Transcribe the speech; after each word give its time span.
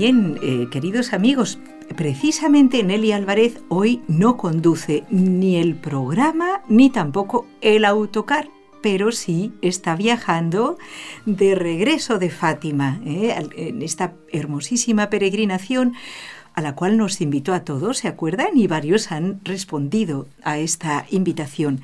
Bien, 0.00 0.38
eh, 0.40 0.68
queridos 0.70 1.12
amigos, 1.12 1.58
precisamente 1.94 2.82
Nelly 2.82 3.12
Álvarez 3.12 3.60
hoy 3.68 4.00
no 4.08 4.38
conduce 4.38 5.04
ni 5.10 5.56
el 5.56 5.74
programa 5.74 6.62
ni 6.68 6.88
tampoco 6.88 7.46
el 7.60 7.84
autocar, 7.84 8.48
pero 8.80 9.12
sí 9.12 9.52
está 9.60 9.96
viajando 9.96 10.78
de 11.26 11.54
regreso 11.54 12.18
de 12.18 12.30
Fátima, 12.30 12.98
eh, 13.04 13.46
en 13.54 13.82
esta 13.82 14.14
hermosísima 14.32 15.10
peregrinación 15.10 15.92
a 16.54 16.62
la 16.62 16.74
cual 16.74 16.96
nos 16.96 17.20
invitó 17.20 17.52
a 17.52 17.64
todos, 17.64 17.98
¿se 17.98 18.08
acuerdan? 18.08 18.56
Y 18.56 18.66
varios 18.68 19.12
han 19.12 19.40
respondido 19.44 20.28
a 20.42 20.56
esta 20.58 21.04
invitación. 21.10 21.82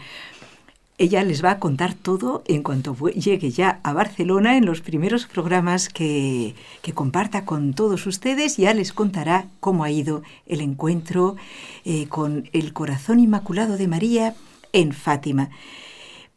Ella 0.99 1.23
les 1.25 1.45
va 1.45 1.51
a 1.51 1.59
contar 1.59 1.93
todo 1.93 2.43
en 2.47 2.63
cuanto 2.63 2.97
llegue 3.11 3.51
ya 3.51 3.81
a 3.83 3.93
Barcelona 3.93 4.57
en 4.57 4.65
los 4.65 4.81
primeros 4.81 5.27
programas 5.27 5.91
que, 5.91 6.55
comparta 6.95 7.45
con 7.45 7.75
todos 7.75 8.07
ustedes. 8.07 8.57
Ya 8.57 8.73
les 8.73 8.95
contará 8.95 9.47
cómo 9.61 9.85
ha 9.85 9.91
ido 9.91 10.23
el 10.47 10.63
encuentro 10.63 11.37
eh, 11.85 12.07
con 12.09 12.49
el 12.55 12.73
corazón 12.73 13.21
inmaculado 13.21 13.77
de 13.77 13.89
María 13.89 14.35
en 14.73 14.93
Fátima. 14.93 15.51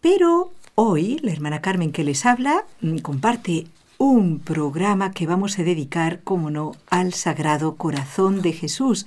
Pero 0.02 0.52
hoy 0.76 1.20
la 1.24 1.32
hermana 1.32 1.62
Carmen 1.62 1.94
que 1.94 2.04
les 2.04 2.26
habla 2.26 2.66
mm, 2.82 2.98
comparte 2.98 3.68
un 3.98 4.40
programa 4.40 5.12
que 5.12 5.28
vamos 5.28 5.60
a 5.60 5.64
dedicar, 5.64 6.22
como 6.24 6.50
no, 6.50 6.74
al 6.90 7.14
Sagrado 7.14 7.76
Corazón 7.76 8.42
de 8.42 8.54
Jesús 8.54 9.06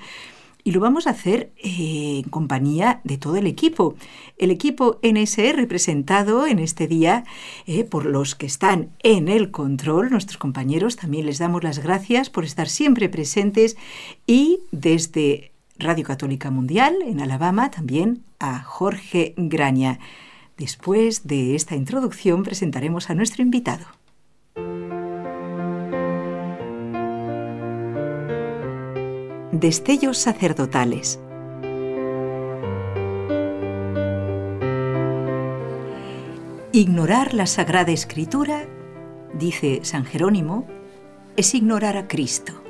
y 0.65 0.73
lo 0.73 0.81
vamos 0.81 1.07
a 1.07 1.11
hacer 1.11 1.53
eh, 1.57 2.23
en 2.25 2.31
compañía 2.31 3.01
de 3.05 3.19
todo 3.19 3.37
el 3.37 3.47
equipo. 3.47 3.97
El 4.39 4.51
equipo 4.51 4.99
NSE 5.03 5.53
representado 5.53 6.47
en 6.47 6.59
este 6.59 6.87
día 6.87 7.25
eh, 7.67 7.85
por 7.85 8.07
los 8.07 8.35
que 8.35 8.47
están 8.47 8.91
en 9.03 9.29
el 9.29 9.51
control, 9.51 10.11
nuestros 10.11 10.39
compañeros, 10.39 10.97
también 10.97 11.27
les 11.27 11.39
damos 11.39 11.65
las 11.65 11.81
gracias 11.81 12.31
por 12.31 12.45
estar 12.45 12.69
siempre 12.69 13.09
presentes 13.09 13.77
y 14.27 14.61
desde 14.71 15.53
Radio 15.79 16.05
Católica 16.05 16.51
Mundial 16.51 16.97
en 17.05 17.21
Alabama 17.21 17.71
también 17.71 18.23
a 18.39 18.63
Jorge 18.63 19.35
Graña. 19.37 19.99
Después 20.59 21.27
de 21.27 21.55
esta 21.55 21.75
introducción 21.75 22.43
presentaremos 22.43 23.11
a 23.11 23.15
nuestro 23.15 23.43
invitado. 23.43 24.02
Destellos 29.53 30.17
sacerdotales. 30.17 31.21
Ignorar 36.73 37.35
la 37.35 37.47
Sagrada 37.47 37.93
Escritura, 37.93 38.67
dice 39.35 39.81
San 39.83 40.07
Jerónimo, 40.07 40.67
es 41.37 41.55
ignorar 41.55 41.99
a 41.99 42.09
Cristo. 42.09 42.62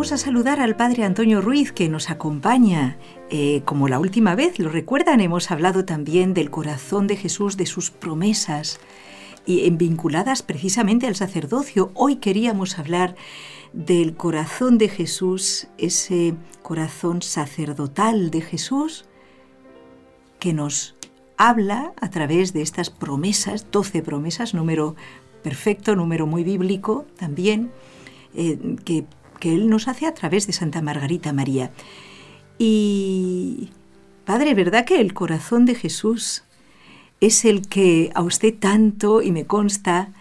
Vamos 0.00 0.12
a 0.12 0.16
saludar 0.16 0.60
al 0.60 0.76
Padre 0.76 1.04
Antonio 1.04 1.42
Ruiz 1.42 1.72
que 1.72 1.90
nos 1.90 2.08
acompaña. 2.08 2.96
Eh, 3.28 3.60
como 3.66 3.86
la 3.86 3.98
última 3.98 4.34
vez, 4.34 4.58
¿lo 4.58 4.70
recuerdan? 4.70 5.20
Hemos 5.20 5.50
hablado 5.50 5.84
también 5.84 6.32
del 6.32 6.50
corazón 6.50 7.06
de 7.06 7.16
Jesús, 7.16 7.58
de 7.58 7.66
sus 7.66 7.90
promesas, 7.90 8.80
y 9.44 9.68
vinculadas 9.68 10.42
precisamente 10.42 11.06
al 11.06 11.16
sacerdocio. 11.16 11.90
Hoy 11.92 12.16
queríamos 12.16 12.78
hablar 12.78 13.14
del 13.74 14.16
corazón 14.16 14.78
de 14.78 14.88
Jesús, 14.88 15.66
ese 15.76 16.34
corazón 16.62 17.20
sacerdotal 17.20 18.30
de 18.30 18.40
Jesús, 18.40 19.04
que 20.38 20.54
nos 20.54 20.96
habla 21.36 21.92
a 22.00 22.08
través 22.08 22.54
de 22.54 22.62
estas 22.62 22.88
promesas, 22.88 23.66
doce 23.70 24.00
promesas, 24.00 24.54
número 24.54 24.96
perfecto, 25.42 25.94
número 25.94 26.26
muy 26.26 26.42
bíblico 26.42 27.04
también, 27.18 27.70
eh, 28.34 28.76
que 28.82 29.04
que 29.40 29.52
Él 29.52 29.68
nos 29.68 29.88
hace 29.88 30.06
a 30.06 30.14
través 30.14 30.46
de 30.46 30.52
Santa 30.52 30.80
Margarita 30.82 31.32
María. 31.32 31.72
Y, 32.58 33.70
Padre, 34.24 34.54
¿verdad 34.54 34.84
que 34.84 35.00
el 35.00 35.12
corazón 35.14 35.64
de 35.64 35.74
Jesús 35.74 36.44
es 37.20 37.44
el 37.44 37.66
que 37.66 38.12
a 38.14 38.22
usted 38.22 38.54
tanto, 38.54 39.22
y 39.22 39.32
me 39.32 39.46
consta, 39.46 40.12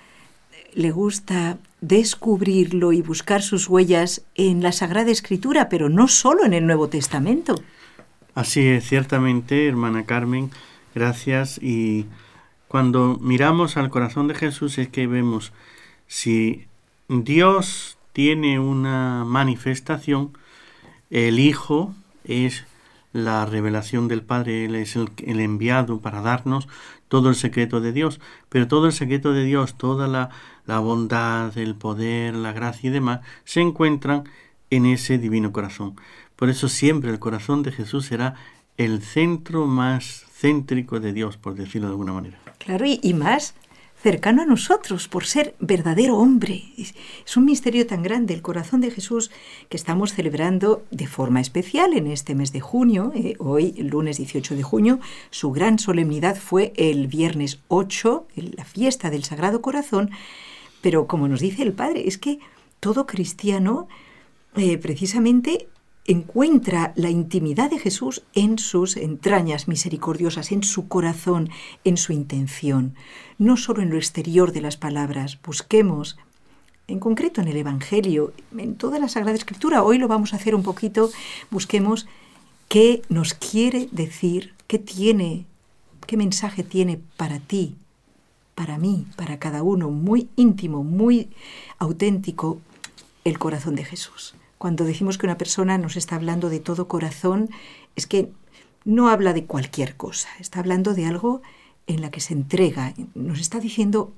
le 0.73 0.89
gusta 0.89 1.59
descubrirlo 1.81 2.91
y 2.91 3.01
buscar 3.01 3.41
sus 3.41 3.67
huellas 3.67 4.23
en 4.35 4.63
la 4.63 4.71
Sagrada 4.71 5.11
Escritura, 5.11 5.69
pero 5.69 5.89
no 5.89 6.07
solo 6.07 6.45
en 6.45 6.53
el 6.53 6.65
Nuevo 6.65 6.89
Testamento? 6.89 7.55
Así 8.35 8.67
es, 8.67 8.87
ciertamente, 8.87 9.67
hermana 9.67 10.05
Carmen, 10.05 10.51
gracias. 10.95 11.59
Y 11.61 12.05
cuando 12.67 13.17
miramos 13.21 13.77
al 13.77 13.89
corazón 13.89 14.27
de 14.27 14.35
Jesús 14.35 14.77
es 14.77 14.87
que 14.89 15.07
vemos 15.07 15.53
si 16.07 16.65
Dios 17.07 17.98
tiene 18.19 18.59
una 18.59 19.23
manifestación, 19.23 20.37
el 21.09 21.39
Hijo 21.39 21.95
es 22.25 22.65
la 23.13 23.45
revelación 23.45 24.09
del 24.09 24.23
Padre, 24.23 24.65
Él 24.65 24.75
es 24.75 24.97
el, 24.97 25.09
enviado 25.39 26.01
para 26.01 26.19
darnos 26.19 26.67
todo 27.07 27.29
el 27.29 27.35
secreto 27.35 27.79
de 27.79 27.93
Dios, 27.93 28.19
pero 28.49 28.67
todo 28.67 28.87
el 28.87 28.91
secreto 28.91 29.31
de 29.31 29.45
Dios, 29.45 29.77
toda 29.77 30.09
la, 30.09 30.31
la 30.65 30.79
bondad, 30.79 31.57
el 31.57 31.75
poder, 31.75 32.35
la 32.35 32.51
gracia 32.51 32.89
y 32.89 32.91
demás, 32.91 33.21
se 33.45 33.61
encuentran 33.61 34.25
en 34.69 34.85
ese 34.85 35.17
divino 35.17 35.53
corazón. 35.53 35.95
Por 36.35 36.49
eso 36.49 36.67
siempre 36.67 37.11
el 37.11 37.19
corazón 37.19 37.63
de 37.63 37.71
Jesús 37.71 38.07
será 38.07 38.35
el 38.75 39.01
centro 39.01 39.65
más 39.65 40.25
céntrico 40.29 40.99
de 40.99 41.13
Dios, 41.13 41.37
por 41.37 41.55
decirlo 41.55 41.87
de 41.87 41.93
alguna 41.93 42.11
manera. 42.11 42.37
Claro, 42.57 42.83
y, 42.85 43.13
más 43.13 43.55
cercano 44.01 44.41
a 44.41 44.45
nosotros 44.45 45.07
por 45.07 45.25
ser 45.25 45.55
verdadero 45.59 46.17
hombre. 46.17 46.63
Es 46.77 47.37
un 47.37 47.45
misterio 47.45 47.85
tan 47.85 48.01
grande 48.01 48.33
el 48.33 48.41
corazón 48.41 48.81
de 48.81 48.91
Jesús 48.91 49.29
que 49.67 49.77
estamos 49.77 50.13
celebrando 50.13 50.83
de 50.89 51.07
forma 51.07 51.41
especial 51.41 51.93
en 51.93 52.07
este 52.07 52.33
mes 52.33 52.53
de 52.53 52.61
junio, 52.61 53.11
eh, 53.15 53.35
hoy, 53.39 53.73
lunes 53.73 54.17
18 54.17 54.55
de 54.55 54.63
junio. 54.63 54.99
Su 55.31 55.51
gran 55.51 55.79
solemnidad 55.79 56.37
fue 56.37 56.71
el 56.77 57.07
viernes 57.07 57.59
8, 57.67 58.27
la 58.35 58.63
fiesta 58.63 59.09
del 59.09 59.25
Sagrado 59.25 59.61
Corazón. 59.61 60.11
Pero 60.81 61.07
como 61.07 61.27
nos 61.27 61.41
dice 61.41 61.63
el 61.63 61.73
Padre, 61.73 62.07
es 62.07 62.17
que 62.17 62.39
todo 62.79 63.05
cristiano 63.05 63.89
eh, 64.55 64.77
precisamente 64.77 65.67
encuentra 66.09 66.91
la 66.95 67.11
intimidad 67.11 67.69
de 67.69 67.77
Jesús 67.77 68.23
en 68.33 68.57
sus 68.57 68.97
entrañas 68.97 69.67
misericordiosas, 69.67 70.51
en 70.51 70.63
su 70.63 70.87
corazón, 70.87 71.51
en 71.83 71.97
su 71.97 72.13
intención, 72.13 72.95
no 73.37 73.57
solo 73.57 73.83
en 73.83 73.91
lo 73.91 73.97
exterior 73.97 74.51
de 74.51 74.61
las 74.61 74.75
palabras. 74.75 75.37
Busquemos, 75.45 76.17
en 76.87 76.99
concreto 76.99 77.41
en 77.41 77.47
el 77.47 77.57
Evangelio, 77.57 78.33
en 78.57 78.73
toda 78.73 78.97
la 78.97 79.07
Sagrada 79.07 79.37
Escritura, 79.37 79.83
hoy 79.83 79.99
lo 79.99 80.07
vamos 80.07 80.33
a 80.33 80.37
hacer 80.37 80.55
un 80.55 80.63
poquito, 80.63 81.11
busquemos 81.51 82.07
qué 82.69 83.03
nos 83.09 83.35
quiere 83.35 83.87
decir, 83.91 84.55
qué 84.65 84.79
tiene, 84.79 85.45
qué 86.07 86.17
mensaje 86.17 86.63
tiene 86.63 86.99
para 87.17 87.39
ti, 87.39 87.75
para 88.55 88.79
mí, 88.79 89.05
para 89.15 89.37
cada 89.37 89.61
uno, 89.61 89.91
muy 89.91 90.27
íntimo, 90.35 90.83
muy 90.83 91.29
auténtico, 91.77 92.59
el 93.25 93.37
corazón 93.37 93.75
de 93.75 93.85
Jesús. 93.85 94.33
Cuando 94.59 94.83
decimos 94.83 95.17
que 95.17 95.25
una 95.25 95.37
persona 95.37 95.77
nos 95.77 95.95
está 95.95 96.15
hablando 96.17 96.49
de 96.49 96.59
todo 96.59 96.89
corazón, 96.89 97.49
es 97.95 98.05
que 98.05 98.29
no 98.83 99.09
habla 99.09 99.33
de 99.33 99.45
cualquier 99.45 99.95
cosa, 99.95 100.29
está 100.39 100.59
hablando 100.59 100.93
de 100.93 101.05
algo 101.05 101.41
en 101.87 102.01
la 102.01 102.11
que 102.11 102.19
se 102.19 102.33
entrega, 102.33 102.93
nos 103.15 103.39
está 103.39 103.59
diciendo 103.59 104.13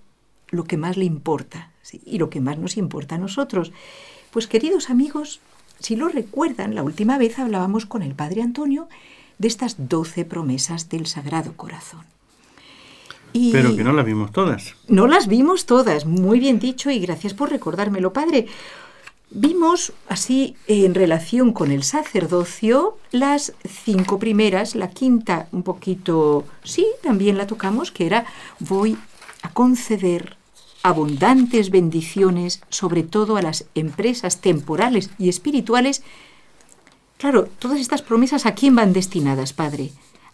lo 0.49 0.65
que 0.65 0.77
más 0.77 0.97
le 0.97 1.05
importa 1.05 1.71
y 2.05 2.17
lo 2.17 2.29
que 2.29 2.41
más 2.41 2.57
nos 2.57 2.75
importa 2.75 3.15
a 3.15 3.19
nosotros. 3.19 3.71
Pues 4.31 4.47
queridos 4.47 4.89
amigos, 4.89 5.41
si 5.79 5.95
lo 5.95 6.09
recuerdan, 6.09 6.73
la 6.73 6.83
última 6.83 7.19
vez 7.19 7.37
hablábamos 7.37 7.85
con 7.85 8.01
el 8.01 8.15
Padre 8.15 8.41
Antonio 8.41 8.89
de 9.37 9.47
estas 9.47 9.89
doce 9.89 10.25
promesas 10.25 10.89
del 10.89 11.05
Sagrado 11.05 11.53
Corazón. 11.55 12.05
Pero 13.33 13.75
que 13.75 13.83
no 13.83 13.93
las 13.93 14.05
vimos 14.05 14.31
todas. 14.31 14.75
No 14.87 15.07
las 15.07 15.27
vimos 15.27 15.65
todas, 15.65 16.05
muy 16.05 16.39
bien 16.39 16.59
dicho 16.59 16.89
y 16.89 16.99
gracias 16.99 17.35
por 17.35 17.49
recordármelo, 17.51 18.11
Padre. 18.11 18.47
Vimos 19.33 19.93
así 20.09 20.57
en 20.67 20.93
relación 20.93 21.53
con 21.53 21.71
el 21.71 21.83
sacerdocio 21.83 22.97
las 23.11 23.53
cinco 23.65 24.19
primeras, 24.19 24.75
la 24.75 24.89
quinta 24.89 25.47
un 25.53 25.63
poquito, 25.63 26.43
sí, 26.65 26.85
también 27.01 27.37
la 27.37 27.47
tocamos, 27.47 27.93
que 27.93 28.05
era 28.05 28.25
voy 28.59 28.97
a 29.41 29.49
conceder 29.53 30.35
abundantes 30.83 31.69
bendiciones, 31.69 32.61
sobre 32.67 33.03
todo 33.03 33.37
a 33.37 33.41
las 33.41 33.67
empresas 33.73 34.41
temporales 34.41 35.09
y 35.17 35.29
espirituales. 35.29 36.03
Claro, 37.17 37.47
todas 37.57 37.79
estas 37.79 38.01
promesas 38.01 38.45
a 38.45 38.53
quién 38.53 38.75
van 38.75 38.91
destinadas, 38.91 39.53
Padre? 39.53 39.91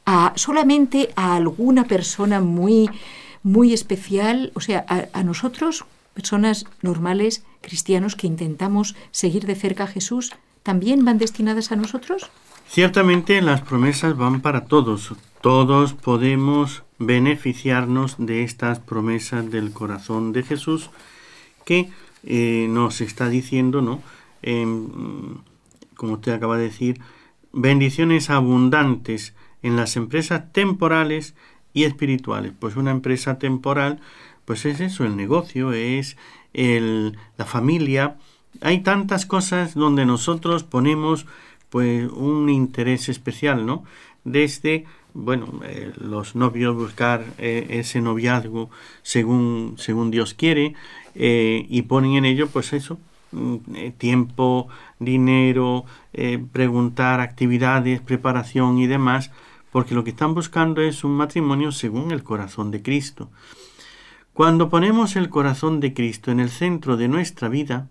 A 0.08 0.34
solamente 0.36 1.12
a 1.16 1.36
alguna 1.36 1.84
persona 1.84 2.42
muy 2.42 2.90
muy 3.44 3.74
especial, 3.74 4.52
o 4.56 4.60
sea, 4.60 4.84
a, 4.90 5.20
a 5.20 5.24
nosotros 5.24 5.86
personas 6.16 6.66
normales, 6.82 7.44
cristianos 7.62 8.16
que 8.16 8.28
intentamos 8.28 8.96
seguir 9.12 9.46
de 9.46 9.56
cerca 9.56 9.86
a 9.86 9.88
Jesús, 9.88 10.34
también 10.64 11.06
van 11.06 11.18
destinadas 11.18 11.72
a 11.72 11.76
nosotros? 11.76 12.30
Ciertamente 12.68 13.42
las 13.42 13.62
promesas 13.62 14.18
van 14.18 14.42
para 14.42 14.66
todos. 14.66 15.14
Todos 15.42 15.94
podemos 15.94 16.84
beneficiarnos 17.00 18.16
de 18.18 18.44
estas 18.44 18.80
promesas 18.80 19.50
del 19.50 19.72
corazón 19.72 20.34
de 20.34 20.44
Jesús 20.44 20.90
que 21.64 21.90
eh, 22.24 22.68
nos 22.70 23.02
está 23.02 23.30
diciendo, 23.30 23.82
¿no? 23.82 24.02
como 25.96 26.14
usted 26.14 26.32
acaba 26.32 26.58
de 26.58 26.66
decir, 26.66 27.02
bendiciones 27.52 28.30
abundantes 28.30 29.34
en 29.62 29.76
las 29.76 29.98
empresas 29.98 30.54
temporales 30.54 31.36
y 31.74 31.84
espirituales. 31.84 32.54
Pues 32.58 32.76
una 32.76 32.92
empresa 32.92 33.40
temporal 33.40 34.00
pues 34.48 34.66
es 34.66 34.80
eso, 34.80 35.04
el 35.04 35.18
negocio, 35.18 35.74
es 35.74 36.16
el, 36.54 37.18
la 37.38 37.46
familia. 37.46 38.18
Hay 38.62 38.80
tantas 38.82 39.26
cosas 39.26 39.76
donde 39.76 40.06
nosotros 40.06 40.64
ponemos 40.64 41.26
pues 41.70 42.10
un 42.12 42.50
interés 42.50 43.10
especial, 43.10 43.66
¿no? 43.66 43.84
Desde, 44.24 44.86
bueno, 45.14 45.62
eh, 45.64 45.92
los 45.98 46.36
novios 46.36 46.76
buscar 46.76 47.26
eh, 47.38 47.68
ese 47.70 48.02
noviazgo 48.02 48.70
según, 49.04 49.76
según 49.78 50.12
Dios 50.12 50.34
quiere 50.34 50.76
eh, 51.16 51.66
y 51.70 51.84
ponen 51.84 52.14
en 52.14 52.26
ello 52.26 52.48
pues 52.48 52.74
eso, 52.74 53.00
mm, 53.32 53.58
tiempo, 53.98 54.68
dinero, 55.00 55.86
preguntar 56.52 57.20
actividades, 57.20 58.02
preparación 58.02 58.80
y 58.80 58.88
demás, 58.88 59.30
porque 59.72 59.94
lo 59.94 60.04
que 60.04 60.10
están 60.10 60.34
buscando 60.34 60.82
es 60.82 61.04
un 61.04 61.12
matrimonio 61.12 61.72
según 61.72 62.12
el 62.12 62.24
corazón 62.24 62.72
de 62.72 62.82
Cristo. 62.82 63.30
Cuando 64.38 64.70
ponemos 64.70 65.16
el 65.16 65.30
corazón 65.30 65.80
de 65.80 65.96
Cristo 65.96 66.30
en 66.30 66.40
el 66.40 66.52
centro 66.52 66.96
de 66.96 67.08
nuestra 67.08 67.50
vida, 67.50 67.88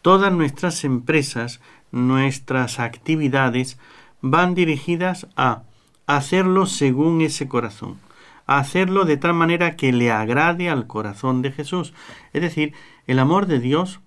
todas 0.00 0.32
nuestras 0.32 0.84
empresas, 0.84 1.60
nuestras 1.90 2.80
actividades 2.80 3.78
van 4.22 4.54
dirigidas 4.54 5.26
a 5.36 5.64
hacerlo 6.06 6.64
según 6.64 7.20
ese 7.20 7.46
corazón, 7.46 7.98
a 8.46 8.56
hacerlo 8.56 9.04
de 9.04 9.18
tal 9.18 9.34
manera 9.34 9.76
que 9.76 9.92
le 9.92 10.10
agrade 10.10 10.70
al 10.70 10.86
corazón 10.86 11.42
de 11.42 11.52
Jesús, 11.52 11.92
es 12.32 12.40
decir, 12.40 12.72
el 13.06 13.18
amor 13.18 13.44
de 13.44 13.60
Dios 13.60 14.00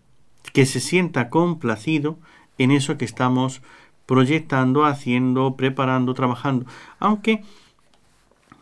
que 0.54 0.66
se 0.66 0.80
sienta 0.80 1.30
complacido 1.30 2.18
en 2.58 2.72
eso 2.72 2.98
que 2.98 3.06
estamos 3.06 3.62
proyectando, 4.08 4.86
haciendo, 4.86 5.56
preparando, 5.56 6.16
trabajando, 6.16 6.66
aunque 6.98 7.44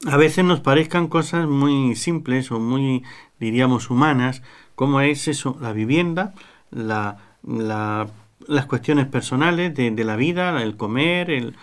a 0.05 0.17
veces 0.17 0.43
nos 0.43 0.59
parezcan 0.59 1.07
cosas 1.07 1.47
muy 1.47 1.95
simples 1.95 2.51
o 2.51 2.59
muy, 2.59 3.03
diríamos, 3.39 3.89
humanas, 3.89 4.41
como 4.75 5.01
es 5.01 5.27
eso, 5.27 5.57
la 5.61 5.71
vivienda, 5.71 6.33
la, 6.71 7.17
las 7.43 8.65
cuestiones 8.65 9.07
personales 9.07 9.73
de, 9.75 10.03
la 10.03 10.15
vida, 10.15 10.61
el 10.61 10.75
comer, 10.75 11.29
el, 11.29 11.55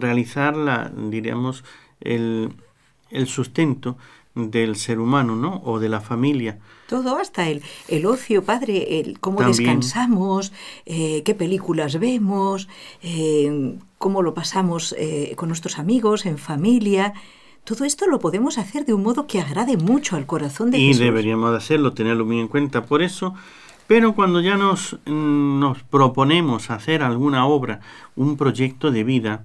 realizar, 0.00 0.56
la, 0.56 0.92
diríamos, 0.94 1.64
el, 2.00 2.54
sustento 3.26 3.96
del 4.34 4.76
ser 4.76 5.00
humano, 5.00 5.34
¿no? 5.34 5.60
O 5.64 5.80
de 5.80 5.88
la 5.88 6.00
familia. 6.00 6.58
Todo, 6.88 7.16
hasta 7.16 7.48
el, 7.48 7.62
el 7.88 8.06
ocio, 8.06 8.44
padre, 8.44 9.00
el 9.00 9.18
cómo 9.18 9.42
descansamos, 9.42 10.52
eh, 10.86 11.22
qué 11.24 11.34
películas 11.34 11.98
vemos, 11.98 12.68
eh, 13.02 13.76
cómo 13.98 14.22
lo 14.22 14.34
pasamos 14.34 14.94
eh, 14.98 15.34
con 15.36 15.48
nuestros 15.48 15.78
amigos, 15.78 16.26
en 16.26 16.38
familia. 16.38 17.14
Todo 17.64 17.84
esto 17.84 18.06
lo 18.06 18.18
podemos 18.18 18.58
hacer 18.58 18.84
de 18.84 18.94
un 18.94 19.02
modo 19.02 19.26
que 19.26 19.40
agrade 19.40 19.76
mucho 19.76 20.16
al 20.16 20.26
corazón 20.26 20.70
de 20.70 20.78
y 20.78 20.88
Jesús. 20.88 21.00
Y 21.00 21.04
deberíamos 21.04 21.54
hacerlo, 21.54 21.92
tenerlo 21.92 22.24
muy 22.24 22.40
en 22.40 22.48
cuenta 22.48 22.84
por 22.84 23.02
eso. 23.02 23.34
Pero 23.86 24.14
cuando 24.14 24.40
ya 24.40 24.56
nos, 24.56 24.98
nos 25.06 25.82
proponemos 25.82 26.70
hacer 26.70 27.02
alguna 27.02 27.46
obra, 27.46 27.80
un 28.14 28.36
proyecto 28.36 28.92
de 28.92 29.02
vida, 29.02 29.44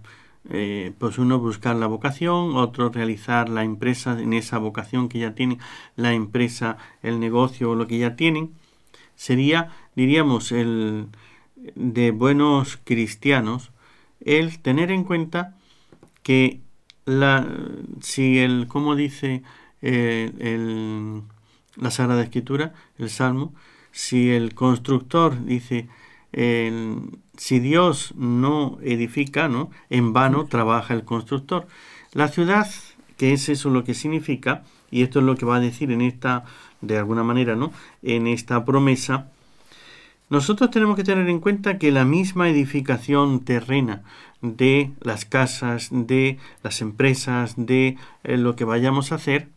eh, 0.51 0.93
pues 0.99 1.17
uno 1.17 1.39
buscar 1.39 1.75
la 1.75 1.87
vocación, 1.87 2.55
otro 2.55 2.89
realizar 2.89 3.49
la 3.49 3.63
empresa 3.63 4.19
en 4.21 4.33
esa 4.33 4.59
vocación 4.59 5.09
que 5.09 5.17
ya 5.17 5.33
tiene 5.33 5.57
la 5.95 6.13
empresa, 6.13 6.77
el 7.01 7.19
negocio 7.19 7.71
o 7.71 7.75
lo 7.75 7.87
que 7.87 7.97
ya 7.97 8.15
tienen, 8.15 8.51
sería, 9.15 9.71
diríamos, 9.95 10.51
el 10.51 11.07
de 11.73 12.11
buenos 12.11 12.77
cristianos, 12.83 13.71
el 14.19 14.59
tener 14.59 14.91
en 14.91 15.03
cuenta 15.03 15.55
que 16.21 16.61
la, 17.05 17.47
si 18.01 18.39
el, 18.39 18.67
como 18.67 18.95
dice 18.95 19.43
eh, 19.81 20.31
el, 20.39 21.21
la 21.75 21.91
Sagrada 21.91 22.23
Escritura, 22.23 22.73
el 22.97 23.09
Salmo, 23.09 23.53
si 23.91 24.31
el 24.31 24.53
constructor 24.55 25.45
dice, 25.45 25.87
si 26.33 27.59
Dios 27.59 28.13
no 28.17 28.77
edifica, 28.81 29.47
¿no? 29.47 29.71
en 29.89 30.11
vano 30.11 30.45
trabaja 30.45 30.93
el 30.93 31.05
constructor. 31.05 31.67
La 32.11 32.27
ciudad, 32.27 32.69
que 33.17 33.31
es 33.31 33.47
eso 33.47 33.69
lo 33.69 33.85
que 33.85 33.93
significa, 33.93 34.63
y 34.91 35.03
esto 35.03 35.19
es 35.19 35.25
lo 35.25 35.35
que 35.35 35.45
va 35.45 35.57
a 35.57 35.61
decir 35.61 35.91
en 35.91 36.01
esta, 36.01 36.43
de 36.81 36.97
alguna 36.97 37.23
manera, 37.23 37.55
¿no? 37.55 37.71
en 38.03 38.27
esta 38.27 38.65
promesa, 38.65 39.29
nosotros 40.29 40.71
tenemos 40.71 40.95
que 40.95 41.03
tener 41.03 41.29
en 41.29 41.39
cuenta 41.39 41.77
que 41.77 41.91
la 41.91 42.03
misma 42.03 42.49
edificación 42.49 43.45
terrena 43.45 44.03
de 44.45 44.91
las 45.01 45.25
casas, 45.25 45.89
de 45.91 46.37
las 46.63 46.81
empresas, 46.81 47.55
de 47.57 47.97
eh, 48.23 48.37
lo 48.37 48.55
que 48.55 48.65
vayamos 48.65 49.11
a 49.11 49.15
hacer, 49.15 49.49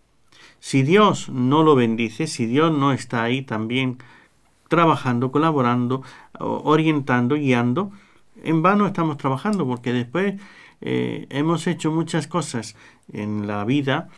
si 0.61 0.83
Dios 0.83 1.29
no 1.29 1.63
lo 1.63 1.75
bendice, 1.75 2.27
si 2.27 2.47
Dios 2.47 2.77
no 2.77 2.93
está 2.93 3.23
ahí 3.23 3.43
también 3.43 3.99
trabajando, 4.69 5.31
colaborando, 5.31 6.03
orientando, 6.39 7.37
guiando, 7.37 7.93
en 8.43 8.63
vano 8.63 8.87
estamos 8.87 9.17
trabajando 9.17 9.67
porque 9.67 9.93
después 9.93 10.35
eh, 10.81 11.27
hemos 11.31 11.67
hecho 11.67 11.91
muchas 11.91 12.27
cosas 12.27 12.77
en 13.13 13.47
la 13.47 13.65
vida 13.65 14.09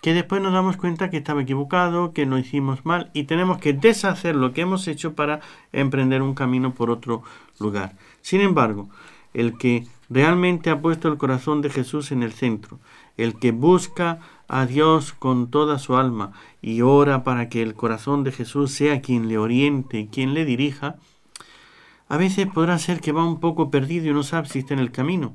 que 0.00 0.14
después 0.14 0.40
nos 0.40 0.52
damos 0.52 0.76
cuenta 0.76 1.10
que 1.10 1.16
estaba 1.16 1.42
equivocado, 1.42 2.12
que 2.12 2.24
lo 2.24 2.38
hicimos 2.38 2.86
mal 2.86 3.10
y 3.14 3.24
tenemos 3.24 3.58
que 3.58 3.72
deshacer 3.72 4.36
lo 4.36 4.52
que 4.52 4.60
hemos 4.60 4.86
hecho 4.86 5.14
para 5.14 5.40
emprender 5.72 6.22
un 6.22 6.34
camino 6.34 6.72
por 6.72 6.90
otro 6.90 7.24
lugar. 7.58 7.96
Sin 8.22 8.40
embargo, 8.40 8.88
el 9.34 9.58
que 9.58 9.86
realmente 10.10 10.70
ha 10.70 10.80
puesto 10.80 11.08
el 11.08 11.18
corazón 11.18 11.62
de 11.62 11.70
Jesús 11.70 12.12
en 12.12 12.22
el 12.22 12.32
centro, 12.32 12.78
el 13.16 13.38
que 13.38 13.52
busca 13.52 14.20
a 14.48 14.66
Dios 14.66 15.12
con 15.12 15.50
toda 15.50 15.78
su 15.78 15.96
alma 15.96 16.32
y 16.62 16.80
ora 16.80 17.24
para 17.24 17.48
que 17.48 17.62
el 17.62 17.74
corazón 17.74 18.24
de 18.24 18.32
Jesús 18.32 18.72
sea 18.72 19.00
quien 19.02 19.28
le 19.28 19.38
oriente 19.38 20.00
y 20.00 20.06
quien 20.06 20.34
le 20.34 20.44
dirija, 20.44 20.96
a 22.08 22.16
veces 22.16 22.46
podrá 22.46 22.78
ser 22.78 23.00
que 23.00 23.12
va 23.12 23.26
un 23.26 23.40
poco 23.40 23.70
perdido 23.70 24.06
y 24.06 24.14
no 24.14 24.22
sabe 24.22 24.48
si 24.48 24.60
está 24.60 24.74
en 24.74 24.80
el 24.80 24.90
camino, 24.90 25.34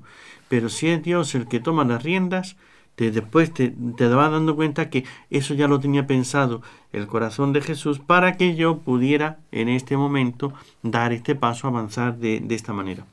pero 0.50 0.70
si 0.70 0.88
es 0.88 1.04
Dios 1.04 1.36
el 1.36 1.48
que 1.48 1.60
toma 1.60 1.84
las 1.84 2.02
riendas, 2.02 2.56
después 2.98 3.54
te, 3.54 3.74
te 3.98 4.08
vas 4.08 4.32
dando 4.32 4.56
cuenta 4.56 4.90
que 4.90 5.04
eso 5.30 5.54
ya 5.54 5.68
lo 5.68 5.80
tenía 5.80 6.08
pensado 6.08 6.62
el 6.92 7.08
corazón 7.08 7.54
de 7.54 7.62
Jesús 7.62 8.00
para 8.00 8.38
que 8.38 8.56
yo 8.56 8.80
pudiera 8.80 9.40
en 9.52 9.70
este 9.70 9.98
momento 9.98 10.54
dar 10.84 11.12
este 11.12 11.36
paso, 11.36 11.68
avanzar 11.68 12.18
de, 12.18 12.46
esta 12.50 12.74
manera. 12.74 13.06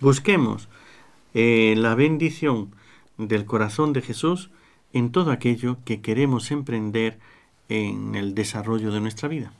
Busquemos 0.00 0.68
eh, 1.34 1.74
la 1.76 1.94
bendición 1.94 2.74
del 3.16 3.44
corazón 3.46 3.92
de 3.92 4.02
Jesús 4.02 4.50
en 4.92 5.10
todo 5.10 5.32
aquello 5.32 5.78
que 5.84 6.00
queremos 6.00 6.50
emprender 6.50 7.18
en 7.68 8.14
el 8.14 8.34
desarrollo 8.34 8.92
de 8.92 9.00
nuestra 9.00 9.28
vida. 9.28 9.52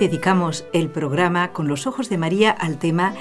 Dedicamos 0.00 0.64
el 0.72 0.88
programa 0.88 1.52
con 1.52 1.68
los 1.68 1.86
ojos 1.86 2.08
de 2.08 2.16
María 2.16 2.50
al 2.50 2.78
tema 2.78 3.14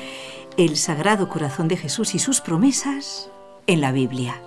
el 0.57 0.77
Sagrado 0.77 1.27
Corazón 1.27 1.67
de 1.67 1.77
Jesús 1.77 2.15
y 2.15 2.19
sus 2.19 2.41
promesas 2.41 3.29
en 3.67 3.81
la 3.81 3.91
Biblia. 3.91 4.41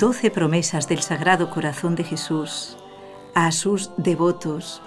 Doce 0.00 0.30
promesas 0.30 0.88
del 0.88 1.02
Sagrado 1.02 1.50
Corazón 1.50 1.94
de 1.94 2.04
Jesús 2.04 2.78
a 3.34 3.52
sus 3.52 3.90
devotos 3.98 4.80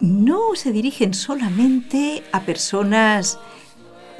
no 0.00 0.54
se 0.54 0.70
dirigen 0.70 1.12
solamente 1.12 2.22
a 2.30 2.42
personas 2.42 3.40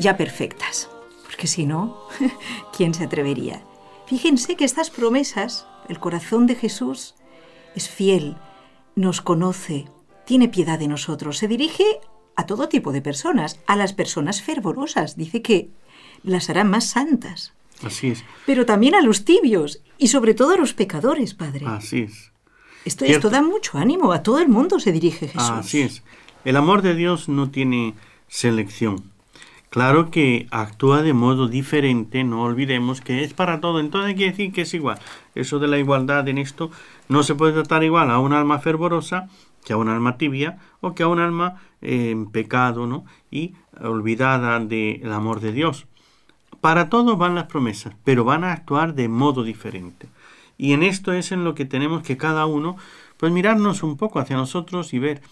ya 0.00 0.16
perfectas, 0.16 0.90
porque 1.22 1.46
si 1.46 1.66
no, 1.66 2.02
¿quién 2.76 2.94
se 2.94 3.04
atrevería? 3.04 3.62
Fíjense 4.06 4.56
que 4.56 4.64
estas 4.64 4.90
promesas, 4.90 5.68
el 5.88 6.00
corazón 6.00 6.48
de 6.48 6.56
Jesús, 6.56 7.14
es 7.76 7.88
fiel, 7.88 8.36
nos 8.96 9.20
conoce, 9.20 9.86
tiene 10.26 10.48
piedad 10.48 10.80
de 10.80 10.88
nosotros, 10.88 11.38
se 11.38 11.46
dirige 11.46 12.00
a 12.34 12.44
todo 12.44 12.68
tipo 12.68 12.90
de 12.90 13.02
personas, 13.02 13.60
a 13.68 13.76
las 13.76 13.92
personas 13.92 14.42
fervorosas, 14.42 15.16
dice 15.16 15.42
que 15.42 15.70
las 16.24 16.50
hará 16.50 16.64
más 16.64 16.86
santas. 16.86 17.52
Así 17.84 18.08
es. 18.08 18.24
Pero 18.46 18.66
también 18.66 18.94
a 18.94 19.02
los 19.02 19.24
tibios 19.24 19.80
y 19.98 20.08
sobre 20.08 20.34
todo 20.34 20.54
a 20.54 20.56
los 20.56 20.74
pecadores, 20.74 21.34
Padre. 21.34 21.66
Así 21.66 22.00
es. 22.00 22.32
Esto, 22.84 23.04
esto 23.04 23.30
da 23.30 23.42
mucho 23.42 23.78
ánimo, 23.78 24.12
a 24.12 24.22
todo 24.22 24.38
el 24.40 24.48
mundo 24.48 24.80
se 24.80 24.92
dirige 24.92 25.28
Jesús. 25.28 25.50
Así 25.50 25.80
es. 25.82 26.02
El 26.44 26.56
amor 26.56 26.82
de 26.82 26.94
Dios 26.94 27.28
no 27.28 27.50
tiene 27.50 27.94
selección. 28.28 29.02
Claro 29.70 30.10
que 30.10 30.46
actúa 30.50 31.02
de 31.02 31.12
modo 31.12 31.46
diferente, 31.46 32.24
no 32.24 32.42
olvidemos 32.42 33.02
que 33.02 33.22
es 33.22 33.34
para 33.34 33.60
todo, 33.60 33.80
entonces 33.80 34.08
hay 34.08 34.14
que 34.14 34.30
decir 34.30 34.52
que 34.52 34.62
es 34.62 34.72
igual. 34.72 34.98
Eso 35.34 35.58
de 35.58 35.68
la 35.68 35.78
igualdad 35.78 36.26
en 36.28 36.38
esto 36.38 36.70
no 37.08 37.22
se 37.22 37.34
puede 37.34 37.52
tratar 37.52 37.84
igual 37.84 38.10
a 38.10 38.18
un 38.18 38.32
alma 38.32 38.60
fervorosa 38.60 39.28
que 39.64 39.74
a 39.74 39.76
un 39.76 39.90
alma 39.90 40.16
tibia 40.16 40.58
o 40.80 40.94
que 40.94 41.02
a 41.02 41.08
un 41.08 41.20
alma 41.20 41.60
eh, 41.82 42.10
en 42.10 42.30
pecado 42.30 42.86
¿no? 42.86 43.04
y 43.30 43.52
olvidada 43.78 44.58
del 44.60 45.12
amor 45.12 45.40
de 45.40 45.52
Dios. 45.52 45.86
Para 46.60 46.88
todos 46.88 47.16
van 47.16 47.34
las 47.34 47.46
promesas, 47.46 47.94
pero 48.04 48.24
van 48.24 48.44
a 48.44 48.52
actuar 48.52 48.94
de 48.94 49.08
modo 49.08 49.44
diferente. 49.44 50.08
Y 50.56 50.72
en 50.72 50.82
esto 50.82 51.12
es 51.12 51.30
en 51.30 51.44
lo 51.44 51.54
que 51.54 51.64
tenemos 51.64 52.02
que 52.02 52.16
cada 52.16 52.46
uno, 52.46 52.76
pues 53.16 53.32
mirarnos 53.32 53.82
un 53.82 53.96
poco 53.96 54.18
hacia 54.18 54.36
nosotros 54.36 54.92
y 54.92 54.98
ver. 54.98 55.22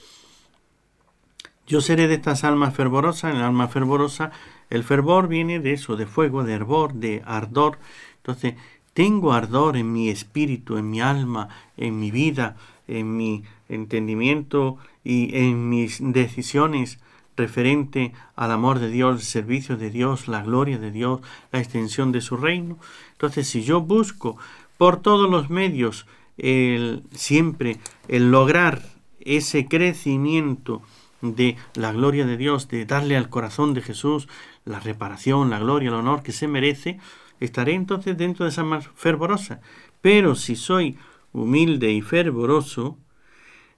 Yo 1.67 1.81
seré 1.81 2.07
de 2.07 2.15
estas 2.15 2.45
almas 2.45 2.75
fervorosas, 2.75 3.35
el 3.35 3.43
alma 3.43 3.67
fervorosa, 3.67 4.31
el 4.71 4.85
fervor 4.85 5.27
viene 5.27 5.59
de 5.59 5.73
eso, 5.73 5.97
de 5.97 6.07
fuego, 6.07 6.45
de 6.45 6.53
hervor, 6.53 6.95
de 6.95 7.23
ardor. 7.27 7.79
Entonces, 8.19 8.55
tengo 8.95 9.33
ardor 9.33 9.77
en 9.77 9.93
mi 9.93 10.09
espíritu, 10.09 10.79
en 10.79 10.91
mi 10.91 11.01
alma, 11.01 11.49
en 11.77 11.99
mi 11.99 12.13
vida, 12.13 12.57
en 12.87 13.17
mi 13.17 13.43
entendimiento 13.69 14.79
y 15.03 15.37
en 15.37 15.69
mis 15.69 15.99
decisiones 16.01 17.01
referente 17.37 18.13
al 18.35 18.51
amor 18.51 18.79
de 18.79 18.91
Dios, 18.91 19.17
el 19.17 19.27
servicio 19.27 19.77
de 19.77 19.91
Dios, 19.91 20.29
la 20.29 20.43
gloria 20.43 20.79
de 20.79 20.91
Dios, 20.91 21.21
la 21.53 21.59
extensión 21.59 22.13
de 22.13 22.21
su 22.21 22.37
reino. 22.37 22.79
Entonces, 23.13 23.49
si 23.49 23.63
yo 23.63 23.81
busco 23.81 24.37
por 24.79 25.01
todos 25.01 25.31
los 25.31 25.51
medios 25.51 26.07
el, 26.39 27.03
siempre 27.13 27.79
el 28.09 28.31
lograr 28.31 28.83
ese 29.21 29.67
crecimiento 29.67 30.83
de 31.23 31.57
la 31.75 31.93
gloria 31.93 32.27
de 32.27 32.37
Dios, 32.37 32.69
de 32.69 32.85
darle 32.87 33.17
al 33.17 33.29
corazón 33.29 33.75
de 33.75 33.83
Jesús 33.83 34.29
la 34.65 34.81
reparación, 34.81 35.51
la 35.51 35.59
gloria, 35.59 35.89
el 35.89 35.95
honor 35.95 36.23
que 36.23 36.33
se 36.33 36.49
merece, 36.49 36.99
estaré 37.41 37.75
entonces 37.75 38.17
dentro 38.17 38.45
de 38.45 38.51
esa 38.51 38.65
más 38.65 38.89
fervorosa. 38.95 39.61
Pero 40.01 40.35
si 40.35 40.57
soy 40.57 40.97
humilde 41.33 41.91
y 41.93 42.03
fervoroso, 42.03 42.99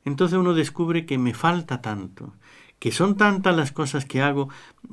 entonces 0.05 0.39
uno 0.39 0.55
descubre 0.55 1.07
que 1.07 1.19
me 1.19 1.35
falta 1.35 1.81
tanto, 1.81 2.35
que 2.79 2.93
son 2.93 3.17
tantas 3.17 3.57
las 3.57 3.73
cosas 3.73 4.05
que 4.05 4.23
hago 4.23 4.49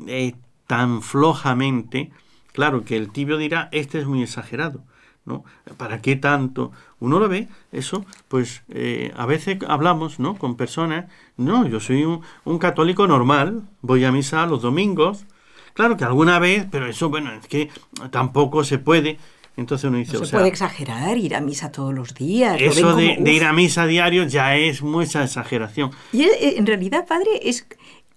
eh, 0.08 0.36
tan 0.68 1.02
flojamente, 1.02 2.12
claro 2.52 2.84
que 2.84 2.98
el 2.98 3.12
tibio 3.12 3.38
dirá, 3.38 3.70
este 3.72 4.00
es 4.00 4.06
muy 4.06 4.24
exagerado, 4.24 4.84
¿no? 5.26 5.44
¿Para 5.78 6.02
qué 6.02 6.16
tanto? 6.16 6.72
Uno 7.00 7.20
lo 7.20 7.30
ve, 7.30 7.48
eso, 7.72 8.06
pues 8.28 8.64
eh, 8.70 9.14
a 9.16 9.26
veces 9.26 9.60
hablamos, 9.68 10.20
¿no? 10.20 10.36
Con 10.36 10.56
personas, 10.56 11.06
no, 11.38 11.68
yo 11.68 11.80
soy 11.80 12.04
un, 12.04 12.22
un, 12.44 12.58
católico 12.60 13.08
normal, 13.08 13.64
voy 13.82 14.06
a 14.06 14.12
misa 14.12 14.46
los 14.46 14.62
domingos, 14.62 15.26
claro 15.74 15.98
que 15.98 16.06
alguna 16.06 16.40
vez, 16.40 16.68
pero 16.72 16.88
eso, 16.88 17.10
bueno, 17.10 17.32
es 17.34 17.48
que 17.48 17.70
tampoco 18.12 18.64
se 18.64 18.80
puede, 18.80 19.20
entonces 19.58 19.88
uno 19.88 19.98
dice, 19.98 20.18
no 20.18 20.26
se 20.26 20.36
puede 20.36 20.50
exagerar, 20.50 21.18
ir 21.18 21.36
a 21.36 21.42
misa 21.42 21.72
todos 21.72 21.94
los 21.94 22.14
días. 22.14 22.60
Eso 22.60 22.96
de, 22.96 23.18
de, 23.20 23.34
ir 23.34 23.44
a 23.46 23.54
misa 23.54 23.86
diario 23.86 24.26
ya 24.26 24.56
es 24.58 24.82
mucha 24.82 25.24
exageración. 25.24 25.92
Y 26.12 26.24
eh, 26.24 26.58
en 26.58 26.66
realidad, 26.66 27.08
padre, 27.08 27.30
es, 27.44 27.66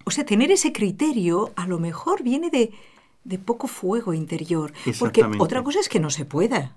o 0.03 0.11
sea, 0.11 0.25
tener 0.25 0.51
ese 0.51 0.73
criterio 0.73 1.51
a 1.55 1.65
lo 1.65 1.79
mejor 1.79 2.23
viene 2.23 2.49
de, 2.49 2.71
de 3.23 3.37
poco 3.37 3.67
fuego 3.67 4.13
interior. 4.13 4.73
Porque 4.97 5.23
otra 5.39 5.63
cosa 5.63 5.79
es 5.79 5.87
que 5.87 5.99
no 5.99 6.09
se 6.09 6.25
pueda. 6.25 6.75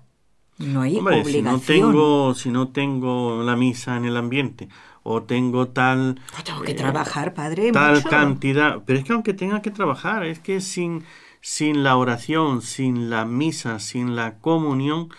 No 0.59 0.81
hay 0.81 0.97
Hombre, 0.97 1.25
Si 1.25 1.41
no, 1.41 1.59
tengo, 1.59 2.35
si 2.35 2.49
no 2.49 2.69
tengo 2.69 3.41
la 3.43 3.55
misa 3.55 3.97
en 3.97 4.05
el 4.05 4.15
ambiente 4.15 4.69
o 5.01 5.23
tengo 5.23 5.67
tal... 5.67 6.21
tengo 6.45 6.61
que 6.61 6.71
eh, 6.71 6.75
trabajar, 6.75 7.33
padre. 7.33 7.71
Tal 7.71 8.03
cantidad. 8.03 8.81
Pero 8.85 8.99
es 8.99 9.05
que 9.05 9.13
aunque 9.13 9.33
tenga 9.33 9.61
que 9.61 9.71
trabajar, 9.71 10.23
es 10.25 10.39
que 10.39 10.61
sin 10.61 11.03
sin 11.43 11.83
la 11.83 11.97
oración, 11.97 12.61
sin 12.61 13.09
la 13.09 13.25
misa, 13.25 13.79
sin 13.79 14.15
la 14.15 14.39
comunión, 14.39 15.09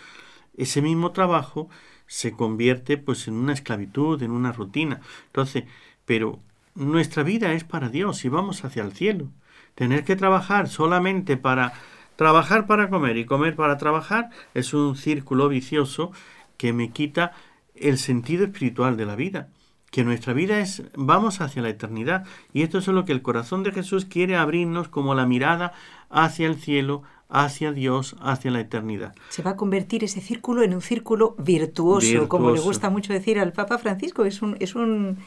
ese 0.56 0.80
mismo 0.80 1.12
trabajo 1.12 1.68
se 2.06 2.32
convierte 2.32 2.96
pues 2.96 3.28
en 3.28 3.34
una 3.34 3.52
esclavitud, 3.52 4.22
en 4.22 4.30
una 4.30 4.50
rutina. 4.50 5.02
Entonces, 5.26 5.64
pero 6.06 6.40
nuestra 6.74 7.22
vida 7.24 7.52
es 7.52 7.64
para 7.64 7.90
Dios 7.90 8.24
y 8.24 8.30
vamos 8.30 8.64
hacia 8.64 8.82
el 8.82 8.94
cielo. 8.94 9.28
Tener 9.74 10.04
que 10.04 10.16
trabajar 10.16 10.70
solamente 10.70 11.36
para 11.36 11.74
trabajar 12.16 12.66
para 12.66 12.88
comer 12.88 13.18
y 13.18 13.26
comer 13.26 13.54
para 13.54 13.76
trabajar 13.76 14.30
es 14.54 14.72
un 14.72 14.96
círculo 14.96 15.50
vicioso 15.50 16.10
que 16.56 16.72
me 16.72 16.90
quita 16.90 17.32
el 17.74 17.98
sentido 17.98 18.44
espiritual 18.44 18.96
de 18.96 19.04
la 19.04 19.14
vida 19.14 19.48
que 19.94 20.02
nuestra 20.02 20.32
vida 20.32 20.58
es, 20.58 20.82
vamos 20.96 21.40
hacia 21.40 21.62
la 21.62 21.68
eternidad. 21.68 22.24
Y 22.52 22.62
esto 22.62 22.78
es 22.78 22.88
lo 22.88 23.04
que 23.04 23.12
el 23.12 23.22
corazón 23.22 23.62
de 23.62 23.70
Jesús 23.70 24.04
quiere 24.06 24.34
abrirnos 24.34 24.88
como 24.88 25.14
la 25.14 25.24
mirada 25.24 25.72
hacia 26.10 26.46
el 26.46 26.56
cielo, 26.56 27.02
hacia 27.28 27.72
Dios, 27.72 28.16
hacia 28.20 28.50
la 28.50 28.60
eternidad. 28.60 29.14
Se 29.30 29.42
va 29.42 29.52
a 29.52 29.56
convertir 29.56 30.04
ese 30.04 30.20
círculo 30.20 30.62
en 30.62 30.74
un 30.74 30.82
círculo 30.82 31.34
virtuoso, 31.38 32.28
como 32.28 32.50
le 32.50 32.60
gusta 32.60 32.90
mucho 32.90 33.12
decir 33.12 33.38
al 33.38 33.52
Papa 33.52 33.78
Francisco. 33.78 34.24
Es 34.24 34.42
un, 34.42 34.56
es 34.60 34.74
un, 34.74 35.18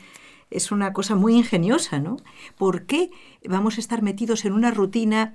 es 0.50 0.72
una 0.72 0.94
cosa 0.94 1.16
muy 1.16 1.36
ingeniosa, 1.36 2.00
¿no? 2.00 2.18
¿Por 2.58 2.86
qué 2.86 3.12
vamos 3.48 3.78
a 3.78 3.82
estar 3.82 4.02
metidos 4.02 4.46
en 4.46 4.54
una 4.54 4.72
rutina 4.72 5.34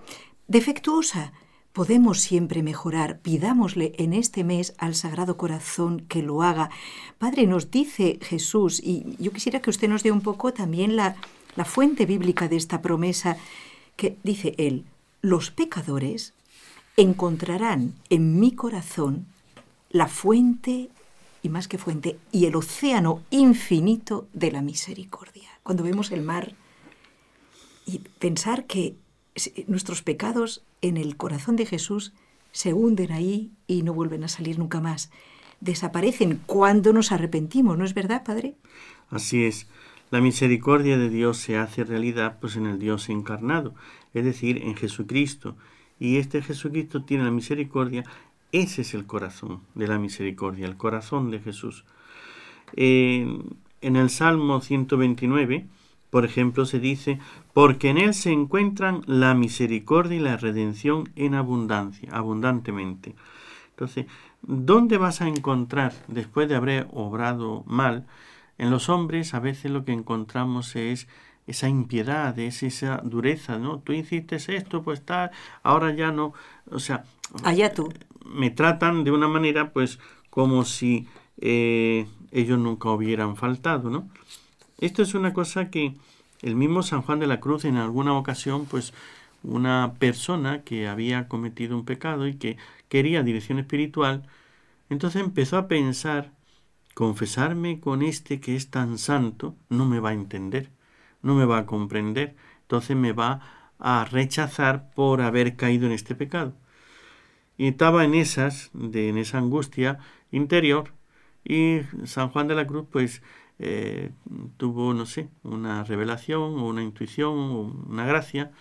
defectuosa? 0.49 1.33
podemos 1.73 2.21
siempre 2.21 2.63
mejorar. 2.63 3.21
Pidámosle 3.21 3.93
en 3.99 4.13
este 4.13 4.45
mes 4.45 4.75
al 4.79 4.95
Sagrado 4.95 5.37
Corazón 5.37 6.01
que 6.01 6.23
lo 6.23 6.43
haga. 6.43 6.71
Padre, 7.19 7.47
nos 7.47 7.71
dice 7.71 8.19
Jesús, 8.23 8.81
y 8.83 9.17
yo 9.19 9.33
quisiera 9.33 9.61
que 9.61 9.71
usted 9.71 9.89
nos 9.89 10.03
dé 10.03 10.13
un 10.13 10.21
poco 10.21 10.53
también 10.53 10.97
la, 10.97 11.17
la 11.57 11.65
fuente 11.65 12.07
bíblica 12.07 12.49
de 12.49 12.57
esta 12.57 12.83
promesa, 12.83 13.37
que 13.97 14.17
dice 14.23 14.55
él, 14.59 14.85
los 15.23 15.51
pecadores 15.51 16.35
encontrarán 16.97 17.95
en 18.11 18.39
mi 18.39 18.53
corazón 18.53 19.27
la 19.91 20.09
fuente, 20.09 20.91
y 21.43 21.49
más 21.49 21.69
que 21.69 21.79
fuente, 21.79 22.19
y 22.33 22.47
el 22.47 22.57
océano 22.57 23.23
infinito 23.31 24.29
de 24.33 24.53
la 24.53 24.63
misericordia. 24.63 25.49
Cuando 25.63 25.85
vemos 25.85 26.11
el 26.11 26.23
mar 26.23 26.55
y 27.87 27.99
pensar 28.19 28.67
que 28.67 28.97
nuestros 29.67 30.03
pecados 30.03 30.63
en 30.83 30.97
el 30.97 31.17
corazón 31.17 31.57
de 31.57 31.67
Jesús 31.67 32.13
se 32.51 32.75
hunden 32.75 33.13
ahí 33.13 33.51
y 33.67 33.83
no 33.83 33.95
vuelven 33.95 34.25
a 34.25 34.29
salir 34.29 34.59
nunca 34.59 34.81
más. 34.81 35.11
Desaparecen 35.61 36.41
cuando 36.47 36.93
nos 36.93 37.13
arrepentimos, 37.13 37.79
¿no 37.79 37.85
es 37.85 37.95
verdad, 37.95 38.25
Padre? 38.25 38.57
Así 39.09 39.45
es. 39.45 39.69
La 40.11 40.21
misericordia 40.21 40.99
de 40.99 41.09
Dios 41.09 41.39
se 41.39 41.57
hace 41.57 41.85
realidad 41.85 42.39
pues 42.41 42.57
en 42.57 42.67
el 42.67 42.79
Dios 42.79 43.09
encarnado, 43.09 43.75
es 44.15 44.25
decir, 44.25 44.63
en 44.63 44.77
Jesucristo. 44.77 45.57
Y 45.99 46.17
este 46.17 46.43
Jesucristo 46.43 47.05
tiene 47.05 47.25
la 47.25 47.31
misericordia, 47.31 48.05
ese 48.51 48.83
es 48.83 48.95
el 48.95 49.07
corazón 49.07 49.61
de 49.75 49.89
la 49.89 49.99
misericordia, 49.99 50.67
el 50.67 50.77
corazón 50.77 51.31
de 51.31 51.41
Jesús. 51.41 51.85
en 52.77 53.97
el 53.97 54.11
Salmo 54.11 54.61
129, 54.61 55.67
por 56.11 56.25
ejemplo, 56.25 56.67
se 56.67 56.79
dice, 56.79 57.19
porque 57.55 57.89
en 57.89 57.99
Él 57.99 58.15
se 58.15 58.33
encuentran 58.33 59.03
la 59.07 59.35
misericordia 59.35 60.19
y 60.19 60.21
la 60.21 60.37
redención 60.37 61.09
en 61.17 61.35
abundancia, 61.35 62.11
abundantemente. 62.13 63.15
Entonces, 63.71 64.07
¿dónde 64.43 64.99
vas 64.99 65.23
a 65.23 65.29
encontrar, 65.29 65.95
después 66.09 66.49
de 66.49 66.57
haber 66.57 66.87
obrado 66.93 67.65
mal, 67.67 68.07
en 68.59 68.71
los 68.71 68.91
hombres 68.91 69.33
a 69.33 69.41
veces 69.41 69.71
lo 69.71 69.85
que 69.85 69.93
encontramos 69.93 70.77
es 70.77 71.09
esa 71.47 71.69
impiedad, 71.69 72.39
es 72.39 72.63
esa 72.63 72.99
dureza, 73.05 73.59
¿no? 73.59 73.79
Tú 73.81 73.93
hiciste 73.93 74.37
esto, 74.37 74.83
pues 74.83 75.03
tal, 75.03 75.31
ahora 75.63 75.95
ya 75.95 76.13
no, 76.13 76.33
o 76.71 76.79
sea... 76.79 77.05
Allá 77.45 77.73
tú. 77.73 77.93
Me 78.25 78.51
tratan 78.51 79.05
de 79.05 79.11
una 79.11 79.29
manera, 79.29 79.73
pues, 79.73 79.99
como 80.31 80.65
si 80.65 81.07
eh, 81.39 82.07
ellos 82.31 82.59
nunca 82.59 82.91
hubieran 82.91 83.37
faltado, 83.37 83.91
¿no? 83.91 84.09
Esto 84.79 85.03
es 85.03 85.15
una 85.15 85.33
cosa 85.33 85.71
que 85.71 85.95
el 86.43 86.57
mismo 86.57 86.83
San 86.83 87.03
Juan 87.03 87.19
de 87.19 87.27
la 87.27 87.41
Cruz 87.41 87.65
en 87.65 87.77
alguna 87.77 88.15
ocasión, 88.15 88.67
pues, 88.67 88.93
una 89.43 89.95
persona 89.99 90.63
que 90.63 90.87
había 90.87 91.27
cometido 91.27 91.77
un 91.77 91.85
pecado 91.85 92.29
y 92.29 92.35
que 92.35 92.57
quería 92.89 93.23
dirección 93.23 93.59
espiritual, 93.59 94.23
entonces 94.89 95.23
empezó 95.23 95.57
a 95.57 95.67
pensar, 95.67 96.31
confesarme 96.95 97.81
con 97.81 98.03
este 98.03 98.41
que 98.41 98.55
es 98.55 98.71
tan 98.71 98.99
santo, 98.99 99.57
no 99.69 99.87
me 99.87 99.99
va 99.99 100.11
a 100.11 100.15
entender 100.15 100.71
no 101.23 101.35
me 101.35 101.45
va 101.45 101.59
a 101.59 101.67
comprender, 101.67 102.37
entonces 102.63 102.97
me 102.97 103.13
va 103.13 103.41
a 103.79 104.05
rechazar 104.05 104.91
por 104.95 105.23
haber 105.23 105.57
caído 105.57 105.87
en 105.87 105.93
este 105.93 106.15
pecado. 106.15 106.55
Y 107.57 107.69
estaba 107.69 108.05
en 108.05 108.15
esas, 108.15 108.71
de, 108.73 109.09
en 109.09 109.19
esa 109.19 109.39
angustia 109.39 109.99
interior, 110.31 110.93
y 111.45 111.81
San 112.05 112.29
Juan 112.31 112.49
de 112.49 112.55
la 112.55 112.67
Cruz, 112.67 112.87
pues, 112.91 113.23
eh, 113.59 114.11
tuvo, 114.57 114.95
no 114.95 115.07
sé, 115.07 115.29
una 115.43 115.85
revelación 115.85 116.59
o 116.59 116.67
una 116.67 116.83
intuición 116.83 117.33
o 117.33 117.61
una 117.89 118.07
gracia, 118.07 118.53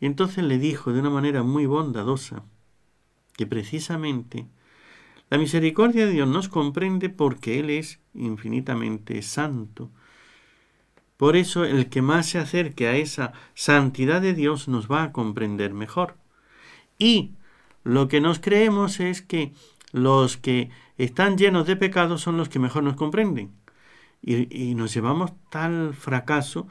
y 0.00 0.06
entonces 0.06 0.44
le 0.44 0.58
dijo 0.58 0.92
de 0.92 1.00
una 1.00 1.10
manera 1.10 1.42
muy 1.42 1.66
bondadosa 1.66 2.44
que 3.36 3.46
precisamente 3.46 4.46
la 5.30 5.38
misericordia 5.38 6.06
de 6.06 6.12
Dios 6.12 6.28
nos 6.28 6.48
comprende 6.48 7.08
porque 7.08 7.58
Él 7.58 7.70
es 7.70 8.00
infinitamente 8.14 9.20
santo, 9.22 9.90
por 11.16 11.36
eso 11.36 11.64
el 11.64 11.88
que 11.88 12.02
más 12.02 12.26
se 12.26 12.38
acerque 12.38 12.88
a 12.88 12.96
esa 12.96 13.32
santidad 13.54 14.20
de 14.20 14.34
Dios 14.34 14.68
nos 14.68 14.90
va 14.90 15.04
a 15.04 15.12
comprender 15.12 15.72
mejor. 15.72 16.16
Y 16.98 17.32
lo 17.84 18.08
que 18.08 18.20
nos 18.20 18.38
creemos 18.40 19.00
es 19.00 19.22
que 19.22 19.52
los 19.92 20.36
que 20.36 20.70
están 20.98 21.38
llenos 21.38 21.66
de 21.66 21.76
pecados 21.76 22.20
son 22.20 22.36
los 22.36 22.48
que 22.48 22.58
mejor 22.58 22.82
nos 22.82 22.96
comprenden. 22.96 23.52
Y, 24.22 24.74
nos 24.74 24.94
llevamos 24.94 25.32
tal 25.50 25.92
fracaso. 25.94 26.66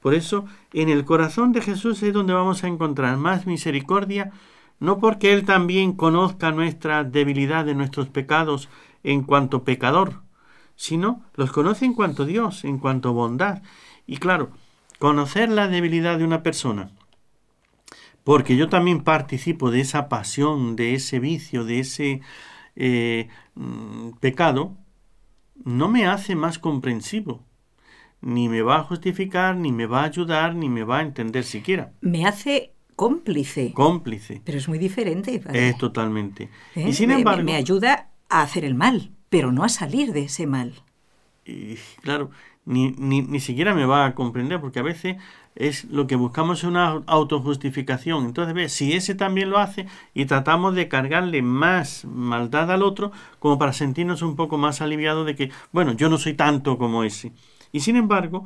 Por 0.00 0.14
eso 0.14 0.44
en 0.72 0.90
el 0.90 1.04
corazón 1.04 1.52
de 1.52 1.62
Jesús 1.62 2.02
es 2.02 2.12
donde 2.12 2.34
vamos 2.34 2.62
a 2.62 2.68
encontrar 2.68 3.16
más 3.16 3.46
misericordia, 3.46 4.30
no 4.78 4.98
porque 4.98 5.32
Él 5.32 5.44
también 5.44 5.92
conozca 5.92 6.52
nuestra 6.52 7.02
debilidad 7.02 7.64
de 7.64 7.74
nuestros 7.74 8.08
pecados 8.08 8.68
en 9.02 9.22
cuanto 9.22 9.64
pecador, 9.64 10.20
sino 10.76 11.24
los 11.34 11.50
conoce 11.50 11.84
en 11.86 11.94
cuanto 11.94 12.26
Dios, 12.26 12.64
en 12.64 12.78
cuanto 12.78 13.12
bondad. 13.12 13.62
Y 14.08 14.16
claro, 14.16 14.50
conocer 14.98 15.50
la 15.50 15.68
debilidad 15.68 16.18
de 16.18 16.24
una 16.24 16.42
persona, 16.42 16.90
porque 18.24 18.56
yo 18.56 18.70
también 18.70 19.04
participo 19.04 19.70
de 19.70 19.82
esa 19.82 20.08
pasión, 20.08 20.76
de 20.76 20.94
ese 20.94 21.20
vicio, 21.20 21.64
de 21.64 21.80
ese 21.80 22.22
eh, 22.74 23.28
mm, 23.54 24.12
pecado, 24.18 24.74
no 25.62 25.88
me 25.88 26.06
hace 26.06 26.34
más 26.34 26.58
comprensivo. 26.58 27.44
Ni 28.22 28.48
me 28.48 28.62
va 28.62 28.76
a 28.76 28.82
justificar, 28.82 29.56
ni 29.56 29.72
me 29.72 29.84
va 29.84 30.00
a 30.00 30.06
ayudar, 30.06 30.54
ni 30.54 30.70
me 30.70 30.84
va 30.84 30.98
a 30.98 31.02
entender 31.02 31.44
siquiera. 31.44 31.92
Me 32.00 32.26
hace 32.26 32.72
cómplice. 32.96 33.72
Cómplice. 33.74 34.40
Pero 34.42 34.56
es 34.56 34.68
muy 34.68 34.78
diferente. 34.78 35.42
Es 35.52 35.76
totalmente. 35.76 36.48
¿Eh? 36.74 36.88
Y 36.88 36.92
sin 36.94 37.10
embargo... 37.10 37.44
Me, 37.44 37.56
ayuda 37.56 38.08
a 38.30 38.40
hacer 38.40 38.64
el 38.64 38.74
mal, 38.74 39.12
pero 39.28 39.52
no 39.52 39.64
a 39.64 39.68
salir 39.68 40.12
de 40.12 40.22
ese 40.24 40.46
mal. 40.46 40.72
Y 41.44 41.76
claro, 42.00 42.30
ni, 42.68 42.90
ni, 42.98 43.22
ni 43.22 43.40
siquiera 43.40 43.74
me 43.74 43.86
va 43.86 44.04
a 44.04 44.14
comprender, 44.14 44.60
porque 44.60 44.78
a 44.78 44.82
veces 44.82 45.16
es 45.54 45.84
lo 45.86 46.06
que 46.06 46.16
buscamos 46.16 46.58
es 46.58 46.64
una 46.64 47.02
autojustificación. 47.06 48.26
Entonces, 48.26 48.54
ve, 48.54 48.68
si 48.68 48.92
ese 48.92 49.14
también 49.14 49.48
lo 49.48 49.58
hace 49.58 49.86
y 50.12 50.26
tratamos 50.26 50.74
de 50.74 50.86
cargarle 50.86 51.40
más 51.40 52.04
maldad 52.04 52.70
al 52.70 52.82
otro, 52.82 53.10
como 53.38 53.58
para 53.58 53.72
sentirnos 53.72 54.20
un 54.20 54.36
poco 54.36 54.58
más 54.58 54.82
aliviados 54.82 55.24
de 55.24 55.34
que, 55.34 55.50
bueno, 55.72 55.92
yo 55.92 56.10
no 56.10 56.18
soy 56.18 56.34
tanto 56.34 56.76
como 56.76 57.04
ese. 57.04 57.32
Y 57.72 57.80
sin 57.80 57.96
embargo, 57.96 58.44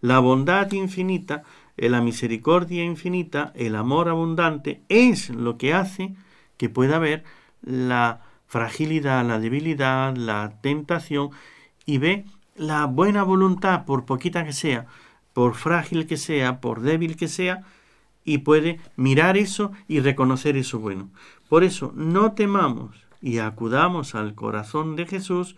la 0.00 0.20
bondad 0.20 0.70
infinita, 0.70 1.42
eh, 1.76 1.88
la 1.90 2.00
misericordia 2.00 2.84
infinita, 2.84 3.52
el 3.56 3.74
amor 3.74 4.08
abundante, 4.08 4.82
es 4.88 5.30
lo 5.30 5.58
que 5.58 5.74
hace 5.74 6.14
que 6.56 6.68
pueda 6.68 6.96
haber 6.96 7.24
la 7.60 8.20
fragilidad, 8.46 9.26
la 9.26 9.40
debilidad, 9.40 10.16
la 10.16 10.60
tentación, 10.60 11.30
y 11.86 11.98
ve 11.98 12.24
la 12.56 12.86
buena 12.86 13.22
voluntad, 13.22 13.84
por 13.84 14.04
poquita 14.04 14.44
que 14.44 14.52
sea, 14.52 14.86
por 15.32 15.54
frágil 15.54 16.06
que 16.06 16.16
sea, 16.16 16.60
por 16.60 16.80
débil 16.80 17.16
que 17.16 17.28
sea, 17.28 17.62
y 18.24 18.38
puede 18.38 18.80
mirar 18.96 19.36
eso 19.36 19.72
y 19.86 20.00
reconocer 20.00 20.56
eso 20.56 20.78
bueno. 20.78 21.10
Por 21.48 21.64
eso, 21.64 21.92
no 21.94 22.32
temamos 22.32 22.96
y 23.20 23.38
acudamos 23.38 24.14
al 24.14 24.34
corazón 24.34 24.96
de 24.96 25.06
Jesús, 25.06 25.56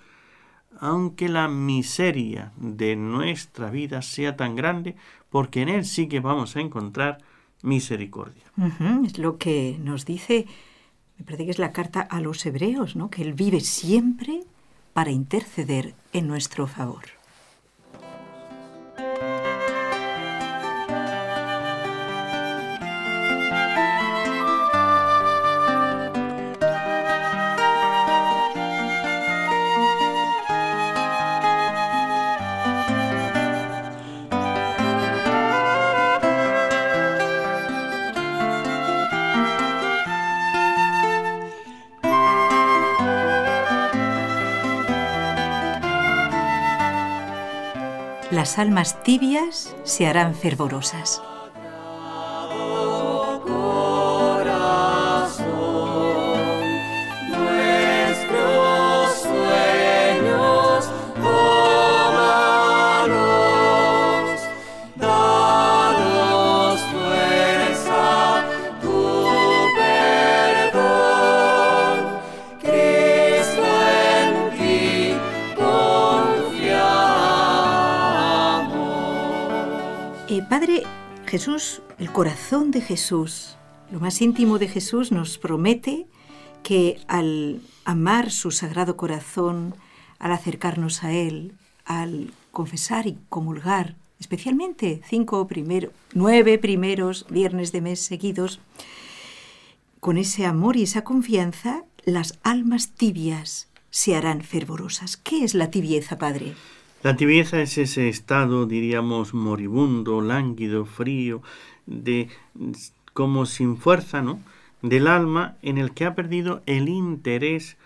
aunque 0.78 1.28
la 1.28 1.48
miseria 1.48 2.52
de 2.56 2.96
nuestra 2.96 3.70
vida 3.70 4.02
sea 4.02 4.36
tan 4.36 4.56
grande, 4.56 4.96
porque 5.30 5.62
en 5.62 5.68
Él 5.68 5.84
sí 5.84 6.08
que 6.08 6.20
vamos 6.20 6.56
a 6.56 6.60
encontrar 6.60 7.18
misericordia. 7.62 8.44
Es 9.04 9.18
lo 9.18 9.38
que 9.38 9.78
nos 9.82 10.04
dice, 10.04 10.46
me 11.18 11.24
parece 11.24 11.44
que 11.44 11.50
es 11.50 11.58
la 11.58 11.72
carta 11.72 12.00
a 12.00 12.20
los 12.20 12.44
hebreos, 12.46 12.96
¿no? 12.96 13.10
que 13.10 13.22
Él 13.22 13.32
vive 13.32 13.60
siempre 13.60 14.44
para 14.96 15.10
interceder 15.10 15.92
en 16.14 16.26
nuestro 16.26 16.66
favor. 16.66 17.15
Las 48.46 48.60
almas 48.60 49.02
tibias 49.02 49.74
se 49.82 50.06
harán 50.06 50.32
fervorosas. 50.32 51.20
Padre, 80.48 80.84
Jesús, 81.26 81.82
el 81.98 82.12
corazón 82.12 82.70
de 82.70 82.80
Jesús, 82.80 83.56
lo 83.90 83.98
más 83.98 84.22
íntimo 84.22 84.60
de 84.60 84.68
Jesús 84.68 85.10
nos 85.10 85.38
promete 85.38 86.06
que 86.62 87.00
al 87.08 87.60
amar 87.84 88.30
su 88.30 88.52
sagrado 88.52 88.96
corazón, 88.96 89.74
al 90.20 90.30
acercarnos 90.30 91.02
a 91.02 91.12
Él, 91.12 91.52
al 91.84 92.32
confesar 92.52 93.08
y 93.08 93.18
comulgar, 93.28 93.96
especialmente 94.20 95.02
cinco 95.08 95.48
primeros, 95.48 95.90
nueve 96.14 96.58
primeros 96.58 97.26
viernes 97.28 97.72
de 97.72 97.80
mes 97.80 98.00
seguidos, 98.00 98.60
con 99.98 100.16
ese 100.16 100.46
amor 100.46 100.76
y 100.76 100.84
esa 100.84 101.02
confianza, 101.02 101.82
las 102.04 102.38
almas 102.44 102.90
tibias 102.90 103.66
se 103.90 104.14
harán 104.14 104.42
fervorosas. 104.42 105.16
¿Qué 105.16 105.42
es 105.42 105.54
la 105.54 105.72
tibieza, 105.72 106.18
Padre? 106.18 106.54
La 107.06 107.14
tibieza 107.14 107.62
es 107.62 107.78
ese 107.78 108.08
estado, 108.08 108.66
diríamos, 108.66 109.32
moribundo, 109.32 110.20
lánguido, 110.20 110.86
frío, 110.86 111.40
de 111.86 112.28
como 113.12 113.46
sin 113.46 113.76
fuerza, 113.76 114.22
¿no? 114.22 114.40
del 114.82 115.06
alma 115.06 115.56
en 115.62 115.78
el 115.78 115.92
que 115.92 116.04
ha 116.04 116.16
perdido 116.16 116.62
el 116.66 116.88
interés 116.88 117.76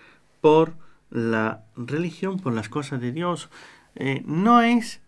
por 0.40 0.72
la 1.10 1.64
religión, 1.76 2.38
por 2.38 2.54
las 2.54 2.70
cosas 2.70 3.02
de 3.02 3.12
Dios. 3.12 3.50
Eh, 3.94 4.22
no 4.24 4.62
es 4.62 5.02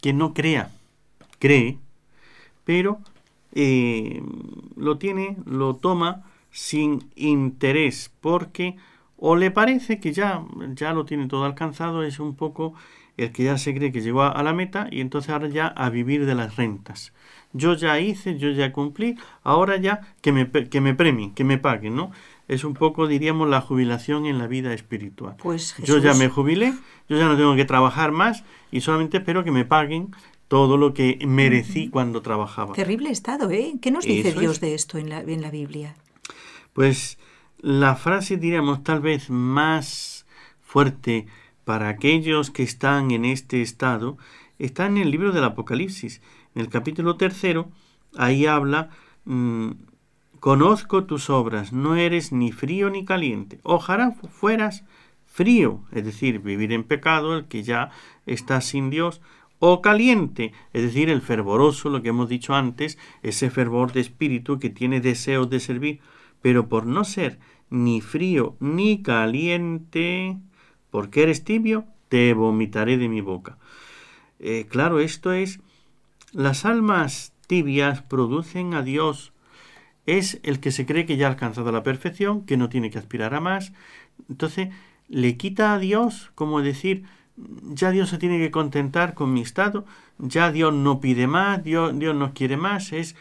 que 0.00 0.14
no 0.14 0.32
crea, 0.32 0.70
cree, 1.38 1.76
pero 2.64 3.00
eh, 3.54 4.22
lo 4.78 4.96
tiene, 4.96 5.36
lo 5.44 5.76
toma 5.76 6.24
sin 6.50 7.10
interés, 7.16 8.10
porque 8.22 8.76
o 9.18 9.36
le 9.36 9.50
parece 9.50 10.00
que 10.00 10.14
ya, 10.14 10.42
ya 10.74 10.94
lo 10.94 11.04
tiene 11.04 11.28
todo 11.28 11.44
alcanzado, 11.44 12.02
es 12.02 12.18
un 12.18 12.34
poco 12.34 12.72
el 13.16 13.32
que 13.32 13.44
ya 13.44 13.58
se 13.58 13.74
cree 13.74 13.92
que 13.92 14.00
llegó 14.00 14.22
a, 14.22 14.42
la 14.42 14.52
meta 14.52 14.88
y 14.90 15.00
entonces 15.00 15.30
ahora 15.30 15.48
ya 15.48 15.66
a 15.66 15.90
vivir 15.90 16.26
de 16.26 16.34
las 16.34 16.56
rentas. 16.56 17.12
Yo 17.52 17.74
ya 17.74 18.00
hice, 18.00 18.38
yo 18.38 18.50
ya 18.50 18.72
cumplí, 18.72 19.16
ahora 19.42 19.76
ya 19.76 20.00
que 20.22 20.32
me, 20.32 20.50
que 20.50 20.80
me 20.80 20.94
premien, 20.94 21.34
que 21.34 21.44
me 21.44 21.58
paguen, 21.58 21.94
¿no? 21.94 22.10
Es 22.48 22.64
un 22.64 22.74
poco, 22.74 23.06
diríamos, 23.06 23.48
la 23.48 23.60
jubilación 23.60 24.26
en 24.26 24.38
la 24.38 24.46
vida 24.46 24.72
espiritual. 24.72 25.36
Pues 25.38 25.76
Yo 25.84 25.98
ya 25.98 26.14
me 26.14 26.28
jubilé, 26.28 26.72
yo 27.08 27.16
ya 27.18 27.26
no 27.26 27.36
tengo 27.36 27.54
que 27.54 27.64
trabajar 27.64 28.12
más 28.12 28.44
y 28.70 28.80
solamente 28.80 29.18
espero 29.18 29.44
que 29.44 29.50
me 29.50 29.64
paguen 29.64 30.14
todo 30.48 30.76
lo 30.76 30.92
que 30.92 31.18
merecí 31.26 31.88
cuando 31.88 32.20
trabajaba. 32.20 32.74
Terrible 32.74 33.10
estado, 33.10 33.50
¿eh? 33.50 33.74
¿Qué 33.80 33.90
nos 33.90 34.04
dice 34.04 34.32
Dios 34.32 34.60
de 34.60 34.74
esto 34.74 34.98
en 34.98 35.08
la, 35.08 35.20
en 35.20 35.40
la 35.40 35.50
Biblia? 35.50 35.94
Pues 36.72 37.18
la 37.58 37.96
frase, 37.96 38.36
diríamos, 38.36 38.82
tal 38.82 39.00
vez 39.00 39.30
más 39.30 40.26
fuerte 40.60 41.26
para 41.64 41.88
aquellos 41.88 42.50
que 42.50 42.62
están 42.62 43.10
en 43.10 43.24
este 43.24 43.62
estado 43.62 44.18
está 44.58 44.86
en 44.86 44.98
el 44.98 45.10
libro 45.10 45.32
del 45.32 45.44
Apocalipsis. 45.44 46.20
En 46.54 46.62
el 46.62 46.68
capítulo 46.68 47.16
tercero, 47.16 47.70
ahí 48.16 48.46
habla, 48.46 48.90
mm, 49.24 49.70
conozco 50.40 51.04
tus 51.04 51.30
obras, 51.30 51.72
no 51.72 51.96
eres 51.96 52.32
ni 52.32 52.52
frío 52.52 52.90
ni 52.90 53.04
caliente. 53.04 53.60
Ojalá 53.62 54.12
fueras 54.12 54.84
frío, 55.26 55.80
es 55.92 56.04
decir, 56.04 56.40
vivir 56.40 56.72
en 56.72 56.84
pecado, 56.84 57.36
el 57.36 57.46
que 57.46 57.62
ya 57.62 57.90
está 58.26 58.60
sin 58.60 58.90
Dios, 58.90 59.20
o 59.58 59.80
caliente, 59.80 60.52
es 60.72 60.82
decir, 60.82 61.08
el 61.08 61.22
fervoroso, 61.22 61.88
lo 61.88 62.02
que 62.02 62.08
hemos 62.08 62.28
dicho 62.28 62.54
antes, 62.54 62.98
ese 63.22 63.48
fervor 63.48 63.92
de 63.92 64.00
espíritu 64.00 64.58
que 64.58 64.70
tiene 64.70 65.00
deseos 65.00 65.48
de 65.48 65.60
servir, 65.60 66.00
pero 66.42 66.68
por 66.68 66.84
no 66.84 67.04
ser 67.04 67.38
ni 67.70 68.00
frío 68.00 68.56
ni 68.58 69.02
caliente, 69.02 70.36
porque 70.92 71.22
eres 71.22 71.42
tibio, 71.42 71.86
te 72.08 72.34
vomitaré 72.34 72.98
de 72.98 73.08
mi 73.08 73.22
boca. 73.22 73.56
Eh, 74.38 74.66
claro, 74.68 75.00
esto 75.00 75.32
es, 75.32 75.58
las 76.32 76.66
almas 76.66 77.32
tibias 77.48 78.02
producen 78.02 78.74
a 78.74 78.82
Dios, 78.82 79.32
es 80.04 80.38
el 80.42 80.60
que 80.60 80.70
se 80.70 80.84
cree 80.84 81.06
que 81.06 81.16
ya 81.16 81.26
ha 81.26 81.30
alcanzado 81.30 81.72
la 81.72 81.82
perfección, 81.82 82.44
que 82.44 82.58
no 82.58 82.68
tiene 82.68 82.90
que 82.90 82.98
aspirar 82.98 83.34
a 83.34 83.40
más, 83.40 83.72
entonces 84.28 84.68
le 85.08 85.38
quita 85.38 85.72
a 85.72 85.78
Dios, 85.78 86.30
como 86.34 86.60
decir, 86.60 87.04
ya 87.70 87.90
Dios 87.90 88.10
se 88.10 88.18
tiene 88.18 88.38
que 88.38 88.50
contentar 88.50 89.14
con 89.14 89.32
mi 89.32 89.40
estado, 89.40 89.86
ya 90.18 90.52
Dios 90.52 90.74
no 90.74 91.00
pide 91.00 91.26
más, 91.26 91.64
Dios, 91.64 91.98
Dios 91.98 92.14
no 92.14 92.34
quiere 92.34 92.58
más, 92.58 92.92
es 92.92 93.16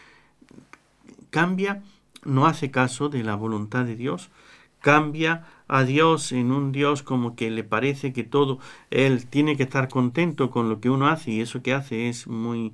cambia, 1.29 1.83
no 2.25 2.47
hace 2.47 2.69
caso 2.69 3.07
de 3.07 3.23
la 3.23 3.35
voluntad 3.35 3.85
de 3.85 3.95
Dios, 3.95 4.29
cambia 4.81 5.45
a 5.71 5.85
Dios 5.85 6.33
en 6.33 6.51
un 6.51 6.73
Dios 6.73 7.01
como 7.01 7.37
que 7.37 7.49
le 7.49 7.63
parece 7.63 8.11
que 8.11 8.25
todo, 8.25 8.59
Él 8.89 9.25
tiene 9.25 9.55
que 9.55 9.63
estar 9.63 9.87
contento 9.87 10.51
con 10.51 10.67
lo 10.67 10.81
que 10.81 10.89
uno 10.89 11.07
hace 11.07 11.31
y 11.31 11.39
eso 11.39 11.63
que 11.63 11.73
hace 11.73 12.09
es 12.09 12.27
muy, 12.27 12.73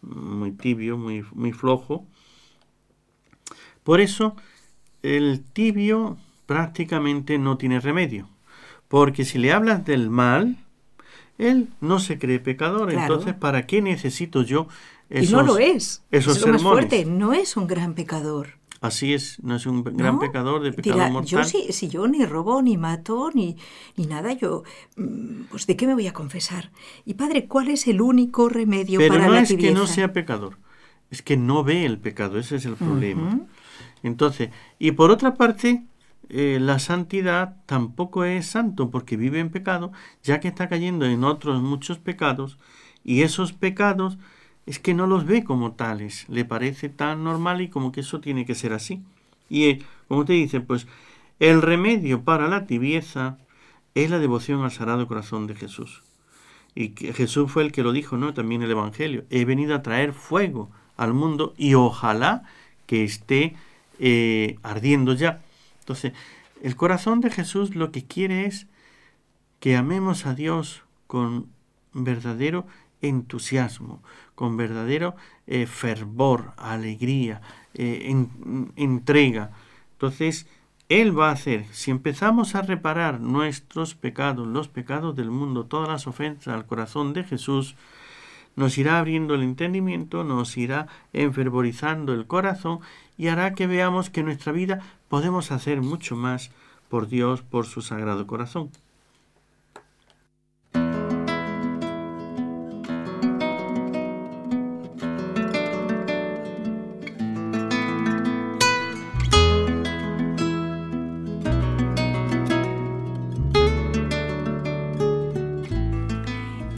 muy 0.00 0.52
tibio, 0.52 0.96
muy, 0.96 1.24
muy 1.32 1.50
flojo. 1.50 2.06
Por 3.82 4.00
eso 4.00 4.36
el 5.02 5.42
tibio 5.42 6.18
prácticamente 6.46 7.36
no 7.36 7.58
tiene 7.58 7.80
remedio, 7.80 8.28
porque 8.86 9.24
si 9.24 9.38
le 9.38 9.52
hablas 9.52 9.84
del 9.84 10.08
mal, 10.08 10.56
él 11.38 11.68
no 11.80 11.98
se 11.98 12.16
cree 12.16 12.38
pecador, 12.38 12.92
entonces 12.92 13.34
¿para 13.34 13.66
qué 13.66 13.82
necesito 13.82 14.42
yo 14.42 14.68
esos, 15.10 15.30
y 15.30 15.32
no 15.32 15.42
lo 15.42 15.58
es. 15.58 16.04
Esos 16.12 16.36
es 16.36 16.46
lo 16.46 16.52
más 16.52 16.62
fuerte, 16.62 17.04
no 17.06 17.32
es 17.32 17.56
un 17.56 17.66
gran 17.66 17.94
pecador. 17.94 18.50
Así 18.80 19.14
es, 19.14 19.42
no 19.42 19.56
es 19.56 19.66
un 19.66 19.82
gran 19.82 20.18
pecador 20.18 20.62
de 20.62 20.72
pecado 20.72 21.10
mortal. 21.10 21.26
Yo 21.26 21.44
si, 21.44 21.72
si, 21.72 21.88
yo 21.88 22.06
ni 22.06 22.24
robo, 22.24 22.60
ni 22.60 22.76
mato, 22.76 23.30
ni, 23.32 23.56
ni 23.96 24.06
nada, 24.06 24.32
yo, 24.32 24.64
mm, 24.96 25.44
pues 25.50 25.66
¿de 25.66 25.76
qué 25.76 25.86
me 25.86 25.94
voy 25.94 26.06
a 26.06 26.12
confesar? 26.12 26.70
Y 27.04 27.14
padre, 27.14 27.46
¿cuál 27.46 27.68
es 27.68 27.86
el 27.86 28.00
único 28.00 28.48
remedio 28.48 29.00
para 29.08 29.26
no 29.26 29.32
la 29.32 29.40
es 29.40 29.54
que 29.54 29.72
no 29.72 29.86
sea 29.86 30.12
pecador, 30.12 30.58
es 31.10 31.22
que 31.22 31.36
no 31.36 31.64
ve 31.64 31.86
el 31.86 31.98
pecado, 31.98 32.38
ese 32.38 32.56
es 32.56 32.66
el 32.66 32.74
problema. 32.74 33.40
Entonces, 34.02 34.50
y 34.78 34.92
por 34.92 35.10
otra 35.10 35.34
parte, 35.34 35.84
eh, 36.28 36.58
la 36.60 36.78
santidad 36.78 37.56
tampoco 37.66 38.24
es 38.24 38.46
santo 38.46 38.90
porque 38.90 39.16
vive 39.16 39.40
en 39.40 39.50
pecado, 39.50 39.92
ya 40.22 40.40
que 40.40 40.48
está 40.48 40.68
cayendo 40.68 41.06
en 41.06 41.24
otros 41.24 41.62
muchos 41.62 41.98
pecados, 41.98 42.58
y 43.04 43.22
esos 43.22 43.52
pecados 43.52 44.18
es 44.66 44.80
que 44.80 44.94
no 44.94 45.06
los 45.06 45.24
ve 45.24 45.44
como 45.44 45.72
tales, 45.72 46.26
le 46.28 46.44
parece 46.44 46.88
tan 46.88 47.24
normal 47.24 47.60
y 47.60 47.68
como 47.68 47.92
que 47.92 48.00
eso 48.00 48.20
tiene 48.20 48.44
que 48.44 48.54
ser 48.54 48.72
así. 48.72 49.00
Y 49.48 49.64
eh, 49.66 49.82
como 50.08 50.24
te 50.24 50.32
dice, 50.32 50.60
pues 50.60 50.86
el 51.38 51.62
remedio 51.62 52.22
para 52.22 52.48
la 52.48 52.66
tibieza 52.66 53.38
es 53.94 54.10
la 54.10 54.18
devoción 54.18 54.62
al 54.62 54.72
Sagrado 54.72 55.06
Corazón 55.06 55.46
de 55.46 55.54
Jesús. 55.54 56.02
Y 56.74 56.90
que 56.90 57.12
Jesús 57.12 57.50
fue 57.50 57.62
el 57.62 57.72
que 57.72 57.82
lo 57.82 57.92
dijo, 57.92 58.16
¿no? 58.16 58.34
También 58.34 58.62
el 58.62 58.70
Evangelio. 58.70 59.24
He 59.30 59.44
venido 59.44 59.74
a 59.74 59.82
traer 59.82 60.12
fuego 60.12 60.70
al 60.96 61.14
mundo 61.14 61.54
y 61.56 61.74
ojalá 61.74 62.42
que 62.86 63.04
esté 63.04 63.54
eh, 63.98 64.58
ardiendo 64.62 65.14
ya. 65.14 65.40
Entonces, 65.80 66.12
el 66.62 66.76
corazón 66.76 67.20
de 67.20 67.30
Jesús 67.30 67.74
lo 67.74 67.92
que 67.92 68.04
quiere 68.04 68.46
es 68.46 68.66
que 69.60 69.76
amemos 69.76 70.26
a 70.26 70.34
Dios 70.34 70.82
con 71.06 71.46
verdadero 71.92 72.66
entusiasmo, 73.08 74.02
con 74.34 74.56
verdadero 74.56 75.16
eh, 75.46 75.66
fervor, 75.66 76.52
alegría, 76.56 77.40
eh, 77.74 78.26
entrega. 78.76 79.50
Entonces, 79.92 80.46
Él 80.88 81.18
va 81.18 81.30
a 81.30 81.32
hacer, 81.32 81.66
si 81.72 81.90
empezamos 81.90 82.54
a 82.54 82.62
reparar 82.62 83.20
nuestros 83.20 83.94
pecados, 83.94 84.46
los 84.46 84.68
pecados 84.68 85.16
del 85.16 85.30
mundo, 85.30 85.66
todas 85.66 85.88
las 85.88 86.06
ofensas 86.06 86.54
al 86.54 86.66
corazón 86.66 87.12
de 87.12 87.24
Jesús, 87.24 87.76
nos 88.56 88.78
irá 88.78 88.98
abriendo 88.98 89.34
el 89.34 89.42
entendimiento, 89.42 90.24
nos 90.24 90.56
irá 90.56 90.88
enfervorizando 91.12 92.14
el 92.14 92.26
corazón 92.26 92.80
y 93.18 93.28
hará 93.28 93.54
que 93.54 93.66
veamos 93.66 94.10
que 94.10 94.20
en 94.20 94.26
nuestra 94.26 94.52
vida 94.52 94.80
podemos 95.08 95.52
hacer 95.52 95.82
mucho 95.82 96.16
más 96.16 96.50
por 96.88 97.08
Dios, 97.08 97.42
por 97.42 97.66
su 97.66 97.82
sagrado 97.82 98.26
corazón. 98.26 98.70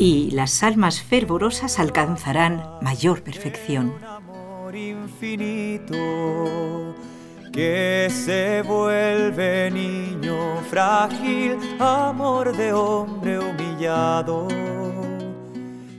Y 0.08 0.30
las 0.30 0.62
almas 0.62 1.02
fervorosas 1.02 1.78
alcanzarán 1.78 2.64
mayor 2.80 3.22
perfección. 3.22 3.92
infinito 4.74 5.94
que 7.52 8.08
se 8.10 8.62
vuelve 8.62 9.70
niño 9.70 10.62
frágil, 10.70 11.58
amor 11.78 12.56
de 12.56 12.72
hombre 12.72 13.38
humillado. 13.38 14.48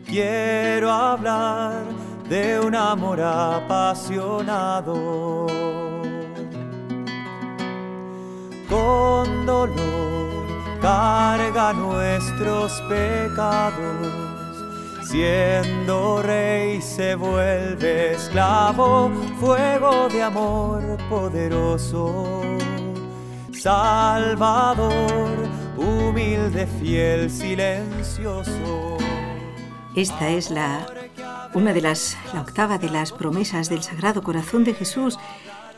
Quiero 0.08 0.89
hablar 0.89 1.84
de 2.28 2.60
un 2.62 2.74
amor 2.74 3.22
apasionado. 3.22 5.45
Con 8.67 9.45
dolor 9.45 10.38
carga 10.81 11.73
nuestros 11.73 12.81
pecados. 12.81 14.29
Siendo 15.03 16.21
rey 16.21 16.81
se 16.81 17.15
vuelve 17.15 18.13
esclavo, 18.13 19.11
fuego 19.39 20.07
de 20.09 20.21
amor 20.21 20.97
poderoso. 21.09 22.43
Salvador, 23.51 24.93
humilde, 25.75 26.67
fiel, 26.79 27.29
silencioso. 27.29 28.97
Esta 29.95 30.29
es 30.29 30.51
la 30.51 30.85
una 31.53 31.73
de 31.73 31.81
las 31.81 32.15
la 32.33 32.41
octava 32.41 32.77
de 32.77 32.89
las 32.89 33.11
promesas 33.11 33.69
del 33.69 33.81
Sagrado 33.81 34.21
Corazón 34.21 34.63
de 34.63 34.75
Jesús. 34.75 35.17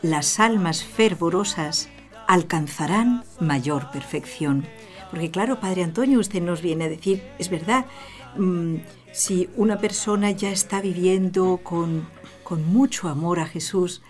Las 0.02 0.38
almas 0.38 0.84
fervorosas 0.84 1.88
alcanzarán 2.28 3.24
mayor 3.40 3.90
perfección. 3.90 4.66
Porque 5.12 5.30
claro, 5.30 5.60
Padre 5.60 5.84
Antonio, 5.84 6.18
usted 6.18 6.40
nos 6.40 6.62
viene 6.62 6.84
a 6.84 6.88
decir, 6.88 7.22
es 7.38 7.50
verdad, 7.50 7.84
mm, 8.38 8.76
si 9.12 9.50
una 9.56 9.76
persona 9.76 10.30
ya 10.30 10.50
está 10.50 10.80
viviendo 10.80 11.60
con, 11.62 12.08
mucho 12.66 13.08
amor 13.08 13.40
a 13.40 13.46
Jesús, 13.46 14.02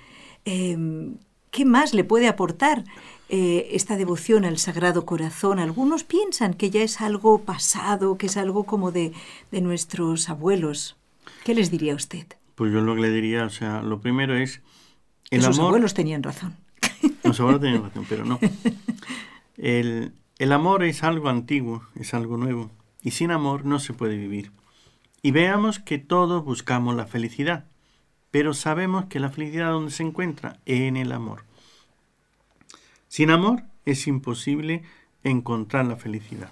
em, 0.45 1.15
¿qué 1.53 1.65
más 1.65 1.95
le 1.95 2.03
puede 2.03 2.27
aportar 2.27 2.85
eh, 3.29 3.69
esta 3.71 3.97
devoción 3.97 4.45
al 4.45 4.59
Sagrado 4.59 5.07
Corazón? 5.07 5.61
Algunos 5.61 6.03
piensan 6.03 6.55
que 6.55 6.71
ya 6.71 6.83
es 6.83 7.01
algo 7.01 7.43
pasado, 7.43 8.19
que 8.19 8.27
es 8.27 8.37
algo 8.37 8.65
como 8.65 8.91
de, 8.91 9.13
nuestros 9.53 10.29
abuelos. 10.29 10.97
¿Qué 11.45 11.55
les 11.55 11.71
diría 11.71 11.95
usted? 11.95 12.27
Pues 12.57 12.73
yo 12.73 12.81
lo 12.81 12.97
que 12.97 13.03
le 13.03 13.11
diría, 13.11 13.45
o 13.45 13.51
sea, 13.51 13.83
lo 13.83 14.01
primero 14.01 14.37
es... 14.37 14.61
El 15.31 15.43
Sus 15.43 15.59
abuelos 15.61 15.95
tenían 15.95 16.23
razón. 16.25 16.57
Los 17.23 17.39
abuelos 17.39 17.61
tenían 17.61 17.85
razón, 17.85 18.07
pero 18.09 18.25
no. 18.25 18.41
El, 19.57 20.13
el 20.43 20.51
amor 20.51 20.83
es 20.83 21.05
algo 21.05 21.29
antiguo, 21.29 21.85
es 21.95 22.15
algo 22.15 22.37
nuevo, 22.37 22.69
y 23.01 23.13
sin 23.13 23.31
amor 23.31 23.65
no 23.65 23.79
se 23.79 23.93
puede 23.93 24.17
vivir. 24.17 24.51
Y 25.23 25.31
veamos 25.31 25.79
que 25.79 25.99
todos 25.99 26.45
buscamos 26.45 26.97
la 26.97 27.07
felicidad, 27.07 27.67
pero 28.33 28.53
sabemos 28.53 29.05
que 29.05 29.21
la 29.21 29.31
felicidad 29.31 29.71
donde 29.71 29.93
se 29.93 30.03
encuentra 30.03 30.59
en 30.67 30.97
el 30.97 31.13
amor. 31.13 31.45
Sin 33.07 33.31
amor 33.31 33.63
es 33.85 34.09
imposible 34.09 34.83
encontrar 35.23 35.87
la 35.87 35.95
felicidad. 35.95 36.51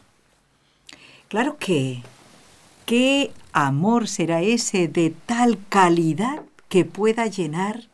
Claro 1.26 1.56
que, 1.58 2.04
¿qué 2.86 3.32
amor 3.52 4.06
será 4.06 4.40
ese 4.40 4.86
de 4.86 5.12
tal 5.26 5.58
calidad 5.68 6.44
que 6.68 6.84
pueda 6.84 7.26
llenar 7.26 7.88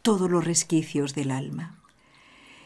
todos 0.00 0.30
los 0.30 0.46
resquicios 0.46 1.14
del 1.14 1.30
alma? 1.30 1.74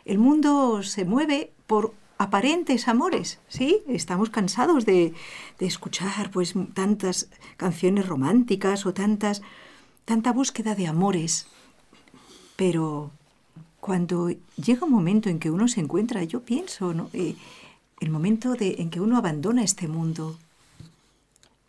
El 0.05 0.18
mundo 0.18 0.85
se 0.85 1.05
mueve 1.05 1.51
por 1.66 1.92
aparentes 2.19 2.89
amores, 2.89 3.39
¿sí? 3.49 3.83
Estamos 3.89 4.31
cansados 4.31 4.87
de, 4.87 5.13
de, 5.59 5.67
escuchar 5.67 6.31
pues 6.31 6.55
tantas 6.75 7.29
canciones 7.57 8.07
románticas 8.07 8.87
o 8.87 8.95
tantas 8.95 9.43
tanta 10.07 10.33
búsqueda 10.33 10.75
de 10.75 10.87
amores. 10.87 11.47
Pero 12.57 13.11
cuando 13.81 14.31
llega 14.57 14.87
un 14.87 14.93
momento 14.93 15.29
en 15.29 15.39
que 15.39 15.51
uno 15.51 15.69
se 15.69 15.81
encuentra, 15.81 16.25
yo 16.25 16.41
pienso, 16.41 16.95
¿no? 16.95 17.11
Eh, 17.13 17.37
el 18.01 18.11
momento 18.11 18.55
de, 18.55 18.77
en 18.79 18.89
que 18.91 19.01
uno 19.01 19.19
abandona 19.19 19.63
este 19.63 19.89
mundo, 19.89 20.39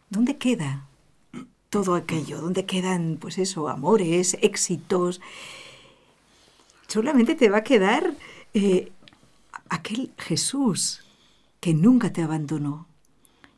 ¿dónde 0.10 0.38
queda 0.38 0.86
todo 1.70 1.96
aquello? 1.96 2.40
¿Dónde 2.40 2.66
quedan, 2.66 3.18
pues 3.20 3.38
eso, 3.38 3.68
amores, 3.68 4.38
éxitos? 4.42 5.20
Solamente 6.88 7.36
te 7.36 7.50
va 7.50 7.58
a 7.58 7.64
quedar 7.64 8.14
eh, 8.54 8.92
aquel 9.70 10.12
Jesús 10.18 11.04
que 11.60 11.74
nunca 11.74 12.14
te 12.14 12.22
abandonó. 12.22 12.88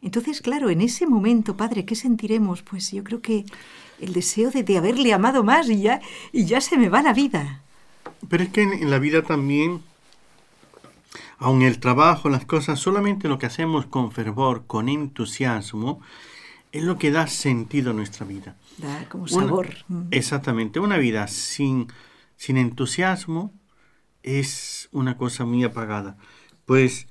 Entonces, 0.02 0.42
claro, 0.42 0.70
en 0.70 0.82
ese 0.82 1.06
momento, 1.06 1.58
Padre, 1.58 1.86
¿qué 1.86 1.96
sentiremos? 1.96 2.62
Pues 2.62 2.92
yo 2.92 3.04
creo 3.04 3.22
que 3.22 3.46
el 4.00 4.14
deseo 4.14 4.50
de, 4.50 4.64
de 4.64 4.78
haberle 4.78 5.14
amado 5.14 5.44
más 5.44 5.70
y 5.70 5.82
ya, 5.82 6.02
y 6.32 6.46
ya 6.46 6.62
se 6.62 6.78
me 6.78 6.90
va 6.90 7.02
la 7.02 7.14
vida. 7.14 7.64
Pero 8.30 8.44
es 8.44 8.50
que 8.50 8.62
en, 8.62 8.74
en 8.74 8.90
la 8.90 9.00
vida 9.00 9.24
también 9.24 9.82
aun 11.40 11.62
el 11.62 11.80
trabajo, 11.80 12.30
las 12.30 12.46
cosas, 12.46 12.80
solamente 12.80 13.30
lo 13.30 13.40
que 13.40 13.46
hacemos 13.46 13.86
con 13.86 14.12
fervor, 14.12 14.66
con 14.68 14.90
entusiasmo, 14.90 16.02
es 16.72 16.84
lo 16.84 16.98
que 16.98 17.12
da 17.12 17.28
sentido 17.28 17.92
a 17.92 17.94
nuestra 17.94 18.26
vida. 18.26 18.56
Da 18.78 19.06
como 19.10 19.28
sabor. 19.28 19.70
Una, 19.88 20.08
exactamente. 20.12 20.80
Una 20.80 20.98
vida 20.98 21.28
sin, 21.28 21.88
sin 22.36 22.58
entusiasmo 22.58 23.54
es 24.24 24.90
una 24.92 25.18
cosa 25.18 25.46
muy 25.46 25.64
apagada. 25.64 26.18
Pues 26.66 27.08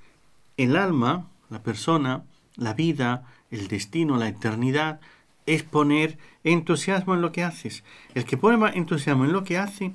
el 0.57 0.77
alma, 0.77 1.29
la 1.51 1.62
persona, 1.62 2.25
la 2.57 2.75
vida, 2.75 3.25
el 3.51 3.68
destino, 3.68 4.16
la 4.16 4.29
eternidad, 4.29 5.01
es 5.47 5.62
poner 5.62 6.18
entusiasmo 6.44 7.14
en 7.14 7.23
lo 7.23 7.33
que 7.33 7.44
haces. 7.44 7.85
El 8.14 8.25
que 8.25 8.37
pone 8.37 8.77
entusiasmo 8.77 9.25
en 9.25 9.33
lo 9.33 9.44
que 9.44 9.59
hace, 9.59 9.92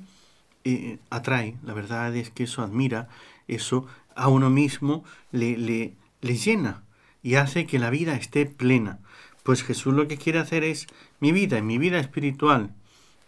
eh, 0.64 0.98
atrae. 1.10 1.56
La 1.62 1.74
verdad 1.74 2.14
es 2.16 2.30
que 2.30 2.44
eso 2.44 2.62
admira, 2.62 3.08
eso 3.46 3.86
a 4.16 4.28
uno 4.28 4.50
mismo 4.50 5.04
le, 5.30 5.56
le, 5.56 5.94
le 6.20 6.36
llena 6.36 6.82
y 7.22 7.36
hace 7.36 7.66
que 7.66 7.78
la 7.78 7.90
vida 7.90 8.14
esté 8.14 8.46
plena. 8.46 8.98
Pues 9.42 9.62
Jesús 9.62 9.94
lo 9.94 10.08
que 10.08 10.16
quiere 10.16 10.38
hacer 10.38 10.64
es 10.64 10.86
mi 11.20 11.32
vida, 11.32 11.60
mi 11.60 11.78
vida 11.78 11.98
espiritual. 11.98 12.74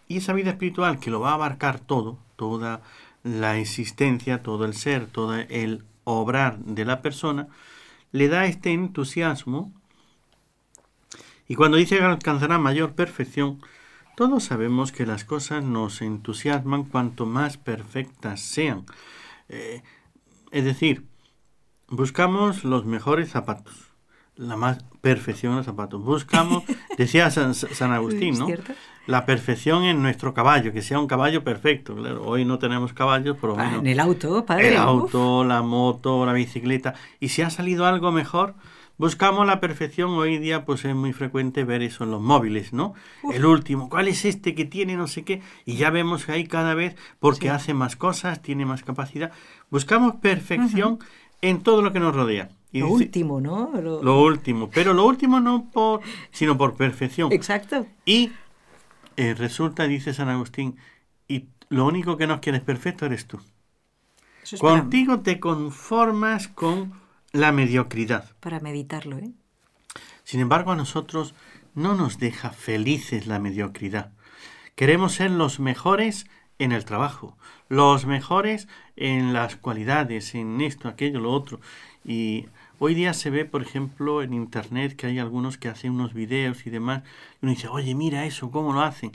Y 0.07 0.17
esa 0.17 0.33
vida 0.33 0.51
espiritual 0.51 0.99
que 0.99 1.11
lo 1.11 1.19
va 1.19 1.31
a 1.31 1.35
abarcar 1.35 1.79
todo, 1.79 2.17
toda 2.35 2.81
la 3.27 3.57
existencia, 3.57 4.41
todo 4.41 4.65
el 4.65 4.73
ser, 4.73 5.07
todo 5.07 5.35
el 5.35 5.83
obrar 6.03 6.57
de 6.59 6.85
la 6.85 7.01
persona, 7.01 7.47
le 8.11 8.27
da 8.27 8.45
este 8.45 8.71
entusiasmo. 8.71 9.71
Y 11.47 11.55
cuando 11.55 11.77
dice 11.77 11.97
que 11.97 12.03
alcanzará 12.03 12.57
mayor 12.57 12.93
perfección, 12.93 13.61
todos 14.15 14.45
sabemos 14.45 14.91
que 14.91 15.05
las 15.05 15.23
cosas 15.23 15.63
nos 15.63 16.01
entusiasman 16.01 16.83
cuanto 16.83 17.25
más 17.25 17.57
perfectas 17.57 18.41
sean. 18.41 18.85
Eh, 19.49 19.83
es 20.51 20.65
decir, 20.65 21.05
buscamos 21.87 22.63
los 22.63 22.85
mejores 22.85 23.29
zapatos, 23.29 23.75
la 24.35 24.55
más 24.55 24.83
perfección 25.01 25.51
en 25.51 25.57
los 25.57 25.65
zapatos. 25.65 26.03
Buscamos, 26.03 26.63
decía 26.97 27.29
San, 27.29 27.53
San 27.53 27.91
Agustín, 27.91 28.37
¿no? 28.39 28.47
La 29.07 29.25
perfección 29.25 29.85
en 29.85 30.01
nuestro 30.01 30.33
caballo, 30.33 30.73
que 30.73 30.81
sea 30.81 30.99
un 30.99 31.07
caballo 31.07 31.41
perfecto. 31.43 31.95
Claro, 31.95 32.25
hoy 32.25 32.43
no 32.43 32.59
tenemos 32.59 32.91
caballos, 32.91 33.37
pero 33.39 33.55
bueno. 33.55 33.71
Ah, 33.75 33.79
en 33.79 33.87
el 33.87 33.99
auto, 34.01 34.45
padre. 34.45 34.69
El 34.69 34.77
auto, 34.77 35.45
la 35.45 35.61
moto, 35.61 36.25
la 36.25 36.33
bicicleta. 36.33 36.93
Y 37.21 37.29
si 37.29 37.41
ha 37.41 37.49
salido 37.49 37.85
algo 37.85 38.11
mejor, 38.11 38.55
buscamos 38.97 39.47
la 39.47 39.61
perfección. 39.61 40.09
Hoy 40.09 40.39
día, 40.39 40.65
pues 40.65 40.83
es 40.83 40.93
muy 40.93 41.13
frecuente 41.13 41.63
ver 41.63 41.83
eso 41.83 42.03
en 42.03 42.11
los 42.11 42.21
móviles, 42.21 42.73
¿no? 42.73 42.95
Uf. 43.23 43.33
El 43.33 43.45
último, 43.45 43.89
¿cuál 43.89 44.09
es 44.09 44.25
este 44.25 44.53
que 44.53 44.65
tiene 44.65 44.97
no 44.97 45.07
sé 45.07 45.23
qué? 45.23 45.41
Y 45.65 45.77
ya 45.77 45.89
vemos 45.89 46.25
que 46.25 46.33
hay 46.33 46.45
cada 46.45 46.73
vez, 46.73 46.97
porque 47.19 47.47
sí. 47.47 47.53
hace 47.53 47.73
más 47.73 47.95
cosas, 47.95 48.41
tiene 48.41 48.65
más 48.65 48.83
capacidad. 48.83 49.31
Buscamos 49.71 50.15
perfección 50.15 50.93
uh 50.93 50.97
-huh. 50.97 51.05
en 51.43 51.61
todo 51.61 51.81
lo 51.81 51.93
que 51.93 52.01
nos 52.01 52.13
rodea. 52.13 52.49
Y 52.73 52.81
lo 52.81 52.87
dice, 52.87 53.05
último, 53.05 53.39
¿no? 53.39 53.71
Lo... 53.81 54.03
lo... 54.03 54.21
último, 54.21 54.69
pero 54.69 54.93
lo 54.93 55.05
último 55.05 55.39
no 55.39 55.69
por, 55.71 56.01
sino 56.31 56.57
por 56.57 56.75
perfección. 56.75 57.31
Exacto. 57.31 57.85
Y 58.05 58.31
eh, 59.17 59.33
resulta, 59.33 59.87
dice 59.87 60.13
San 60.13 60.29
Agustín, 60.29 60.77
y 61.27 61.47
lo 61.69 61.85
único 61.85 62.17
que 62.17 62.27
nos 62.27 62.39
quieres 62.39 62.61
perfecto 62.61 63.05
eres 63.05 63.27
tú. 63.27 63.41
Contigo 64.59 65.19
te 65.19 65.39
conformas 65.39 66.47
con 66.47 66.93
la 67.33 67.51
mediocridad. 67.51 68.31
Para 68.39 68.59
meditarlo, 68.59 69.17
¿eh? 69.17 69.33
Sin 70.23 70.39
embargo, 70.39 70.71
a 70.71 70.75
nosotros 70.75 71.33
no 71.73 71.95
nos 71.95 72.17
deja 72.19 72.51
felices 72.51 73.27
la 73.27 73.39
mediocridad. 73.39 74.11
Queremos 74.75 75.13
ser 75.13 75.31
los 75.31 75.59
mejores 75.59 76.27
en 76.59 76.71
el 76.71 76.85
trabajo, 76.85 77.37
los 77.67 78.05
mejores 78.05 78.67
en 78.95 79.33
las 79.33 79.55
cualidades, 79.55 80.35
en 80.35 80.61
esto, 80.61 80.87
aquello, 80.87 81.19
lo 81.19 81.31
otro. 81.31 81.59
Y 82.03 82.47
hoy 82.79 82.93
día 82.95 83.13
se 83.13 83.29
ve, 83.29 83.45
por 83.45 83.61
ejemplo, 83.61 84.21
en 84.21 84.33
internet 84.33 84.95
que 84.95 85.07
hay 85.07 85.19
algunos 85.19 85.57
que 85.57 85.69
hacen 85.69 85.91
unos 85.91 86.13
videos 86.13 86.65
y 86.67 86.69
demás. 86.69 87.03
Y 87.41 87.45
uno 87.45 87.51
dice, 87.53 87.67
oye, 87.67 87.95
mira 87.95 88.25
eso, 88.25 88.51
¿cómo 88.51 88.73
lo 88.73 88.81
hacen? 88.81 89.11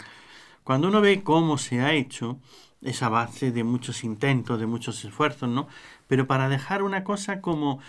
Cuando 0.65 0.89
uno 0.89 1.01
ve 1.01 1.23
cómo 1.23 1.59
se 1.59 1.81
ha 1.81 1.93
hecho, 1.93 2.39
esa 2.83 3.09
base 3.09 3.53
de 3.53 3.65
muchos 3.65 4.05
intentos, 4.05 4.61
de 4.61 4.67
muchos 4.67 5.05
esfuerzos, 5.05 5.49
¿no? 5.49 5.69
Pero 6.09 6.27
para 6.27 6.49
dejar 6.49 6.83
una 6.83 7.05
cosa 7.05 7.41
como, 7.41 7.81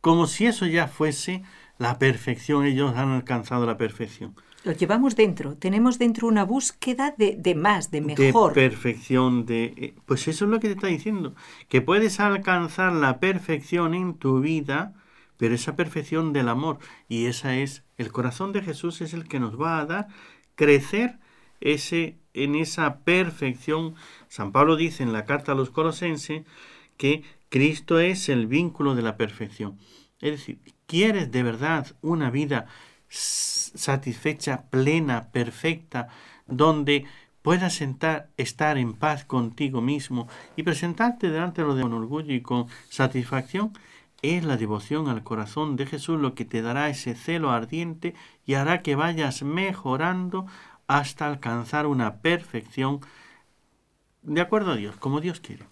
como 0.00 0.26
si 0.26 0.46
eso 0.46 0.66
ya 0.66 0.88
fuese 0.88 1.42
la 1.78 1.98
perfección, 1.98 2.64
ellos 2.64 2.94
han 2.96 3.10
alcanzado 3.10 3.66
la 3.66 3.76
perfección. 3.76 4.34
Lo 4.64 4.72
llevamos 4.72 5.14
dentro, 5.14 5.56
tenemos 5.56 5.98
dentro 5.98 6.26
una 6.26 6.44
búsqueda 6.44 7.14
de, 7.16 7.36
de 7.38 7.54
más, 7.54 7.90
de 7.90 8.00
mejor. 8.00 8.52
De 8.54 8.60
perfección, 8.68 9.46
de... 9.46 9.64
eh, 9.76 9.94
Pues 10.06 10.26
eso 10.26 10.44
es 10.46 10.50
lo 10.50 10.58
que 10.58 10.68
te 10.68 10.74
está 10.74 10.88
diciendo, 10.88 11.34
que 11.68 11.82
puedes 11.82 12.18
alcanzar 12.18 12.92
la 12.92 13.20
perfección 13.20 13.94
en 13.94 14.14
tu 14.14 14.40
vida, 14.40 14.94
pero 15.36 15.54
esa 15.54 15.76
perfección 15.76 16.32
del 16.32 16.48
amor, 16.48 16.78
y 17.08 17.26
esa 17.26 17.56
es, 17.56 17.84
el 17.98 18.12
corazón 18.12 18.52
de 18.52 18.62
Jesús 18.62 19.00
es 19.00 19.12
el 19.14 19.28
que 19.28 19.40
nos 19.40 19.60
va 19.60 19.78
a 19.78 19.86
dar 19.86 20.08
crecer 20.54 21.18
ese, 21.60 22.18
en 22.34 22.54
esa 22.54 23.00
perfección. 23.00 23.94
San 24.28 24.52
Pablo 24.52 24.76
dice 24.76 25.02
en 25.02 25.12
la 25.12 25.24
carta 25.24 25.52
a 25.52 25.54
los 25.54 25.70
colosenses 25.70 26.44
que 26.96 27.22
Cristo 27.48 28.00
es 28.00 28.28
el 28.28 28.46
vínculo 28.46 28.94
de 28.94 29.02
la 29.02 29.16
perfección. 29.16 29.78
Es 30.20 30.32
decir, 30.32 30.58
¿quieres 30.86 31.30
de 31.30 31.42
verdad 31.42 31.94
una 32.00 32.30
vida 32.30 32.66
satisfecha, 33.08 34.64
plena, 34.70 35.30
perfecta, 35.30 36.08
donde 36.46 37.04
puedas 37.42 37.74
sentar, 37.74 38.30
estar 38.36 38.76
en 38.78 38.94
paz 38.94 39.24
contigo 39.24 39.80
mismo 39.80 40.26
y 40.56 40.64
presentarte 40.64 41.30
delante 41.30 41.62
de 41.62 41.68
lo 41.68 41.74
de 41.74 41.84
un 41.84 41.92
orgullo 41.92 42.34
y 42.34 42.40
con 42.40 42.66
satisfacción, 42.88 43.72
es 44.22 44.44
la 44.44 44.56
devoción 44.56 45.08
al 45.08 45.22
corazón 45.22 45.76
de 45.76 45.86
Jesús 45.86 46.20
lo 46.20 46.34
que 46.34 46.44
te 46.44 46.62
dará 46.62 46.88
ese 46.88 47.14
celo 47.14 47.50
ardiente 47.50 48.14
y 48.44 48.54
hará 48.54 48.82
que 48.82 48.96
vayas 48.96 49.42
mejorando 49.42 50.46
hasta 50.86 51.26
alcanzar 51.26 51.86
una 51.86 52.16
perfección 52.16 53.00
de 54.22 54.40
acuerdo 54.40 54.72
a 54.72 54.76
Dios, 54.76 54.96
como 54.96 55.20
Dios 55.20 55.40
quiere. 55.40 55.64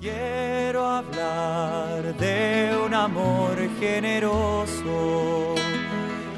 Quiero 0.00 0.86
hablar 0.86 2.16
de 2.18 2.78
un 2.86 2.94
amor 2.94 3.56
generoso 3.80 5.54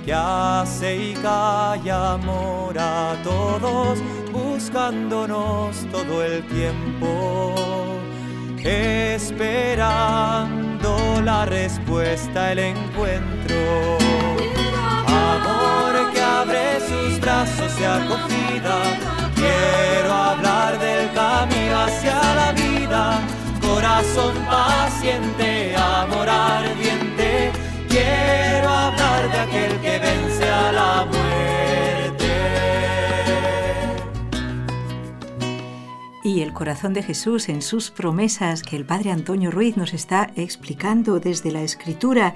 que 0.05 0.15
hace 0.15 1.11
y 1.11 1.15
calla 1.15 2.15
amor 2.15 2.79
a 2.79 3.21
todos, 3.23 3.99
buscándonos 4.33 5.85
todo 5.93 6.25
el 6.25 6.43
tiempo, 6.47 7.55
esperando 8.65 10.11
la 11.23 11.45
respuesta, 11.47 12.53
el 12.53 12.59
encuentro. 12.59 13.99
Amor 15.07 16.13
que 16.13 16.21
abre 16.21 16.81
sus 16.81 17.21
brazos 17.21 17.77
de 17.79 17.87
acogida, 17.87 18.79
quiero 19.35 20.13
hablar 20.13 20.79
del 20.79 21.11
camino 21.13 21.81
hacia 21.81 22.35
la 22.35 22.53
vida 22.53 23.21
corazón 23.61 24.35
paciente, 24.47 25.75
amor 25.77 26.29
ardiente, 26.29 27.53
quiero 27.89 28.69
hablar 28.69 29.31
de 29.31 29.39
aquel 29.39 29.81
que 29.81 29.99
vence 29.99 30.45
a 30.45 30.73
la 30.73 31.05
muerte. 31.07 31.90
Y 36.23 36.43
el 36.43 36.53
corazón 36.53 36.93
de 36.93 37.03
Jesús 37.03 37.49
en 37.49 37.63
sus 37.63 37.91
promesas 37.91 38.63
que 38.63 38.77
el 38.77 38.85
Padre 38.85 39.11
Antonio 39.11 39.51
Ruiz 39.51 39.77
nos 39.77 39.95
está 39.95 40.31
explicando 40.37 41.19
desde 41.19 41.51
la 41.51 41.63
Escritura, 41.63 42.35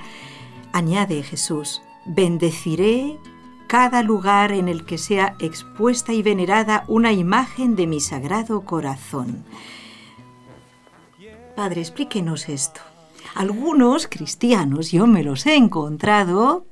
añade 0.73 1.23
Jesús, 1.23 1.83
bendeciré 2.07 3.19
cada 3.67 4.03
lugar 4.03 4.53
en 4.53 4.69
el 4.69 4.87
que 4.87 4.97
sea 4.97 5.37
expuesta 5.39 6.13
y 6.13 6.23
venerada 6.23 6.85
una 6.89 7.13
imagen 7.13 7.77
de 7.77 7.87
mi 7.87 8.01
sagrado 8.01 8.63
corazón. 8.63 9.45
Padre, 11.55 11.83
explíquenos 11.83 12.49
esto. 12.49 12.81
Algunos 13.35 14.07
cristianos, 14.07 14.93
yo 14.93 15.07
me 15.07 15.23
los 15.23 15.47
he 15.47 15.57
encontrado, 15.57 16.67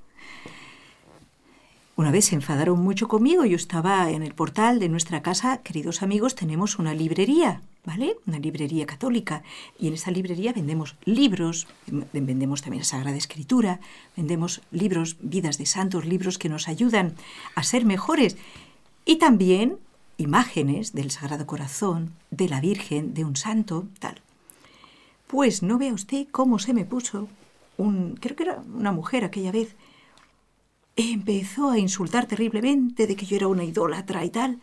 una 1.96 2.10
vez 2.10 2.26
se 2.26 2.34
enfadaron 2.34 2.80
mucho 2.80 3.06
conmigo, 3.06 3.44
yo 3.44 3.56
estaba 3.56 4.10
en 4.10 4.22
el 4.22 4.34
portal 4.34 4.80
de 4.80 4.88
nuestra 4.88 5.22
casa, 5.22 5.58
queridos 5.58 6.02
amigos, 6.02 6.34
tenemos 6.34 6.78
una 6.78 6.94
librería, 6.94 7.60
¿vale? 7.84 8.16
Una 8.26 8.38
librería 8.38 8.86
católica. 8.86 9.42
Y 9.78 9.88
en 9.88 9.94
esa 9.94 10.10
librería 10.10 10.54
vendemos 10.54 10.96
libros, 11.04 11.66
vendemos 11.86 12.62
también 12.62 12.80
la 12.80 12.86
Sagrada 12.86 13.16
Escritura, 13.16 13.80
vendemos 14.16 14.62
libros, 14.70 15.16
vidas 15.20 15.58
de 15.58 15.66
santos, 15.66 16.06
libros 16.06 16.38
que 16.38 16.48
nos 16.48 16.66
ayudan 16.66 17.14
a 17.54 17.62
ser 17.62 17.84
mejores. 17.84 18.36
Y 19.04 19.16
también 19.16 19.76
imágenes 20.16 20.94
del 20.94 21.10
Sagrado 21.10 21.46
Corazón, 21.46 22.12
de 22.30 22.48
la 22.48 22.60
Virgen, 22.60 23.12
de 23.12 23.24
un 23.24 23.36
santo, 23.36 23.86
tal. 23.98 24.20
Pues 25.26 25.62
no 25.62 25.76
vea 25.76 25.92
usted 25.92 26.26
cómo 26.30 26.58
se 26.58 26.72
me 26.72 26.84
puso 26.84 27.28
un, 27.76 28.16
creo 28.20 28.36
que 28.36 28.44
era 28.44 28.62
una 28.74 28.92
mujer 28.92 29.24
aquella 29.24 29.52
vez, 29.52 29.74
empezó 30.96 31.70
a 31.70 31.78
insultar 31.78 32.26
terriblemente 32.26 33.06
de 33.06 33.16
que 33.16 33.26
yo 33.26 33.36
era 33.36 33.48
una 33.48 33.64
idólatra 33.64 34.24
y 34.24 34.30
tal, 34.30 34.60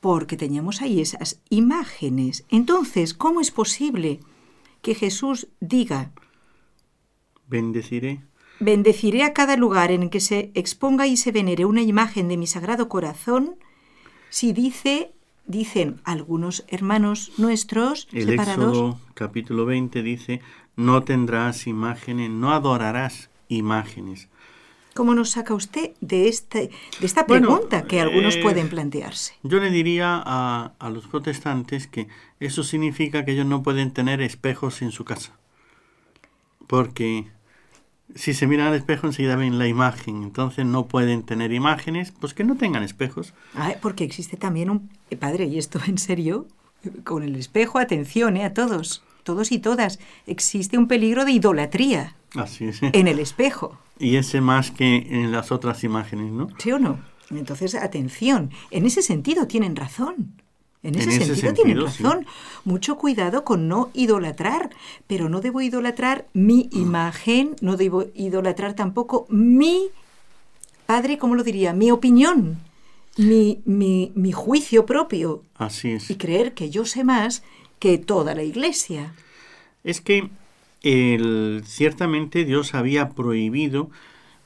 porque 0.00 0.36
teníamos 0.36 0.82
ahí 0.82 1.00
esas 1.00 1.40
imágenes. 1.48 2.44
Entonces, 2.50 3.14
¿cómo 3.14 3.40
es 3.40 3.50
posible 3.50 4.20
que 4.82 4.94
Jesús 4.94 5.48
diga, 5.60 6.12
Bendeciré. 7.48 8.20
bendeciré 8.60 9.22
a 9.22 9.32
cada 9.32 9.56
lugar 9.56 9.90
en 9.90 10.10
que 10.10 10.20
se 10.20 10.50
exponga 10.54 11.06
y 11.06 11.16
se 11.16 11.32
venere 11.32 11.64
una 11.64 11.82
imagen 11.82 12.28
de 12.28 12.36
mi 12.36 12.46
sagrado 12.46 12.88
corazón, 12.88 13.56
si 14.30 14.52
dice, 14.52 15.12
dicen 15.46 16.00
algunos 16.04 16.64
hermanos 16.68 17.32
nuestros 17.38 18.08
El 18.12 18.26
separados, 18.26 18.68
Éxodo 18.68 19.00
capítulo 19.14 19.64
20 19.66 20.02
dice, 20.02 20.40
no 20.76 21.02
tendrás 21.02 21.66
imágenes, 21.66 22.30
no 22.30 22.52
adorarás 22.52 23.30
imágenes. 23.48 24.28
¿Cómo 24.94 25.14
nos 25.14 25.30
saca 25.30 25.54
usted 25.54 25.90
de, 26.00 26.28
este, 26.28 26.70
de 27.00 27.06
esta 27.06 27.24
Bueno, 27.24 27.48
pregunta 27.48 27.82
que 27.84 28.00
algunos 28.00 28.36
eh, 28.36 28.42
pueden 28.42 28.68
plantearse? 28.68 29.34
Yo 29.42 29.58
le 29.60 29.70
diría 29.70 30.22
a, 30.24 30.72
a 30.78 30.90
los 30.90 31.06
protestantes 31.06 31.86
que 31.86 32.08
eso 32.40 32.62
significa 32.62 33.24
que 33.24 33.32
ellos 33.32 33.46
no 33.46 33.62
pueden 33.62 33.90
tener 33.92 34.20
espejos 34.22 34.82
en 34.82 34.90
su 34.92 35.04
casa. 35.04 35.32
Porque 36.66 37.26
si 38.14 38.34
se 38.34 38.46
miran 38.46 38.68
al 38.68 38.74
espejo 38.74 39.06
enseguida 39.06 39.36
ven 39.36 39.58
la 39.58 39.66
imagen, 39.66 40.22
entonces 40.22 40.64
no 40.64 40.86
pueden 40.86 41.22
tener 41.22 41.52
imágenes, 41.52 42.12
pues 42.12 42.34
que 42.34 42.44
no 42.44 42.56
tengan 42.56 42.82
espejos. 42.82 43.34
Ah, 43.54 43.74
porque 43.82 44.04
existe 44.04 44.36
también 44.36 44.70
un... 44.70 44.90
eh, 45.10 45.16
Padre, 45.16 45.46
y 45.46 45.58
esto 45.58 45.78
en 45.86 45.98
serio, 45.98 46.46
con 47.04 47.22
el 47.22 47.36
espejo, 47.36 47.78
atención, 47.78 48.36
eh, 48.36 48.44
a 48.44 48.54
todos, 48.54 49.02
todos 49.22 49.52
y 49.52 49.58
todas, 49.58 49.98
existe 50.26 50.78
un 50.78 50.86
peligro 50.88 51.24
de 51.24 51.32
idolatría 51.32 52.14
Así 52.34 52.66
es. 52.66 52.82
en 52.82 53.08
el 53.08 53.18
espejo, 53.18 53.78
Y 53.98 54.16
ese 54.16 54.40
más 54.40 54.70
que 54.70 55.06
en 55.08 55.32
las 55.32 55.52
otras 55.52 55.84
imágenes, 55.84 56.32
¿no? 56.32 56.48
¿sí 56.58 56.72
o 56.72 56.78
no? 56.78 56.98
Entonces, 57.30 57.74
atención, 57.74 58.50
en 58.70 58.86
ese 58.86 59.02
sentido 59.02 59.46
tienen 59.46 59.76
razón. 59.76 60.34
En 60.82 60.96
ese, 60.96 61.14
En 61.14 61.22
ese 61.22 61.36
sentido, 61.36 61.54
tienen 61.64 61.90
sí. 61.90 62.02
razón. 62.02 62.26
Mucho 62.64 62.96
cuidado 62.98 63.44
con 63.44 63.68
no 63.68 63.90
idolatrar, 63.94 64.68
pero 65.06 65.30
no 65.30 65.40
debo 65.40 65.62
idolatrar 65.62 66.26
mi 66.34 66.68
imagen, 66.72 67.56
no 67.62 67.78
debo 67.78 68.04
idolatrar 68.14 68.74
tampoco 68.74 69.26
mi, 69.30 69.88
padre, 70.84 71.16
¿cómo 71.16 71.34
lo 71.36 71.42
diría? 71.42 71.72
Mi 71.72 71.90
opinión, 71.90 72.58
mi, 73.16 73.62
mi, 73.64 74.12
mi 74.14 74.32
juicio 74.32 74.84
propio 74.84 75.42
Así 75.56 75.92
es. 75.92 76.10
y 76.10 76.16
creer 76.16 76.52
que 76.52 76.68
yo 76.68 76.84
sé 76.84 77.02
más 77.04 77.42
que 77.78 77.96
toda 77.96 78.34
la 78.34 78.42
iglesia. 78.42 79.14
Es 79.84 80.00
que 80.02 80.28
el- 80.84 81.62
ciertamente 81.66 82.44
Dios 82.44 82.74
había 82.74 83.08
prohibido 83.10 83.90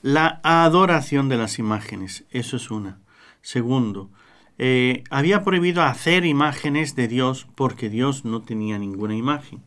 la 0.01 0.39
adoración 0.43 1.29
de 1.29 1.37
las 1.37 1.59
imágenes. 1.59 2.23
Eso 2.31 2.55
es 2.57 2.71
una. 2.71 2.99
Segundo, 3.41 4.09
eh, 4.57 5.03
había 5.09 5.43
prohibido 5.43 5.83
hacer 5.83 6.25
imágenes 6.25 6.95
de 6.95 7.07
Dios 7.07 7.47
porque 7.55 7.89
Dios 7.89 8.25
no 8.25 8.41
tenía 8.41 8.77
ninguna 8.79 9.15
imagen. 9.15 9.61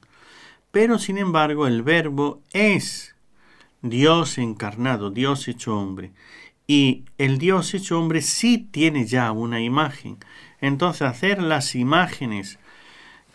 Pero 0.71 0.99
sin 0.99 1.19
embargo 1.19 1.67
el 1.67 1.83
verbo 1.83 2.41
es 2.53 3.15
Dios 3.83 4.39
encarnado, 4.39 5.11
Dios 5.11 5.49
hecho 5.49 5.77
hombre. 5.79 6.13
Y 6.67 7.05
el 7.19 7.39
Dios 7.39 7.75
hecho 7.75 7.99
hombre 7.99 8.23
sí 8.23 8.59
tiene 8.59 9.05
ya 9.05 9.33
una 9.33 9.61
imagen. 9.61 10.19
Entonces 10.61 11.03
hacer 11.03 11.43
las 11.43 11.75
imágenes 11.75 12.59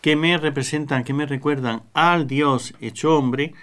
que 0.00 0.16
me 0.16 0.38
representan, 0.38 1.04
que 1.04 1.14
me 1.14 1.26
recuerdan 1.26 1.82
al 1.94 2.26
Dios 2.26 2.74
hecho 2.80 3.16
hombre, 3.16 3.54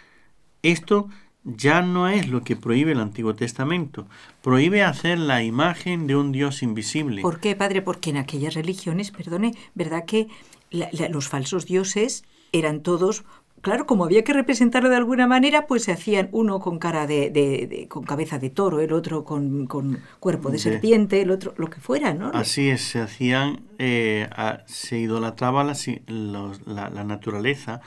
esto 0.61 1.09
ya 1.45 1.81
no 1.81 2.07
es 2.07 2.27
lo 2.27 2.41
que 2.43 2.55
prohíbe 2.55 2.93
el 2.93 2.99
Antiguo 2.99 3.35
Testamento. 3.35 4.07
Prohíbe 4.41 4.83
hacer 4.83 5.19
la 5.19 5.43
imagen 5.43 6.07
de 6.07 6.15
un 6.15 6.31
Dios 6.31 6.63
invisible. 6.63 7.21
¿Por 7.21 7.39
qué, 7.39 7.55
padre? 7.55 7.83
Porque 7.83 8.09
en 8.09 8.17
aquellas 8.17 8.55
religiones, 8.55 9.11
perdone, 9.11 9.53
¿verdad 9.75 10.05
que 10.05 10.27
los 10.71 11.29
falsos 11.29 11.65
dioses 11.67 12.23
eran 12.51 12.81
todos, 12.81 13.25
claro, 13.65 13.85
como 13.85 14.05
había 14.05 14.23
que 14.23 14.31
representarlo 14.31 14.89
de 14.89 14.95
alguna 14.95 15.27
manera, 15.27 15.65
pues 15.67 15.83
se 15.83 15.91
hacían 15.91 16.29
uno 16.31 16.59
con 16.59 16.79
cara 16.79 17.07
de, 17.07 17.29
de- 17.31 17.67
de- 17.67 17.87
con 17.89 18.03
cabeza 18.03 18.37
de 18.39 18.49
toro, 18.49 18.79
el 18.79 18.93
otro 18.93 19.23
con, 19.25 19.65
con 19.67 19.99
cuerpo 20.19 20.49
de 20.51 20.59
serpiente, 20.59 21.21
el 21.21 21.31
otro 21.31 21.53
lo 21.57 21.67
que 21.69 21.81
fuera, 21.81 22.13
¿no? 22.13 22.29
Así 22.33 22.69
es, 22.69 22.81
se 22.83 23.01
hacían, 23.01 23.61
eh, 23.79 24.27
a- 24.31 24.59
se 24.67 24.99
idolatraba 24.99 25.63
la, 25.63 25.75
si- 25.75 26.01
los- 26.07 26.65
la- 26.67 26.89
la 26.89 27.03
naturaleza, 27.03 27.81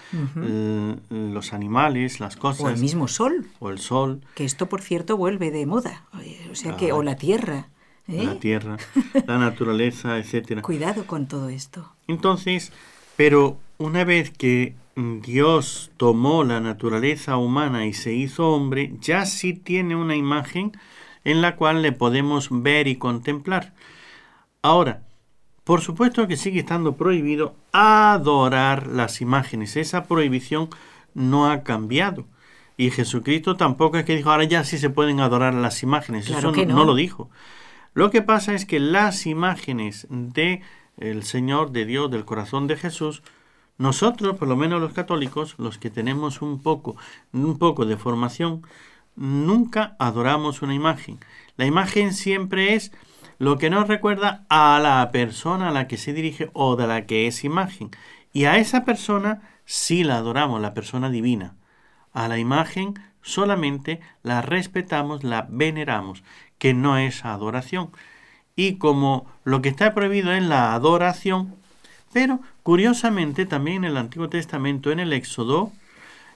los 1.10 1.52
animales, 1.52 2.20
las 2.20 2.36
cosas, 2.36 2.60
o 2.64 2.68
el 2.68 2.78
mismo 2.78 3.08
sol, 3.08 3.46
o 3.60 3.70
el 3.70 3.78
sol, 3.78 4.20
que 4.34 4.44
esto, 4.44 4.68
por 4.68 4.82
cierto, 4.82 5.16
vuelve 5.16 5.50
de 5.50 5.66
moda, 5.66 6.04
o 6.50 6.54
sea 6.54 6.76
que, 6.76 6.90
Ah. 6.90 6.94
o 6.96 7.02
la 7.02 7.16
tierra. 7.16 7.68
¿eh? 8.10 8.24
la 8.24 8.40
tierra, 8.40 8.78
la 9.26 9.36
naturaleza, 9.38 10.16
etcétera. 10.18 10.62
Cuidado 10.62 11.06
con 11.06 11.26
todo 11.28 11.50
esto. 11.50 11.92
Entonces, 12.06 12.72
pero 13.16 13.58
una 13.76 14.04
vez 14.04 14.30
que 14.30 14.74
Dios 14.98 15.92
tomó 15.96 16.42
la 16.42 16.60
naturaleza 16.60 17.36
humana 17.36 17.86
y 17.86 17.92
se 17.92 18.14
hizo 18.14 18.48
hombre, 18.50 18.94
ya 19.00 19.26
sí 19.26 19.54
tiene 19.54 19.94
una 19.94 20.16
imagen 20.16 20.72
en 21.22 21.40
la 21.40 21.54
cual 21.54 21.82
le 21.82 21.92
podemos 21.92 22.48
ver 22.50 22.88
y 22.88 22.96
contemplar. 22.96 23.74
Ahora, 24.60 25.02
por 25.62 25.82
supuesto 25.82 26.26
que 26.26 26.36
sigue 26.36 26.60
estando 26.60 26.96
prohibido 26.96 27.54
adorar 27.70 28.88
las 28.88 29.20
imágenes. 29.20 29.76
Esa 29.76 30.04
prohibición 30.04 30.68
no 31.14 31.48
ha 31.48 31.62
cambiado. 31.62 32.26
Y 32.76 32.90
Jesucristo 32.90 33.56
tampoco 33.56 33.98
es 33.98 34.04
que 34.04 34.16
dijo, 34.16 34.30
ahora 34.30 34.44
ya 34.44 34.64
sí 34.64 34.78
se 34.78 34.90
pueden 34.90 35.20
adorar 35.20 35.54
las 35.54 35.82
imágenes. 35.84 36.26
Claro 36.26 36.50
Eso 36.50 36.52
que 36.52 36.66
no, 36.66 36.74
no. 36.74 36.80
no 36.80 36.84
lo 36.86 36.94
dijo. 36.96 37.30
Lo 37.94 38.10
que 38.10 38.22
pasa 38.22 38.54
es 38.54 38.64
que 38.64 38.80
las 38.80 39.26
imágenes 39.26 40.08
de 40.10 40.62
el 40.96 41.22
Señor, 41.22 41.70
de 41.70 41.84
Dios, 41.84 42.10
del 42.10 42.24
corazón 42.24 42.66
de 42.66 42.76
Jesús, 42.76 43.22
nosotros, 43.78 44.36
por 44.36 44.48
lo 44.48 44.56
menos 44.56 44.80
los 44.80 44.92
católicos, 44.92 45.54
los 45.56 45.78
que 45.78 45.88
tenemos 45.88 46.42
un 46.42 46.60
poco, 46.60 46.96
un 47.32 47.58
poco 47.58 47.86
de 47.86 47.96
formación, 47.96 48.62
nunca 49.14 49.96
adoramos 49.98 50.62
una 50.62 50.74
imagen. 50.74 51.20
La 51.56 51.64
imagen 51.64 52.12
siempre 52.12 52.74
es 52.74 52.92
lo 53.38 53.56
que 53.56 53.70
nos 53.70 53.86
recuerda 53.86 54.44
a 54.48 54.80
la 54.80 55.10
persona 55.12 55.68
a 55.68 55.72
la 55.72 55.86
que 55.86 55.96
se 55.96 56.12
dirige 56.12 56.50
o 56.54 56.74
de 56.74 56.88
la 56.88 57.06
que 57.06 57.28
es 57.28 57.44
imagen. 57.44 57.90
Y 58.32 58.44
a 58.44 58.56
esa 58.58 58.84
persona 58.84 59.42
sí 59.64 60.02
la 60.02 60.16
adoramos, 60.16 60.60
la 60.60 60.74
persona 60.74 61.08
divina. 61.08 61.54
A 62.12 62.26
la 62.26 62.38
imagen 62.38 62.94
solamente 63.22 64.00
la 64.22 64.42
respetamos, 64.42 65.22
la 65.22 65.46
veneramos, 65.48 66.24
que 66.58 66.74
no 66.74 66.98
es 66.98 67.24
adoración. 67.24 67.92
Y 68.56 68.78
como 68.78 69.26
lo 69.44 69.62
que 69.62 69.68
está 69.68 69.94
prohibido 69.94 70.32
es 70.32 70.42
la 70.42 70.74
adoración, 70.74 71.54
pero 72.12 72.40
curiosamente 72.68 73.46
también 73.46 73.78
en 73.78 73.92
el 73.92 73.96
Antiguo 73.96 74.28
Testamento, 74.28 74.92
en 74.92 75.00
el 75.00 75.14
Éxodo, 75.14 75.72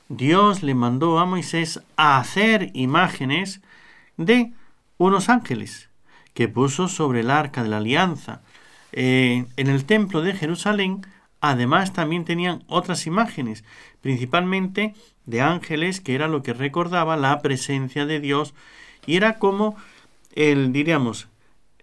Dios 0.08 0.62
le 0.62 0.74
mandó 0.74 1.18
a 1.18 1.26
Moisés 1.26 1.82
a 1.98 2.16
hacer 2.16 2.70
imágenes 2.72 3.60
de 4.16 4.50
unos 4.96 5.28
ángeles 5.28 5.90
que 6.32 6.48
puso 6.48 6.88
sobre 6.88 7.20
el 7.20 7.30
arca 7.30 7.62
de 7.62 7.68
la 7.68 7.76
alianza. 7.76 8.40
Eh, 8.92 9.44
en 9.58 9.66
el 9.66 9.84
templo 9.84 10.22
de 10.22 10.32
Jerusalén 10.32 11.06
además 11.42 11.92
también 11.92 12.24
tenían 12.24 12.64
otras 12.66 13.06
imágenes, 13.06 13.62
principalmente 14.00 14.94
de 15.26 15.42
ángeles, 15.42 16.00
que 16.00 16.14
era 16.14 16.28
lo 16.28 16.42
que 16.42 16.54
recordaba 16.54 17.18
la 17.18 17.42
presencia 17.42 18.06
de 18.06 18.20
Dios, 18.20 18.54
y 19.04 19.16
era 19.16 19.38
como 19.38 19.76
el, 20.34 20.72
diríamos, 20.72 21.28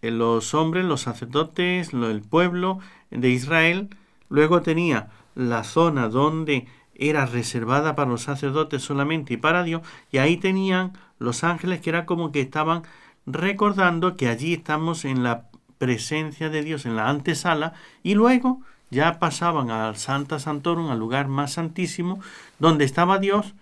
los 0.02 0.56
hombres, 0.56 0.86
los 0.86 1.02
sacerdotes, 1.02 1.94
el 1.94 2.22
pueblo 2.24 2.80
de 3.12 3.30
Israel, 3.30 3.90
luego 4.30 4.62
tenía 4.62 5.10
la 5.36 5.64
zona 5.64 6.08
donde 6.08 6.68
era 6.96 7.26
reservada 7.26 7.96
para 7.96 8.10
los 8.10 8.24
sacerdotes 8.24 8.84
solamente 8.84 9.34
y 9.34 9.38
para 9.38 9.64
Dios, 9.64 9.82
y 10.12 10.18
ahí 10.18 10.38
tenían 10.38 10.94
los 11.18 11.44
ángeles 11.44 11.82
que 11.82 11.90
era 11.90 12.06
como 12.06 12.32
que 12.32 12.42
estaban 12.42 12.84
recordando 13.26 14.18
que 14.18 14.28
allí 14.28 14.54
estamos 14.54 15.06
en 15.06 15.24
la 15.24 15.50
presencia 15.78 16.50
de 16.50 16.64
Dios, 16.64 16.86
en 16.86 16.96
la 16.96 17.10
antesala, 17.10 17.74
y 18.04 18.16
luego 18.16 18.62
ya 18.90 19.20
pasaban 19.20 19.72
al 19.72 19.96
Santa 19.98 20.40
Santorum, 20.40 20.90
al 20.90 21.00
lugar 21.00 21.28
más 21.28 21.54
santísimo, 21.54 22.20
donde 22.60 22.86
estaba 22.86 23.20
Dios, 23.20 23.56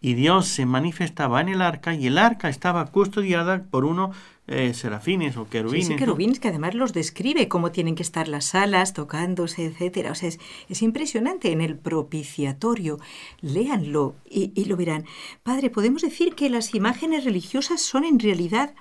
y 0.00 0.14
Dios 0.14 0.46
se 0.46 0.66
manifestaba 0.66 1.40
en 1.40 1.48
el 1.48 1.62
arca, 1.62 1.94
y 1.94 2.06
el 2.06 2.18
arca 2.18 2.48
estaba 2.48 2.86
custodiada 2.86 3.64
por 3.70 3.84
unos 3.84 4.14
eh, 4.48 4.72
serafines 4.74 5.36
o 5.36 5.48
querubines. 5.48 5.86
Sí, 5.86 5.96
querubines 5.96 6.40
que 6.40 6.48
además 6.48 6.74
los 6.74 6.92
describe 6.92 7.48
cómo 7.48 7.70
tienen 7.70 7.94
que 7.94 8.02
estar 8.02 8.28
las 8.28 8.54
alas 8.54 8.94
tocándose, 8.94 9.66
etcétera. 9.66 10.10
O 10.12 10.14
sea, 10.14 10.30
es, 10.30 10.82
impresionante 10.82 11.52
en 11.52 11.60
el 11.60 11.76
propiciatorio. 11.76 12.98
Léanlo 13.40 14.14
y, 14.28 14.52
y 14.54 14.64
lo 14.64 14.76
verán. 14.76 15.04
Padre, 15.42 15.70
podemos 15.70 16.02
decir 16.02 16.34
que 16.34 16.50
las 16.50 16.74
imágenes 16.74 17.24
religiosas 17.24 17.82
son 17.82 18.04
en 18.04 18.18
realidad, 18.18 18.74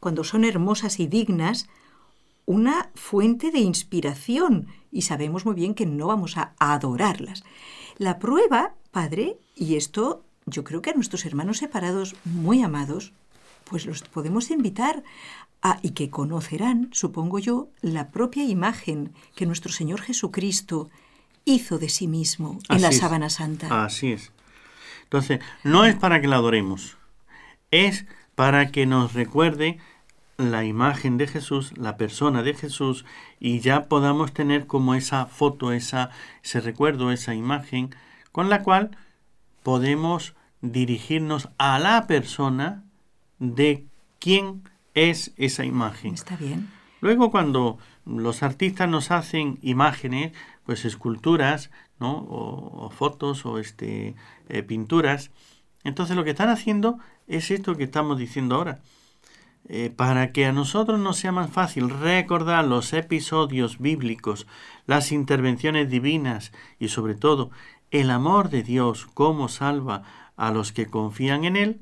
cuando 0.00 0.24
son 0.24 0.44
hermosas 0.44 0.98
y 0.98 1.06
dignas, 1.06 1.68
una 2.46 2.90
fuente 2.94 3.50
de 3.50 3.60
inspiración 3.60 4.68
y 4.90 5.02
sabemos 5.02 5.44
muy 5.46 5.54
bien 5.54 5.74
que 5.74 5.86
no 5.86 6.08
vamos 6.08 6.36
a 6.36 6.54
adorarlas. 6.58 7.44
La 7.98 8.18
prueba, 8.18 8.74
Padre, 8.90 9.36
y 9.54 9.76
esto 9.76 10.24
yo 10.46 10.64
creo 10.64 10.82
que 10.82 10.90
a 10.90 10.94
nuestros 10.94 11.26
hermanos 11.26 11.58
separados 11.58 12.16
muy 12.24 12.62
amados, 12.62 13.12
pues 13.70 13.86
los 13.86 14.02
podemos 14.02 14.50
invitar 14.50 15.04
a, 15.62 15.78
y 15.82 15.90
que 15.90 16.10
conocerán, 16.10 16.88
supongo 16.92 17.38
yo, 17.38 17.68
la 17.80 18.10
propia 18.10 18.44
imagen 18.44 19.12
que 19.36 19.46
nuestro 19.46 19.72
Señor 19.72 20.00
Jesucristo 20.00 20.90
hizo 21.44 21.78
de 21.78 21.88
sí 21.88 22.08
mismo 22.08 22.58
en 22.68 22.82
la 22.82 22.92
sábana 22.92 23.30
santa. 23.30 23.84
Así 23.84 24.12
es. 24.12 24.32
Entonces, 25.04 25.40
no 25.62 25.84
es 25.84 25.94
para 25.94 26.20
que 26.20 26.28
la 26.28 26.36
adoremos, 26.36 26.96
es 27.70 28.06
para 28.34 28.70
que 28.72 28.86
nos 28.86 29.14
recuerde 29.14 29.78
la 30.36 30.64
imagen 30.64 31.16
de 31.16 31.26
Jesús, 31.26 31.76
la 31.76 31.96
persona 31.96 32.42
de 32.42 32.54
Jesús, 32.54 33.04
y 33.38 33.60
ya 33.60 33.84
podamos 33.84 34.32
tener 34.32 34.66
como 34.66 34.94
esa 34.94 35.26
foto, 35.26 35.72
esa, 35.72 36.10
ese 36.42 36.60
recuerdo, 36.60 37.12
esa 37.12 37.34
imagen, 37.34 37.94
con 38.32 38.48
la 38.48 38.62
cual 38.62 38.96
podemos 39.62 40.34
dirigirnos 40.62 41.50
a 41.58 41.78
la 41.78 42.06
persona 42.06 42.84
de 43.40 43.86
quién 44.20 44.62
es 44.94 45.32
esa 45.36 45.64
imagen. 45.64 46.14
Está 46.14 46.36
bien. 46.36 46.70
Luego 47.00 47.30
cuando 47.30 47.78
los 48.04 48.42
artistas 48.42 48.88
nos 48.88 49.10
hacen 49.10 49.58
imágenes, 49.62 50.32
pues 50.64 50.84
esculturas, 50.84 51.70
¿no? 51.98 52.26
O, 52.28 52.90
fotos 52.90 53.44
o 53.46 53.58
este, 53.58 54.14
eh, 54.48 54.62
pinturas, 54.62 55.30
entonces 55.82 56.14
lo 56.14 56.24
que 56.24 56.30
están 56.30 56.50
haciendo 56.50 56.98
es 57.26 57.50
esto 57.50 57.76
que 57.76 57.84
estamos 57.84 58.18
diciendo 58.18 58.56
ahora. 58.56 58.80
Eh, 59.68 59.90
para 59.94 60.32
que 60.32 60.46
a 60.46 60.52
nosotros 60.52 60.98
nos 60.98 61.18
sea 61.18 61.32
más 61.32 61.50
fácil 61.50 61.90
recordar 61.90 62.64
los 62.64 62.92
episodios 62.92 63.78
bíblicos, 63.78 64.46
las 64.86 65.12
intervenciones 65.12 65.88
divinas 65.88 66.52
y 66.78 66.88
sobre 66.88 67.14
todo 67.14 67.50
el 67.90 68.10
amor 68.10 68.50
de 68.50 68.62
Dios, 68.62 69.06
cómo 69.14 69.48
salva 69.48 70.02
a 70.36 70.50
los 70.50 70.72
que 70.72 70.86
confían 70.86 71.44
en 71.44 71.56
Él, 71.56 71.80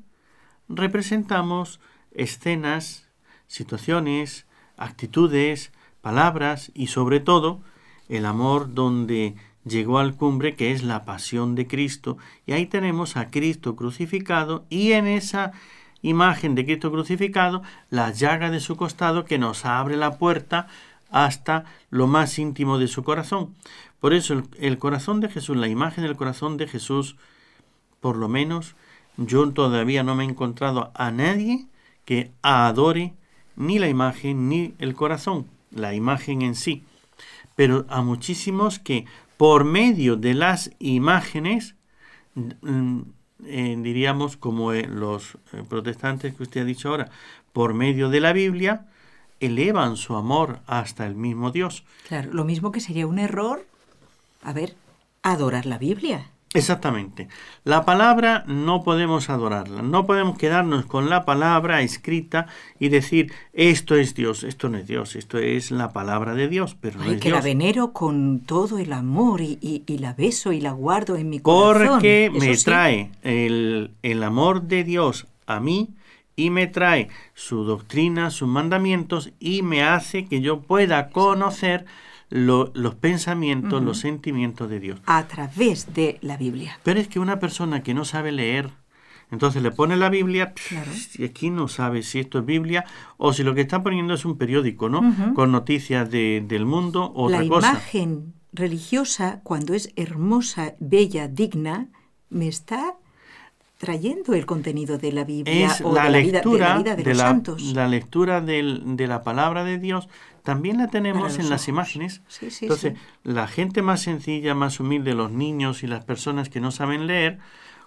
representamos 0.69 1.79
escenas, 2.11 3.07
situaciones, 3.47 4.45
actitudes, 4.77 5.71
palabras 6.01 6.71
y 6.73 6.87
sobre 6.87 7.19
todo 7.19 7.61
el 8.07 8.25
amor 8.25 8.73
donde 8.73 9.35
llegó 9.65 9.99
al 9.99 10.15
cumbre 10.15 10.55
que 10.55 10.71
es 10.71 10.83
la 10.83 11.03
pasión 11.03 11.55
de 11.55 11.67
Cristo 11.67 12.17
y 12.45 12.53
ahí 12.53 12.65
tenemos 12.65 13.17
a 13.17 13.29
Cristo 13.29 13.75
crucificado 13.75 14.65
y 14.69 14.93
en 14.93 15.07
esa 15.07 15.51
imagen 16.01 16.55
de 16.55 16.65
Cristo 16.65 16.91
crucificado 16.91 17.61
la 17.89 18.11
llaga 18.11 18.49
de 18.49 18.61
su 18.61 18.77
costado 18.77 19.25
que 19.25 19.37
nos 19.37 19.65
abre 19.65 19.97
la 19.97 20.17
puerta 20.17 20.67
hasta 21.11 21.65
lo 21.89 22.07
más 22.07 22.37
íntimo 22.39 22.77
de 22.77 22.87
su 22.87 23.03
corazón. 23.03 23.55
Por 23.99 24.13
eso 24.13 24.33
el, 24.33 24.43
el 24.59 24.77
corazón 24.77 25.19
de 25.19 25.29
Jesús, 25.29 25.57
la 25.57 25.67
imagen 25.67 26.03
del 26.03 26.15
corazón 26.15 26.55
de 26.55 26.67
Jesús 26.67 27.17
por 27.99 28.15
lo 28.15 28.29
menos 28.29 28.75
yo 29.25 29.51
todavía 29.51 30.03
no 30.03 30.15
me 30.15 30.23
he 30.23 30.27
encontrado 30.27 30.91
a 30.93 31.11
nadie 31.11 31.67
que 32.05 32.31
adore 32.41 33.13
ni 33.55 33.77
la 33.77 33.89
imagen 33.89 34.49
ni 34.49 34.73
el 34.79 34.95
corazón, 34.95 35.47
la 35.71 35.93
imagen 35.93 36.41
en 36.41 36.55
sí, 36.55 36.83
pero 37.55 37.85
a 37.89 38.01
muchísimos 38.01 38.79
que 38.79 39.05
por 39.37 39.65
medio 39.65 40.15
de 40.15 40.33
las 40.33 40.71
imágenes, 40.79 41.75
mm, 42.35 43.01
eh, 43.45 43.75
diríamos 43.79 44.37
como 44.37 44.73
eh, 44.73 44.87
los 44.87 45.35
eh, 45.53 45.63
protestantes 45.67 46.35
que 46.35 46.43
usted 46.43 46.61
ha 46.61 46.65
dicho 46.65 46.89
ahora, 46.89 47.09
por 47.53 47.73
medio 47.73 48.09
de 48.09 48.21
la 48.21 48.33
Biblia, 48.33 48.87
elevan 49.39 49.97
su 49.97 50.15
amor 50.15 50.59
hasta 50.67 51.05
el 51.05 51.15
mismo 51.15 51.51
Dios. 51.51 51.83
Claro, 52.07 52.33
lo 52.33 52.43
mismo 52.43 52.71
que 52.71 52.79
sería 52.79 53.07
un 53.07 53.19
error, 53.19 53.65
a 54.41 54.53
ver, 54.53 54.75
adorar 55.21 55.65
la 55.65 55.77
Biblia. 55.77 56.29
Exactamente. 56.55 57.27
La 57.63 57.85
palabra 57.85 58.43
no 58.47 58.83
podemos 58.83 59.29
adorarla, 59.29 59.83
no 59.83 60.07
podemos 60.07 60.35
quedarnos 60.35 60.85
con 60.87 61.07
la 61.07 61.23
palabra 61.23 61.81
escrita 61.83 62.47
y 62.79 62.89
decir 62.89 63.31
esto 63.53 63.95
es 63.95 64.15
Dios, 64.15 64.43
esto 64.43 64.67
no 64.67 64.79
es 64.79 64.87
Dios, 64.87 65.15
esto 65.15 65.37
es 65.37 65.69
la 65.69 65.93
palabra 65.93 66.33
de 66.33 66.47
Dios, 66.47 66.75
pero 66.81 66.99
no 66.99 67.11
es 67.11 67.21
que 67.21 67.29
la 67.29 67.41
venero 67.41 67.93
con 67.93 68.39
todo 68.39 68.79
el 68.79 68.93
amor 68.93 69.41
y, 69.41 69.83
la 69.99 70.13
beso 70.13 70.51
y 70.51 70.59
la 70.59 70.71
guardo 70.71 71.17
en 71.17 71.29
mi 71.29 71.39
corazón. 71.39 71.87
Porque 71.87 72.31
me 72.33 72.57
trae 72.57 73.11
el, 73.21 73.91
el 74.01 74.23
amor 74.23 74.63
de 74.63 74.83
Dios 74.83 75.27
a 75.45 75.59
mí 75.59 75.89
y 76.35 76.49
me 76.49 76.65
trae 76.65 77.09
su 77.35 77.63
doctrina, 77.63 78.31
sus 78.31 78.47
mandamientos 78.47 79.33
y 79.39 79.61
me 79.61 79.83
hace 79.83 80.25
que 80.25 80.41
yo 80.41 80.61
pueda 80.61 81.09
conocer 81.09 81.85
los 82.29 82.95
pensamientos, 82.95 83.83
los 83.83 83.99
sentimientos 83.99 84.69
de 84.69 84.79
Dios. 84.79 84.99
A 85.05 85.27
través 85.27 85.93
de 85.93 86.17
la 86.21 86.37
Biblia. 86.37 86.79
Pero 86.83 86.99
es 86.99 87.07
que 87.07 87.19
una 87.19 87.39
persona 87.39 87.81
que 87.83 87.93
no 87.93 88.05
sabe 88.05 88.31
leer, 88.31 88.69
entonces 89.31 89.61
le 89.61 89.71
pone 89.71 89.95
la 89.95 90.09
Biblia 90.09 90.53
y 91.17 91.23
aquí 91.23 91.49
no 91.49 91.67
sabe 91.67 92.03
si 92.03 92.19
esto 92.19 92.39
es 92.39 92.45
Biblia 92.45 92.85
o 93.17 93.33
si 93.33 93.43
lo 93.43 93.53
que 93.53 93.61
está 93.61 93.83
poniendo 93.83 94.13
es 94.13 94.25
un 94.25 94.37
periódico, 94.37 94.89
¿no? 94.89 95.33
Con 95.35 95.51
noticias 95.51 96.09
de, 96.09 96.43
del 96.47 96.65
mundo 96.65 97.05
o 97.05 97.25
otra 97.25 97.47
cosa. 97.47 97.67
La 97.67 97.73
imagen 97.73 98.33
religiosa, 98.51 99.41
cuando 99.43 99.73
es 99.73 99.91
hermosa, 99.95 100.73
bella, 100.79 101.27
digna, 101.27 101.89
me 102.29 102.47
está 102.47 102.95
trayendo 103.77 104.33
el 104.33 104.45
contenido 104.45 104.97
de 104.97 105.11
la 105.11 105.23
Biblia 105.23 105.75
o 105.83 105.93
la 105.93 106.05
de, 106.05 106.21
lectura, 106.23 106.69
la 106.69 106.77
vida, 106.79 106.95
de, 106.95 107.03
los 107.05 107.17
santos. 107.17 107.61
La 107.73 107.87
lectura 107.87 108.41
de 108.41 109.07
la 109.07 109.23
palabra 109.23 109.63
de 109.63 109.77
Dios 109.77 110.09
también 110.43 110.77
la 110.77 110.87
tenemos 110.87 111.37
en 111.39 111.49
las 111.49 111.67
imágenes. 111.67 112.21
Entonces, 112.61 112.97
la 113.23 113.47
gente 113.47 113.81
más 113.81 114.01
sencilla, 114.01 114.53
más 114.55 114.79
humilde, 114.79 115.13
los 115.13 115.31
niños 115.31 115.83
y 115.83 115.87
las 115.87 116.05
personas 116.05 116.49
que 116.49 116.59
no 116.59 116.71
saben 116.71 117.07
leer, 117.07 117.39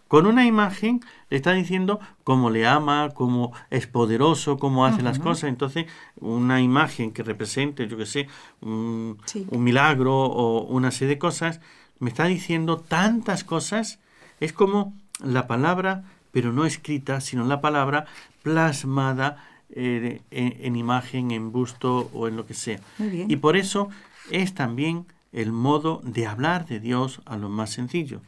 con 0.08 0.26
una 0.26 0.44
imagen 0.44 1.00
le 1.30 1.38
está 1.38 1.52
diciendo 1.52 1.98
cómo 2.22 2.50
le 2.50 2.66
ama, 2.66 3.10
cómo 3.14 3.52
es 3.70 3.86
poderoso, 3.86 4.58
cómo 4.58 4.84
hace 4.84 5.00
las 5.02 5.18
cosas. 5.18 5.44
Entonces, 5.44 5.86
una 6.20 6.60
imagen 6.60 7.12
que 7.12 7.22
represente, 7.22 7.88
yo 7.88 7.96
qué 7.96 8.04
sé, 8.04 8.28
un, 8.60 9.18
un 9.48 9.64
milagro 9.64 10.14
o 10.14 10.64
una 10.66 10.90
serie 10.90 11.14
de 11.14 11.18
cosas, 11.18 11.60
me 11.98 12.10
está 12.10 12.26
diciendo 12.26 12.76
tantas 12.76 13.42
cosas. 13.42 14.00
Es 14.38 14.52
como 14.52 14.92
la 15.18 15.46
palabra, 15.46 16.04
pero 16.30 16.52
no 16.52 16.66
escrita, 16.66 17.22
sino 17.22 17.46
la 17.46 17.62
palabra 17.62 18.04
plasmada 18.42 19.51
eh, 19.72 20.20
en, 20.30 20.76
imagen, 20.76 21.30
en 21.30 21.52
busto 21.52 22.10
o 22.12 22.28
en 22.28 22.36
lo 22.36 22.46
que 22.46 22.54
sea. 22.54 22.80
Y 23.28 23.36
por 23.36 23.56
eso 23.56 23.88
es 24.30 24.54
también 24.54 25.06
el 25.32 25.52
modo 25.52 26.00
de 26.04 26.26
hablar 26.26 26.66
de 26.66 26.80
Dios 26.80 27.20
a 27.24 27.36
lo 27.36 27.48
más 27.48 27.70
sencillo. 27.70 28.20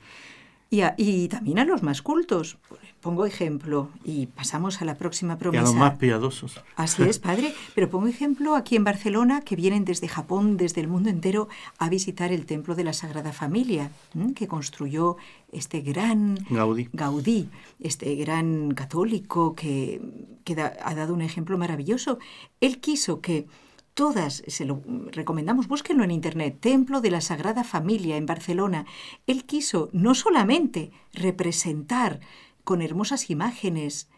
Y, 0.70 1.28
también 1.28 1.58
a 1.58 1.64
los 1.64 1.82
más 1.82 2.02
cultos. 2.02 2.58
Pongo 3.04 3.26
ejemplo 3.26 3.90
y 4.02 4.28
pasamos 4.28 4.80
a 4.80 4.86
la 4.86 4.94
próxima 4.94 5.36
promesa. 5.36 5.62
Y 5.62 5.66
a 5.66 5.68
los 5.68 5.74
más 5.74 5.98
piadosos. 5.98 6.58
Así 6.74 7.02
es, 7.02 7.18
padre. 7.28 7.52
Pero 7.74 7.90
pongo 7.90 8.06
ejemplo 8.06 8.56
aquí 8.56 8.76
en 8.76 8.84
Barcelona 8.84 9.42
que 9.42 9.56
vienen 9.56 9.84
desde 9.84 10.08
Japón, 10.08 10.56
desde 10.56 10.80
el 10.80 10.88
mundo 10.88 11.10
entero, 11.10 11.48
a 11.76 11.90
visitar 11.90 12.32
el 12.32 12.46
templo 12.46 12.74
de 12.74 12.84
la 12.84 12.94
Sagrada 12.94 13.34
Familia, 13.34 13.90
que 14.34 14.48
construyó 14.48 15.18
este 15.52 15.82
gran 15.82 16.38
Gaudí, 16.48 16.88
Gaudí 16.94 17.50
este 17.78 18.14
gran 18.14 18.72
católico 18.72 19.54
que, 19.54 20.00
que 20.44 20.58
ha 20.58 20.94
dado 20.94 21.12
un 21.12 21.20
ejemplo 21.20 21.58
maravilloso. 21.58 22.18
Él 22.62 22.80
quiso 22.80 23.20
que 23.20 23.46
todas, 23.92 24.42
se 24.46 24.64
lo 24.64 24.80
recomendamos, 25.12 25.68
búsquenlo 25.68 26.04
en 26.04 26.10
internet, 26.10 26.56
Templo 26.58 27.02
de 27.02 27.10
la 27.10 27.20
Sagrada 27.20 27.64
Familia 27.64 28.16
en 28.16 28.24
Barcelona. 28.24 28.86
Él 29.26 29.44
quiso 29.44 29.90
no 29.92 30.14
solamente 30.14 30.90
representar 31.12 32.20
con 32.64 32.82
hermosas 32.82 33.30
imágenes 33.30 34.08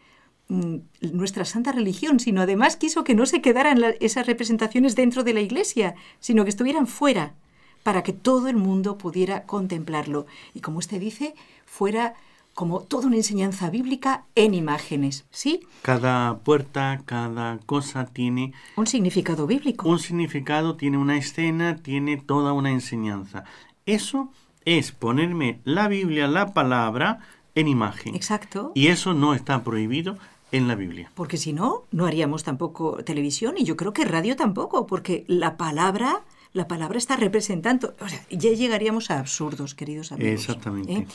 mm, 0.47 0.77
nuestra 1.13 1.45
santa 1.45 1.71
religión, 1.71 2.19
sino 2.19 2.41
además 2.41 2.75
quiso 2.77 3.03
que 3.03 3.15
no 3.15 3.25
se 3.25 3.41
quedaran 3.41 3.79
esas 3.99 4.25
representaciones 4.25 4.95
dentro 4.95 5.23
de 5.23 5.33
la 5.33 5.41
iglesia, 5.41 5.95
sino 6.19 6.43
que 6.43 6.49
estuvieran 6.49 6.87
fuera, 6.87 7.35
para 7.83 8.03
que 8.03 8.13
todo 8.13 8.47
el 8.47 8.57
mundo 8.57 8.97
pudiera 8.97 9.43
contemplarlo. 9.43 10.25
Y 10.53 10.61
como 10.61 10.79
usted 10.79 10.99
dice, 10.99 11.35
fuera 11.65 12.15
como 12.57 12.81
toda 12.81 13.05
una 13.05 13.17
enseñanza 13.17 13.69
bíblica 13.69 14.25
en 14.33 14.55
imágenes, 14.55 15.27
¿sí? 15.29 15.59
Cada 15.83 16.39
puerta, 16.39 17.03
cada 17.05 17.59
cosa 17.59 18.05
tiene... 18.05 18.51
Un 18.77 18.87
significado 18.87 19.45
bíblico. 19.45 19.87
Un 19.87 19.99
significado, 19.99 20.75
tiene 20.75 20.97
una 20.97 21.17
escena, 21.17 21.75
tiene 21.75 22.17
toda 22.17 22.53
una 22.53 22.71
enseñanza. 22.71 23.43
Eso 23.85 24.31
es 24.65 24.91
ponerme 24.91 25.59
la 25.65 25.87
Biblia, 25.87 26.27
la 26.27 26.51
palabra, 26.53 27.19
en 27.57 27.67
imagen. 27.67 28.15
Exacto. 28.15 28.71
Y 28.75 28.87
eso 28.87 29.13
no 29.13 29.33
está 29.33 29.63
prohibido 29.63 30.17
en 30.51 30.67
la 30.67 30.75
Biblia. 30.75 31.11
Porque 31.15 31.37
si 31.37 31.53
no, 31.53 31.85
no 31.91 32.05
haríamos 32.05 32.43
tampoco 32.43 33.03
televisión 33.03 33.55
y 33.57 33.63
yo 33.63 33.75
creo 33.75 33.93
que 33.93 34.05
radio 34.05 34.35
tampoco, 34.35 34.85
porque 34.85 35.25
la 35.27 35.57
palabra... 35.57 36.23
La 36.53 36.67
palabra 36.67 36.97
está 36.97 37.17
representando, 37.17 37.93
o 37.99 38.07
sea, 38.07 38.25
ya 38.31 38.51
llegaríamos 38.51 39.11
a 39.11 39.19
absurdos, 39.19 39.75
queridos 39.75 40.11
amigos. 40.11 40.41
Exactamente. 40.41 40.93
¿eh? 40.93 41.07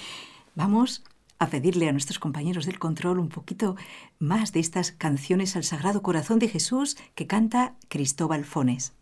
Vamos 0.54 1.02
a 1.38 1.48
pedirle 1.48 1.88
a 1.88 1.92
nuestros 1.92 2.20
compañeros 2.20 2.66
del 2.66 2.78
control 2.78 3.18
un 3.18 3.28
poquito 3.28 3.74
más 4.20 4.52
de 4.52 4.60
estas 4.60 4.92
canciones 4.92 5.56
al 5.56 5.64
Sagrado 5.64 6.02
Corazón 6.02 6.38
de 6.38 6.48
Jesús 6.48 6.96
que 7.16 7.26
canta 7.26 7.74
Cristóbal 7.88 8.44
Fones. 8.44 8.92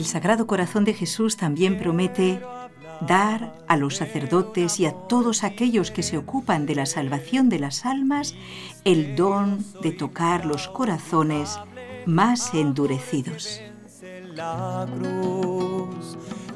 El 0.00 0.06
Sagrado 0.06 0.46
Corazón 0.46 0.86
de 0.86 0.94
Jesús 0.94 1.36
también 1.36 1.76
promete 1.76 2.40
dar 3.06 3.52
a 3.68 3.76
los 3.76 3.96
sacerdotes 3.96 4.80
y 4.80 4.86
a 4.86 4.92
todos 4.92 5.44
aquellos 5.44 5.90
que 5.90 6.02
se 6.02 6.16
ocupan 6.16 6.64
de 6.64 6.74
la 6.74 6.86
salvación 6.86 7.50
de 7.50 7.58
las 7.58 7.84
almas 7.84 8.34
el 8.86 9.14
don 9.14 9.62
de 9.82 9.92
tocar 9.92 10.46
los 10.46 10.68
corazones 10.68 11.58
más 12.06 12.54
endurecidos. 12.54 13.60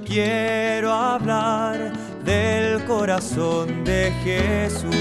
Quiero 0.07 0.90
hablar 0.90 1.92
del 2.24 2.82
corazón 2.86 3.84
de 3.84 4.11
Jesús, 4.24 4.97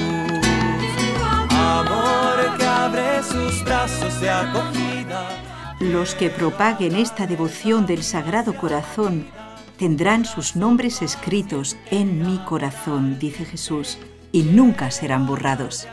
amor 1.49 2.57
que 2.57 2.65
abre 2.65 3.23
sus 3.23 3.63
brazos 3.63 4.19
de. 4.19 4.72
Los 5.91 6.15
que 6.15 6.29
propaguen 6.29 6.95
esta 6.95 7.27
devoción 7.27 7.85
del 7.85 8.03
Sagrado 8.03 8.55
Corazón 8.55 9.25
tendrán 9.77 10.23
sus 10.23 10.55
nombres 10.55 11.01
escritos 11.01 11.75
en 11.91 12.25
mi 12.25 12.37
corazón, 12.45 13.19
dice 13.19 13.43
Jesús, 13.43 13.97
y 14.31 14.43
nunca 14.43 14.91
serán 14.91 15.27
borrados. 15.27 15.85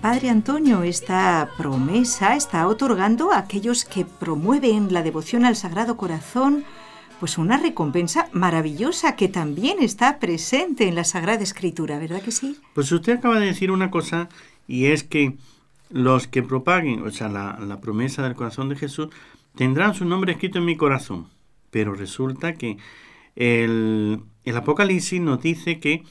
Padre 0.00 0.30
Antonio, 0.30 0.84
esta 0.84 1.48
promesa 1.56 2.36
está 2.36 2.68
otorgando 2.68 3.32
a 3.32 3.38
aquellos 3.38 3.84
que 3.84 4.04
promueven 4.04 4.92
la 4.92 5.02
devoción 5.02 5.44
al 5.44 5.56
Sagrado 5.56 5.96
Corazón 5.96 6.64
pues 7.22 7.38
una 7.38 7.56
recompensa 7.56 8.28
maravillosa 8.32 9.14
que 9.14 9.28
también 9.28 9.80
está 9.80 10.18
presente 10.18 10.88
en 10.88 10.96
la 10.96 11.04
Sagrada 11.04 11.44
Escritura, 11.44 11.96
¿verdad 12.00 12.20
que 12.20 12.32
sí? 12.32 12.58
Pues 12.74 12.90
usted 12.90 13.18
acaba 13.18 13.38
de 13.38 13.46
decir 13.46 13.70
una 13.70 13.92
cosa 13.92 14.28
y 14.72 14.86
es 14.86 15.04
que 15.04 15.36
los 15.90 16.26
que 16.26 16.42
propaguen, 16.42 17.02
o 17.02 17.10
sea, 17.10 17.28
la, 17.28 17.78
promesa 17.82 18.22
del 18.22 18.34
corazón 18.34 18.70
de 18.70 18.76
Jesús, 18.76 19.08
tendrán 19.54 19.94
su 19.94 20.06
nombre 20.06 20.32
escrito 20.32 20.60
en 20.60 20.64
mi 20.64 20.78
corazón. 20.78 21.26
Pero 21.70 21.92
resulta 21.92 22.54
que 22.54 22.78
el, 23.36 24.22
el 24.44 24.56
Apocalipsis 24.56 25.20
nos 25.20 25.42
dice 25.42 25.78
que 25.78 26.04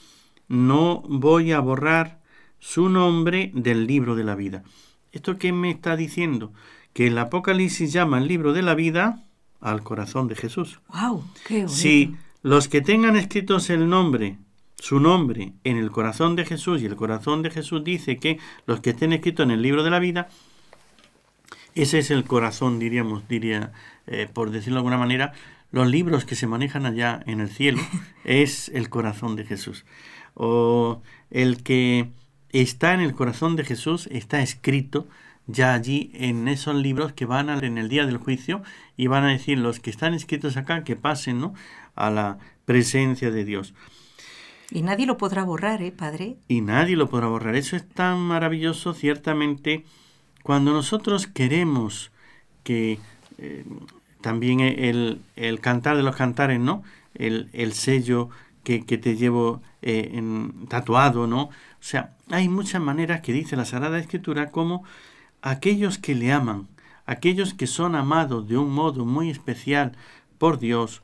no 0.46 1.02
voy 1.08 1.50
a 1.50 1.58
borrar 1.58 2.20
su 2.60 2.88
nombre 2.88 3.50
del 3.52 3.88
libro 3.88 4.14
de 4.14 4.22
la 4.22 4.36
vida. 4.36 4.62
¿Esto 5.10 5.38
qué 5.38 5.52
me 5.52 5.72
está 5.72 5.96
diciendo? 5.96 6.52
Que 6.92 7.08
el 7.08 7.18
Apocalipsis 7.18 7.92
llama 7.92 8.18
el 8.18 8.28
libro 8.28 8.52
de 8.52 8.62
la 8.62 8.76
vida 8.76 9.24
al 9.60 9.82
corazón 9.82 10.28
de 10.28 10.36
Jesús. 10.36 10.78
¡Wow! 10.86 11.24
¡Qué 11.48 11.66
Si 11.66 12.14
los 12.42 12.68
que 12.68 12.80
tengan 12.80 13.16
escritos 13.16 13.70
el 13.70 13.88
nombre 13.88 14.38
su 14.78 15.00
nombre 15.00 15.52
en 15.64 15.76
el 15.76 15.90
corazón 15.90 16.36
de 16.36 16.44
Jesús 16.44 16.82
y 16.82 16.86
el 16.86 16.96
corazón 16.96 17.42
de 17.42 17.50
Jesús 17.50 17.84
dice 17.84 18.16
que 18.16 18.38
los 18.66 18.80
que 18.80 18.90
estén 18.90 19.12
escritos 19.12 19.44
en 19.44 19.52
el 19.52 19.62
libro 19.62 19.82
de 19.82 19.90
la 19.90 19.98
vida, 19.98 20.28
ese 21.74 21.98
es 21.98 22.10
el 22.10 22.24
corazón, 22.24 22.78
diríamos, 22.78 23.26
diría, 23.28 23.72
eh, 24.06 24.28
por 24.32 24.50
decirlo 24.50 24.76
de 24.76 24.80
alguna 24.80 24.98
manera, 24.98 25.32
los 25.70 25.88
libros 25.88 26.24
que 26.24 26.34
se 26.34 26.46
manejan 26.46 26.84
allá 26.84 27.22
en 27.26 27.40
el 27.40 27.48
cielo 27.48 27.80
es 28.24 28.68
el 28.70 28.90
corazón 28.90 29.36
de 29.36 29.44
Jesús. 29.44 29.84
O 30.34 31.02
el 31.30 31.62
que 31.62 32.10
está 32.50 32.94
en 32.94 33.00
el 33.00 33.14
corazón 33.14 33.56
de 33.56 33.64
Jesús 33.64 34.08
está 34.10 34.42
escrito 34.42 35.06
ya 35.46 35.74
allí 35.74 36.10
en 36.14 36.46
esos 36.46 36.74
libros 36.74 37.12
que 37.12 37.26
van 37.26 37.50
a, 37.50 37.58
en 37.58 37.78
el 37.78 37.88
día 37.88 38.06
del 38.06 38.18
juicio 38.18 38.62
y 38.96 39.08
van 39.08 39.24
a 39.24 39.30
decir 39.30 39.58
los 39.58 39.80
que 39.80 39.90
están 39.90 40.14
escritos 40.14 40.56
acá 40.56 40.84
que 40.84 40.96
pasen 40.96 41.40
¿no? 41.40 41.54
a 41.94 42.10
la 42.10 42.38
presencia 42.64 43.30
de 43.30 43.44
Dios. 43.44 43.74
Y 44.74 44.80
nadie 44.82 45.04
lo 45.04 45.18
podrá 45.18 45.44
borrar, 45.44 45.82
¿eh, 45.82 45.92
Padre? 45.92 46.36
Y 46.48 46.62
nadie 46.62 46.96
lo 46.96 47.10
podrá 47.10 47.26
borrar. 47.26 47.56
Eso 47.56 47.76
es 47.76 47.86
tan 47.86 48.18
maravilloso, 48.20 48.94
ciertamente, 48.94 49.84
cuando 50.42 50.72
nosotros 50.72 51.26
queremos 51.26 52.10
que 52.64 52.98
eh, 53.36 53.64
también 54.22 54.60
el, 54.60 55.20
el, 55.36 55.60
cantar 55.60 55.96
de 55.96 56.02
los 56.02 56.16
cantares, 56.16 56.58
¿no? 56.58 56.82
El, 57.14 57.50
el 57.52 57.74
sello 57.74 58.30
que, 58.64 58.86
que, 58.86 58.96
te 58.96 59.16
llevo 59.16 59.60
eh, 59.82 60.12
en, 60.14 60.66
tatuado, 60.68 61.26
¿no? 61.26 61.42
O 61.42 61.50
sea, 61.80 62.14
hay 62.30 62.48
muchas 62.48 62.80
maneras 62.80 63.20
que 63.20 63.34
dice 63.34 63.56
la 63.56 63.66
Sagrada 63.66 63.98
Escritura 63.98 64.50
como 64.50 64.84
aquellos 65.42 65.98
que 65.98 66.14
le 66.14 66.32
aman, 66.32 66.68
aquellos 67.04 67.52
que 67.52 67.66
son 67.66 67.94
amados 67.94 68.48
de 68.48 68.56
un 68.56 68.70
modo 68.70 69.04
muy 69.04 69.28
especial 69.28 69.92
por 70.38 70.58
Dios, 70.58 71.02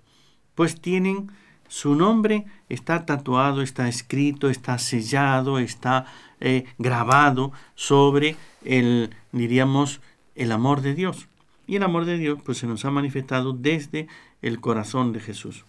pues 0.54 0.80
tienen 0.80 1.30
su 1.68 1.94
nombre 1.94 2.46
está 2.68 3.06
tatuado, 3.06 3.62
está 3.62 3.88
escrito, 3.88 4.50
está 4.50 4.78
sellado, 4.78 5.58
está 5.58 6.06
eh, 6.40 6.64
grabado 6.78 7.52
sobre 7.74 8.36
el, 8.64 9.10
diríamos, 9.32 10.00
el 10.34 10.52
amor 10.52 10.82
de 10.82 10.94
Dios. 10.94 11.28
Y 11.66 11.76
el 11.76 11.82
amor 11.82 12.06
de 12.06 12.16
Dios 12.16 12.38
pues 12.44 12.58
se 12.58 12.66
nos 12.66 12.84
ha 12.84 12.90
manifestado 12.90 13.52
desde 13.52 14.08
el 14.42 14.60
corazón 14.60 15.12
de 15.12 15.20
Jesús. 15.20 15.64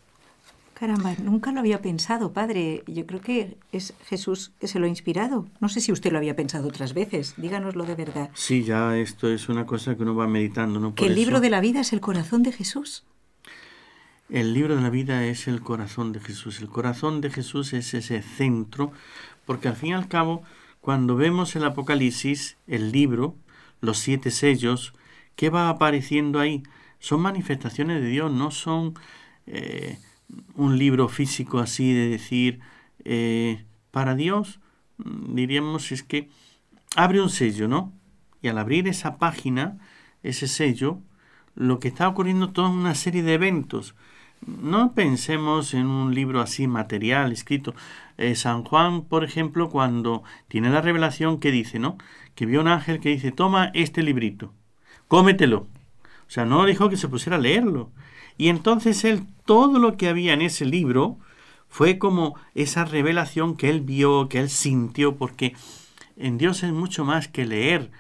Caramba, 0.80 1.14
nunca 1.22 1.52
lo 1.52 1.60
había 1.60 1.82
pensado, 1.82 2.32
padre. 2.32 2.84
Yo 2.88 3.06
creo 3.06 3.20
que 3.20 3.58
es 3.74 3.94
Jesús 4.06 4.54
que 4.62 4.70
se 4.70 4.80
lo 4.80 4.86
ha 4.86 4.88
inspirado. 4.88 5.46
No 5.60 5.68
sé 5.68 5.82
si 5.82 5.92
usted 5.92 6.10
lo 6.10 6.20
había 6.20 6.38
pensado 6.38 6.70
otras 6.70 6.94
veces. 6.94 7.34
Díganoslo 7.36 7.84
de 7.84 7.96
verdad. 7.96 8.30
Sí, 8.34 8.64
ya 8.64 8.96
esto 8.98 9.28
es 9.28 9.50
una 9.50 9.66
cosa 9.66 9.98
que 9.98 10.04
uno 10.04 10.16
va 10.16 10.26
meditando. 10.28 10.80
¿no? 10.80 10.96
que 10.96 11.08
el 11.08 11.16
libro 11.16 11.42
de 11.42 11.50
la 11.50 11.60
vida 11.60 11.82
es 11.82 11.92
el 11.92 12.00
corazón 12.00 12.44
de 12.44 12.54
Jesús. 12.54 13.04
El 14.30 14.54
libro 14.54 14.76
de 14.76 14.84
la 14.84 14.92
vida 14.92 15.26
es 15.26 15.48
el 15.48 15.62
corazón 15.62 16.12
de 16.12 16.20
Jesús. 16.20 16.62
El 16.62 16.70
corazón 16.70 17.20
de 17.20 17.32
Jesús 17.32 17.74
es 17.74 17.96
ese 17.96 18.22
centro, 18.22 18.92
porque 19.46 19.68
al 19.68 19.76
fin 19.76 19.90
y 19.90 19.94
al 19.94 20.08
cabo, 20.08 20.44
cuando 20.82 21.16
vemos 21.16 21.56
el 21.56 21.66
Apocalipsis, 21.66 22.56
el 22.68 22.92
libro, 22.92 23.36
los 23.82 23.98
siete 23.98 24.30
sellos, 24.30 24.94
¿qué 25.36 25.50
va 25.50 25.68
apareciendo 25.68 26.40
ahí? 26.40 26.62
Son 27.00 27.22
manifestaciones 27.22 28.04
de 28.04 28.08
Dios, 28.08 28.32
no 28.32 28.52
son 28.52 28.94
eh, 29.48 29.98
un 30.54 30.78
libro 30.78 31.08
físico 31.08 31.58
así 31.58 31.92
de 31.92 32.10
decir, 32.10 32.60
eh, 33.06 33.66
para 33.90 34.14
Dios, 34.14 34.60
mm, 34.98 35.34
diríamos, 35.34 35.92
es 35.92 36.04
que 36.04 36.30
abre 36.96 37.20
un 37.20 37.32
sello, 37.32 37.68
¿no? 37.68 37.94
Y 38.44 38.48
al 38.50 38.60
abrir 38.60 38.88
esa 38.88 39.18
página, 39.18 39.80
ese 40.22 40.48
sello, 40.48 41.00
lo 41.56 41.80
que 41.80 41.88
está 41.88 42.08
ocurriendo 42.08 42.52
toda 42.52 42.70
una 42.70 42.94
serie 42.94 43.24
de 43.24 43.34
eventos 43.34 43.96
no 44.46 44.94
pensemos 44.94 45.74
en 45.74 45.88
un 45.88 46.14
libro 46.14 46.42
así 46.42 46.68
material, 46.68 47.32
escrito. 47.32 47.74
Eh, 48.18 48.36
San 48.36 48.64
Juan, 48.64 49.04
por 49.04 49.24
ejemplo, 49.24 49.70
cuando 49.70 50.24
tiene 50.48 50.70
la 50.70 50.82
revelación 50.82 51.40
que 51.40 51.52
dice, 51.52 51.80
¿no? 51.80 51.98
Que 52.36 52.46
vio 52.46 52.62
un 52.62 52.68
ángel 52.68 53.00
que 53.00 53.10
dice, 53.10 53.32
toma 53.32 53.72
este 53.74 54.04
librito, 54.04 54.54
cómetelo. 55.08 55.68
O 56.28 56.32
sea, 56.32 56.46
no 56.46 56.66
dijo 56.66 56.90
que 56.90 56.98
se 56.98 57.08
pusiera 57.08 57.38
a 57.38 57.40
leerlo. 57.40 57.92
Y 58.38 58.50
entonces 58.50 59.04
él, 59.04 59.24
todo 59.46 59.80
lo 59.80 59.98
que 59.98 60.08
había 60.08 60.34
en 60.34 60.42
ese 60.42 60.66
libro, 60.66 61.18
fue 61.68 61.98
como 61.98 62.36
esa 62.56 62.86
revelación 62.86 63.56
que 63.56 63.70
él 63.70 63.82
vio, 63.82 64.30
que 64.30 64.40
él 64.40 64.50
sintió, 64.50 65.16
porque 65.18 65.56
en 66.18 66.38
Dios 66.38 66.64
es 66.64 66.72
mucho 66.72 67.06
más 67.06 67.28
que 67.28 67.46
leer 67.46 67.92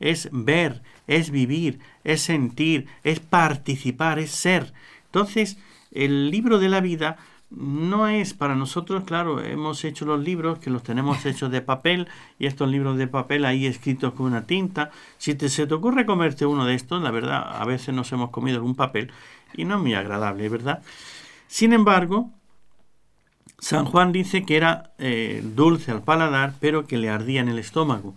es 0.00 0.28
ver, 0.32 0.82
es 1.06 1.30
vivir, 1.30 1.80
es 2.04 2.22
sentir, 2.22 2.86
es 3.02 3.20
participar, 3.20 4.18
es 4.18 4.30
ser. 4.30 4.72
Entonces, 5.06 5.58
el 6.04 6.30
libro 6.30 6.58
de 6.58 6.68
la 6.68 6.80
vida 6.80 7.16
no 7.50 8.08
es 8.08 8.34
para 8.34 8.56
nosotros, 8.56 9.04
claro, 9.04 9.40
hemos 9.40 9.84
hecho 9.84 10.04
los 10.04 10.20
libros 10.20 10.58
que 10.58 10.70
los 10.70 10.82
tenemos 10.82 11.24
hechos 11.26 11.50
de 11.50 11.60
papel 11.60 12.08
y 12.38 12.46
estos 12.46 12.68
libros 12.68 12.98
de 12.98 13.06
papel 13.06 13.44
ahí 13.44 13.66
escritos 13.66 14.14
con 14.14 14.26
una 14.26 14.46
tinta. 14.46 14.90
Si 15.18 15.34
te, 15.34 15.48
se 15.48 15.66
te 15.66 15.74
ocurre 15.74 16.06
comerte 16.06 16.46
uno 16.46 16.64
de 16.64 16.74
estos, 16.74 17.02
la 17.02 17.10
verdad, 17.10 17.60
a 17.60 17.64
veces 17.64 17.94
nos 17.94 18.10
hemos 18.12 18.30
comido 18.30 18.56
algún 18.56 18.74
papel 18.74 19.12
y 19.54 19.64
no 19.64 19.76
es 19.76 19.80
muy 19.80 19.94
agradable, 19.94 20.48
¿verdad? 20.48 20.82
Sin 21.46 21.72
embargo, 21.72 22.30
San 23.58 23.84
Juan 23.84 24.12
dice 24.12 24.44
que 24.44 24.56
era 24.56 24.92
eh, 24.98 25.42
dulce 25.42 25.92
al 25.92 26.02
paladar, 26.02 26.54
pero 26.60 26.86
que 26.86 26.98
le 26.98 27.08
ardía 27.08 27.40
en 27.40 27.48
el 27.48 27.58
estómago. 27.58 28.14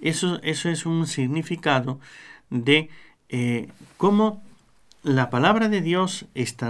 Eso, 0.00 0.40
eso 0.42 0.68
es 0.70 0.86
un 0.86 1.06
significado 1.06 2.00
de 2.48 2.88
eh, 3.28 3.68
cómo 3.98 4.42
la 5.02 5.30
palabra 5.30 5.70
de 5.70 5.80
Dios 5.80 6.26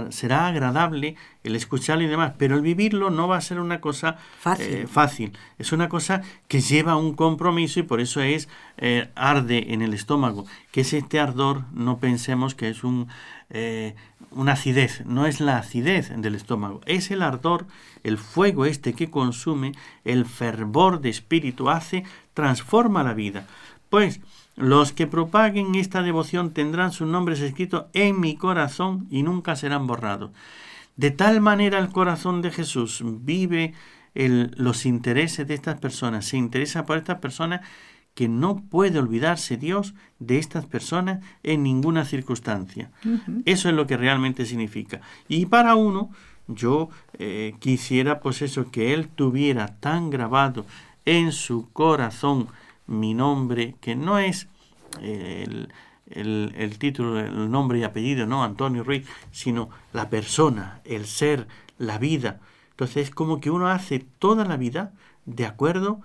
será 0.09 0.47
agradable 0.47 1.15
el 1.43 1.55
escucharlo 1.55 2.03
y 2.03 2.07
demás, 2.07 2.33
pero 2.37 2.55
el 2.55 2.61
vivirlo 2.61 3.09
no 3.09 3.27
va 3.27 3.35
a 3.35 3.41
ser 3.41 3.59
una 3.59 3.81
cosa 3.81 4.17
eh, 4.57 4.85
fácil. 4.89 5.37
Es 5.59 5.73
una 5.73 5.89
cosa 5.89 6.21
que 6.47 6.61
lleva 6.61 6.95
un 6.95 7.13
compromiso 7.13 7.81
y 7.81 7.83
por 7.83 7.99
eso 7.99 8.21
es 8.21 8.47
eh, 8.77 9.09
arde 9.15 9.73
en 9.73 9.81
el 9.81 9.93
estómago. 9.93 10.45
Que 10.71 10.81
es 10.81 10.93
este 10.93 11.19
ardor, 11.19 11.65
no 11.73 11.97
pensemos 11.97 12.55
que 12.55 12.69
es 12.69 12.85
un, 12.85 13.09
eh, 13.49 13.95
una 14.31 14.53
acidez, 14.53 15.05
no 15.05 15.25
es 15.25 15.41
la 15.41 15.57
acidez 15.57 16.13
del 16.15 16.35
estómago, 16.35 16.79
es 16.85 17.11
el 17.11 17.23
ardor, 17.23 17.65
el 18.03 18.17
fuego 18.17 18.65
este 18.65 18.93
que 18.93 19.09
consume, 19.09 19.73
el 20.05 20.25
fervor 20.25 21.01
de 21.01 21.09
espíritu 21.09 21.69
hace, 21.69 22.05
transforma 22.33 23.03
la 23.03 23.13
vida. 23.13 23.45
Pues 23.89 24.21
los 24.61 24.91
que 24.91 25.07
propaguen 25.07 25.73
esta 25.73 26.03
devoción 26.03 26.51
tendrán 26.51 26.91
sus 26.91 27.07
nombres 27.07 27.41
escritos 27.41 27.85
en 27.93 28.19
mi 28.19 28.35
corazón 28.35 29.07
y 29.09 29.23
nunca 29.23 29.55
serán 29.55 29.87
borrados. 29.87 30.31
De 30.95 31.09
tal 31.09 31.41
manera 31.41 31.79
el 31.79 31.89
corazón 31.89 32.43
de 32.43 32.51
Jesús 32.51 33.01
vive 33.03 33.73
los 34.13 34.85
intereses 34.85 35.47
de 35.47 35.55
estas 35.55 35.79
personas, 35.79 36.25
se 36.25 36.37
interesa 36.37 36.85
por 36.85 36.97
estas 36.97 37.19
personas 37.19 37.61
que 38.13 38.27
no 38.27 38.57
puede 38.57 38.99
olvidarse 38.99 39.57
Dios 39.57 39.95
de 40.19 40.37
estas 40.37 40.65
personas 40.65 41.23
en 41.41 41.63
ninguna 41.63 42.05
circunstancia. 42.05 42.91
Eso 43.45 43.67
es 43.67 43.73
lo 43.73 43.87
que 43.87 43.97
realmente 43.97 44.45
significa. 44.45 45.01
Y 45.27 45.47
para 45.47 45.73
uno, 45.75 46.11
yo 46.47 46.89
eh, 47.17 47.55
quisiera 47.59 48.19
pues 48.19 48.43
eso, 48.43 48.69
que 48.69 48.93
Él 48.93 49.07
tuviera 49.07 49.79
tan 49.79 50.11
grabado 50.11 50.67
en 51.05 51.31
su 51.31 51.69
corazón 51.71 52.47
mi 52.85 53.13
nombre, 53.13 53.75
que 53.79 53.95
no 53.95 54.19
es 54.19 54.49
el, 55.01 55.71
el, 56.09 56.77
título, 56.77 57.19
el 57.19 57.49
nombre 57.49 57.79
y 57.79 57.83
apellido, 57.83 58.25
no 58.25 58.43
Antonio 58.43 58.83
Ruiz, 58.83 59.07
sino 59.31 59.69
la 59.93 60.09
persona, 60.09 60.81
el 60.83 61.05
ser, 61.05 61.47
la 61.77 61.97
vida. 61.97 62.39
Entonces 62.71 63.09
es 63.09 63.11
como 63.11 63.39
que 63.39 63.51
uno 63.51 63.69
hace 63.69 63.99
toda 64.19 64.45
la 64.45 64.57
vida 64.57 64.93
de 65.25 65.45
acuerdo 65.45 66.01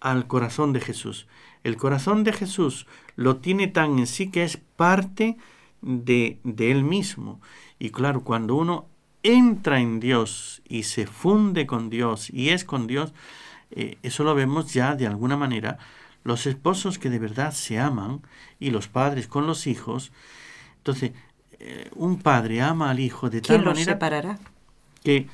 al 0.00 0.26
corazón 0.26 0.72
de 0.72 0.80
Jesús. 0.80 1.26
El 1.62 1.76
corazón 1.76 2.24
de 2.24 2.32
Jesús 2.32 2.86
lo 3.16 3.36
tiene 3.36 3.68
tan 3.68 3.98
en 3.98 4.06
sí 4.06 4.30
que 4.30 4.44
es 4.44 4.56
parte 4.56 5.36
de, 5.80 6.38
de 6.44 6.70
él 6.70 6.84
mismo. 6.84 7.40
Y 7.78 7.90
claro, 7.90 8.22
cuando 8.22 8.54
uno 8.54 8.86
entra 9.22 9.80
en 9.80 10.00
Dios 10.00 10.62
y 10.68 10.84
se 10.84 11.06
funde 11.06 11.66
con 11.66 11.90
Dios 11.90 12.30
y 12.30 12.50
es 12.50 12.64
con 12.64 12.86
Dios, 12.86 13.14
eh, 13.70 13.98
eso 14.02 14.22
lo 14.22 14.34
vemos 14.34 14.72
ya 14.72 14.94
de 14.94 15.06
alguna 15.06 15.36
manera 15.36 15.78
los 16.24 16.46
esposos 16.46 16.98
que 16.98 17.10
de 17.10 17.18
verdad 17.18 17.52
se 17.52 17.78
aman 17.78 18.22
y 18.58 18.70
los 18.70 18.88
padres 18.88 19.28
con 19.28 19.46
los 19.46 19.66
hijos. 19.66 20.10
Entonces, 20.78 21.12
eh, 21.60 21.90
un 21.94 22.18
padre 22.18 22.60
ama 22.60 22.90
al 22.90 22.98
hijo 22.98 23.30
de 23.30 23.40
tal 23.40 23.64
manera 23.64 23.92
separará? 23.92 24.38
que 25.02 25.28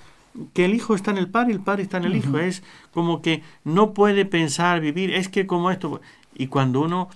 que 0.53 0.65
el 0.65 0.75
hijo 0.75 0.95
está 0.95 1.11
en 1.11 1.19
el 1.19 1.29
padre 1.29 1.53
y 1.53 1.57
el 1.57 1.63
padre 1.63 1.83
está 1.83 1.99
en 1.99 2.05
el 2.05 2.17
hijo. 2.17 2.39
Es 2.39 2.63
como 2.93 3.23
que 3.23 3.43
no 3.65 3.95
puede 3.95 4.25
pensar, 4.25 4.81
vivir, 4.81 5.11
es 5.11 5.29
que 5.29 5.47
como 5.47 5.71
esto. 5.71 6.01
Y 6.35 6.47
cuando 6.47 6.81
uno, 6.81 7.09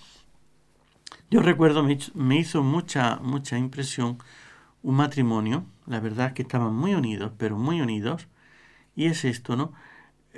yo 1.31 1.41
recuerdo, 1.41 1.83
me, 1.83 1.99
me 2.15 2.39
hizo 2.39 2.63
mucha, 2.63 3.17
mucha 3.17 3.57
impresión 3.59 4.19
un 4.83 4.97
matrimonio, 4.97 5.65
la 5.87 6.01
verdad 6.01 6.35
que 6.35 6.43
estaban 6.43 6.75
muy 6.75 6.95
unidos, 6.95 7.33
pero 7.39 7.57
muy 7.57 7.81
unidos, 7.81 8.27
y 8.95 9.07
es 9.07 9.25
esto, 9.25 9.57
¿no? 9.57 9.73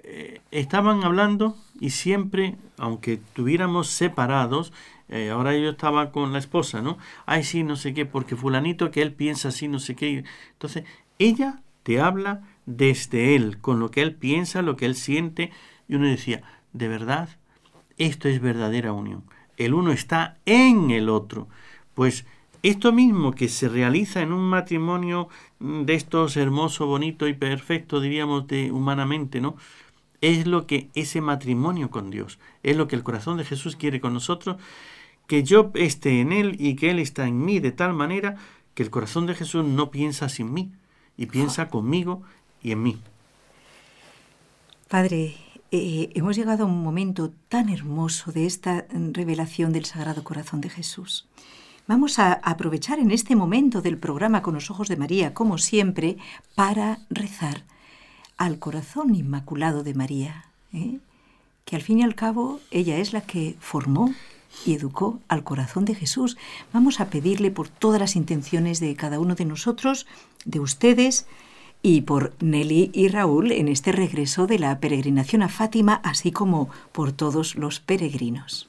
Eh, 0.03 0.41
estaban 0.51 1.05
hablando 1.05 1.57
y 1.81 1.91
siempre, 1.91 2.57
aunque 2.79 3.19
tuviéramos 3.33 3.89
separados, 3.89 4.73
eh, 5.09 5.31
ahora 5.31 5.57
yo 5.57 5.71
estaba 5.71 6.11
con 6.11 6.33
la 6.33 6.39
esposa, 6.39 6.83
¿no? 6.83 6.99
Ay, 7.27 7.45
sí, 7.45 7.63
no 7.63 7.77
sé 7.77 7.95
qué, 7.95 8.07
porque 8.07 8.37
fulanito 8.37 8.91
que 8.91 9.03
él 9.03 9.13
piensa 9.13 9.49
así, 9.49 9.69
no 9.69 9.79
sé 9.79 9.95
qué. 9.95 10.25
Entonces, 10.53 10.85
ella 11.19 11.61
te 11.83 12.01
habla 12.01 12.43
desde 12.67 13.37
él, 13.37 13.59
con 13.59 13.79
lo 13.81 13.91
que 13.91 14.03
él 14.03 14.15
piensa, 14.15 14.63
lo 14.63 14.77
que 14.77 14.87
él 14.87 14.97
siente, 14.97 15.53
y 15.89 15.95
uno 15.95 16.07
decía, 16.07 16.43
de 16.73 16.89
verdad, 16.89 17.29
esto 17.97 18.29
es 18.29 18.41
verdadera 18.41 18.93
unión. 18.93 19.25
El 19.57 19.73
uno 19.75 19.93
está 19.93 20.37
en 20.45 20.91
el 20.91 21.09
otro. 21.09 21.49
Pues 21.95 22.27
esto 22.63 22.93
mismo 22.93 23.33
que 23.33 23.49
se 23.49 23.69
realiza 23.69 24.21
en 24.21 24.33
un 24.33 24.49
matrimonio 24.49 25.29
de 25.61 25.95
estos 25.95 26.37
hermoso, 26.37 26.87
bonito 26.87 27.29
y 27.29 27.35
perfecto, 27.35 28.01
diríamos, 28.01 28.49
de 28.49 28.73
humanamente, 28.73 29.41
¿no? 29.41 29.57
Es 30.21 30.47
lo 30.47 30.67
que 30.67 30.89
ese 30.95 31.21
matrimonio 31.21 31.91
con 31.91 32.11
Dios, 32.11 32.39
es 32.63 32.77
lo 32.77 32.89
que 32.89 32.97
el 32.97 33.03
corazón 33.03 33.37
de 33.37 33.45
Jesús 33.45 33.77
quiere 33.77 34.01
con 34.01 34.15
nosotros, 34.15 34.57
que 35.27 35.43
yo 35.43 35.71
esté 35.75 36.21
en 36.21 36.33
Él 36.33 36.57
y 36.59 36.77
que 36.77 36.91
Él 36.91 36.99
está 36.99 37.27
en 37.27 37.45
mí 37.45 37.59
de 37.59 37.73
tal 37.73 37.93
manera 37.93 38.37
que 38.75 38.83
el 38.83 38.91
corazón 38.91 39.27
de 39.27 39.35
Jesús 39.35 39.65
no 39.65 39.91
piensa 39.91 40.29
sin 40.29 40.53
mí 40.53 40.73
y 41.17 41.27
piensa 41.27 41.69
conmigo 41.69 42.23
y 42.63 42.73
en 42.73 42.83
mí. 42.83 42.99
Padre, 44.89 45.35
eh, 45.73 46.11
hemos 46.15 46.37
llegado 46.37 46.65
a 46.65 46.67
un 46.67 46.83
momento 46.83 47.33
tan 47.49 47.69
hermoso 47.69 48.31
de 48.33 48.47
esta 48.47 48.87
revelación 48.91 49.73
del 49.73 49.85
Sagrado 49.85 50.23
Corazón 50.23 50.61
de 50.61 50.71
Jesús. 50.71 51.27
Vamos 51.89 52.19
a 52.19 52.35
aprovechar 52.35 52.99
en 52.99 53.11
este 53.11 53.35
momento 53.35 53.81
del 53.81 53.99
programa 53.99 54.43
con 54.43 54.55
los 54.55 54.71
ojos 54.71 54.89
de 54.89 54.97
María, 54.97 55.35
como 55.35 55.59
siempre, 55.59 56.19
para 56.55 56.99
rezar 57.11 57.65
al 58.37 58.59
corazón 58.59 59.15
inmaculado 59.15 59.83
de 59.83 59.95
María, 59.95 60.47
¿eh? 60.73 60.99
que 61.65 61.77
al 61.77 61.83
fin 61.83 62.01
y 62.01 62.03
al 62.03 62.15
cabo 62.15 62.61
ella 62.71 62.99
es 62.99 63.13
la 63.13 63.21
que 63.23 63.57
formó 63.61 64.15
y 64.65 64.75
educó 64.75 65.19
al 65.29 65.45
corazón 65.45 65.85
de 65.85 65.95
Jesús. 65.95 66.37
Vamos 66.73 67.01
a 67.01 67.11
pedirle 67.11 67.51
por 67.51 67.69
todas 67.69 68.01
las 68.01 68.17
intenciones 68.17 68.81
de 68.81 68.95
cada 68.95 69.19
uno 69.19 69.35
de 69.35 69.45
nosotros, 69.45 70.07
de 70.45 70.61
ustedes, 70.61 71.27
y 71.83 72.03
por 72.03 72.33
Nelly 72.41 72.91
y 72.93 73.09
Raúl 73.09 73.53
en 73.53 73.69
este 73.69 73.93
regreso 73.93 74.47
de 74.47 74.59
la 74.59 74.79
peregrinación 74.81 75.43
a 75.43 75.49
Fátima, 75.49 76.01
así 76.03 76.33
como 76.33 76.69
por 76.93 77.13
todos 77.13 77.55
los 77.55 77.81
peregrinos. 77.81 78.69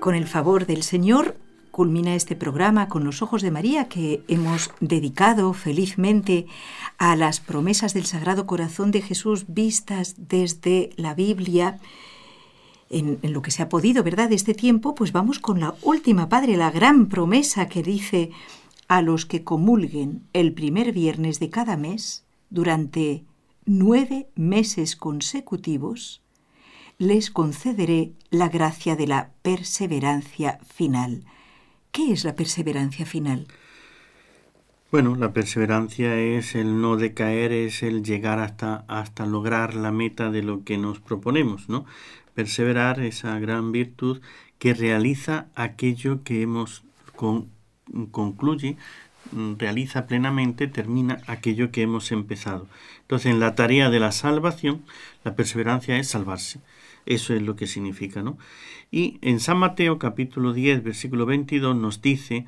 Con 0.00 0.14
el 0.14 0.26
favor 0.26 0.66
del 0.66 0.82
Señor 0.82 1.36
culmina 1.70 2.16
este 2.16 2.34
programa 2.34 2.88
con 2.88 3.04
los 3.04 3.22
ojos 3.22 3.42
de 3.42 3.50
María 3.50 3.88
que 3.88 4.24
hemos 4.26 4.70
dedicado 4.80 5.52
felizmente 5.52 6.46
a 6.98 7.14
las 7.14 7.38
promesas 7.38 7.94
del 7.94 8.06
Sagrado 8.06 8.46
Corazón 8.46 8.90
de 8.90 9.02
Jesús 9.02 9.44
vistas 9.46 10.16
desde 10.16 10.90
la 10.96 11.14
Biblia. 11.14 11.78
En, 12.88 13.20
lo 13.22 13.40
que 13.40 13.52
se 13.52 13.62
ha 13.62 13.68
podido, 13.68 14.02
¿verdad?, 14.02 14.28
de 14.28 14.34
este 14.34 14.52
tiempo, 14.52 14.96
pues 14.96 15.12
vamos 15.12 15.38
con 15.38 15.60
la 15.60 15.74
última, 15.82 16.28
Padre, 16.28 16.56
la 16.56 16.72
gran 16.72 17.06
promesa 17.08 17.68
que 17.68 17.84
dice 17.84 18.30
a 18.88 19.00
los 19.00 19.26
que 19.26 19.44
comulguen 19.44 20.22
el 20.32 20.52
primer 20.52 20.92
viernes 20.92 21.38
de 21.38 21.50
cada 21.50 21.76
mes 21.76 22.24
durante 22.50 23.22
nueve 23.64 24.28
meses 24.34 24.96
consecutivos, 24.96 26.20
les 27.00 27.30
concederé 27.30 28.12
la 28.30 28.50
gracia 28.50 28.94
de 28.94 29.06
la 29.06 29.30
perseverancia 29.40 30.58
final. 30.70 31.24
¿Qué 31.92 32.12
es 32.12 32.24
la 32.24 32.36
perseverancia 32.36 33.06
final? 33.06 33.46
Bueno, 34.92 35.16
la 35.16 35.32
perseverancia 35.32 36.18
es 36.18 36.54
el 36.54 36.82
no 36.82 36.98
decaer, 36.98 37.52
es 37.52 37.82
el 37.82 38.02
llegar 38.02 38.38
hasta, 38.38 38.84
hasta 38.86 39.24
lograr 39.24 39.74
la 39.74 39.92
meta 39.92 40.30
de 40.30 40.42
lo 40.42 40.62
que 40.62 40.76
nos 40.76 41.00
proponemos, 41.00 41.70
¿no? 41.70 41.86
Perseverar, 42.34 43.00
esa 43.00 43.38
gran 43.38 43.72
virtud 43.72 44.20
que 44.58 44.74
realiza 44.74 45.46
aquello 45.54 46.22
que 46.22 46.42
hemos 46.42 46.84
con, 47.16 47.48
concluye, 48.10 48.76
realiza 49.56 50.06
plenamente, 50.06 50.66
termina 50.66 51.22
aquello 51.26 51.70
que 51.70 51.80
hemos 51.80 52.12
empezado. 52.12 52.66
Entonces, 53.00 53.32
en 53.32 53.40
la 53.40 53.54
tarea 53.54 53.88
de 53.88 54.00
la 54.00 54.12
salvación, 54.12 54.82
la 55.24 55.34
perseverancia 55.34 55.96
es 55.96 56.08
salvarse. 56.08 56.60
Eso 57.06 57.34
es 57.34 57.42
lo 57.42 57.56
que 57.56 57.66
significa, 57.66 58.22
¿no? 58.22 58.38
Y 58.90 59.18
en 59.22 59.40
San 59.40 59.58
Mateo 59.58 59.98
capítulo 59.98 60.52
10, 60.52 60.82
versículo 60.82 61.26
22 61.26 61.76
nos 61.76 62.02
dice 62.02 62.46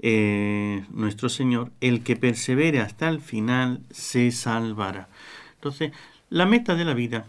eh, 0.00 0.84
nuestro 0.90 1.28
Señor, 1.28 1.72
el 1.80 2.02
que 2.02 2.16
persevere 2.16 2.80
hasta 2.80 3.08
el 3.08 3.20
final 3.20 3.80
se 3.90 4.30
salvará. 4.30 5.08
Entonces, 5.54 5.92
la 6.30 6.46
meta 6.46 6.74
de 6.74 6.84
la 6.84 6.94
vida, 6.94 7.26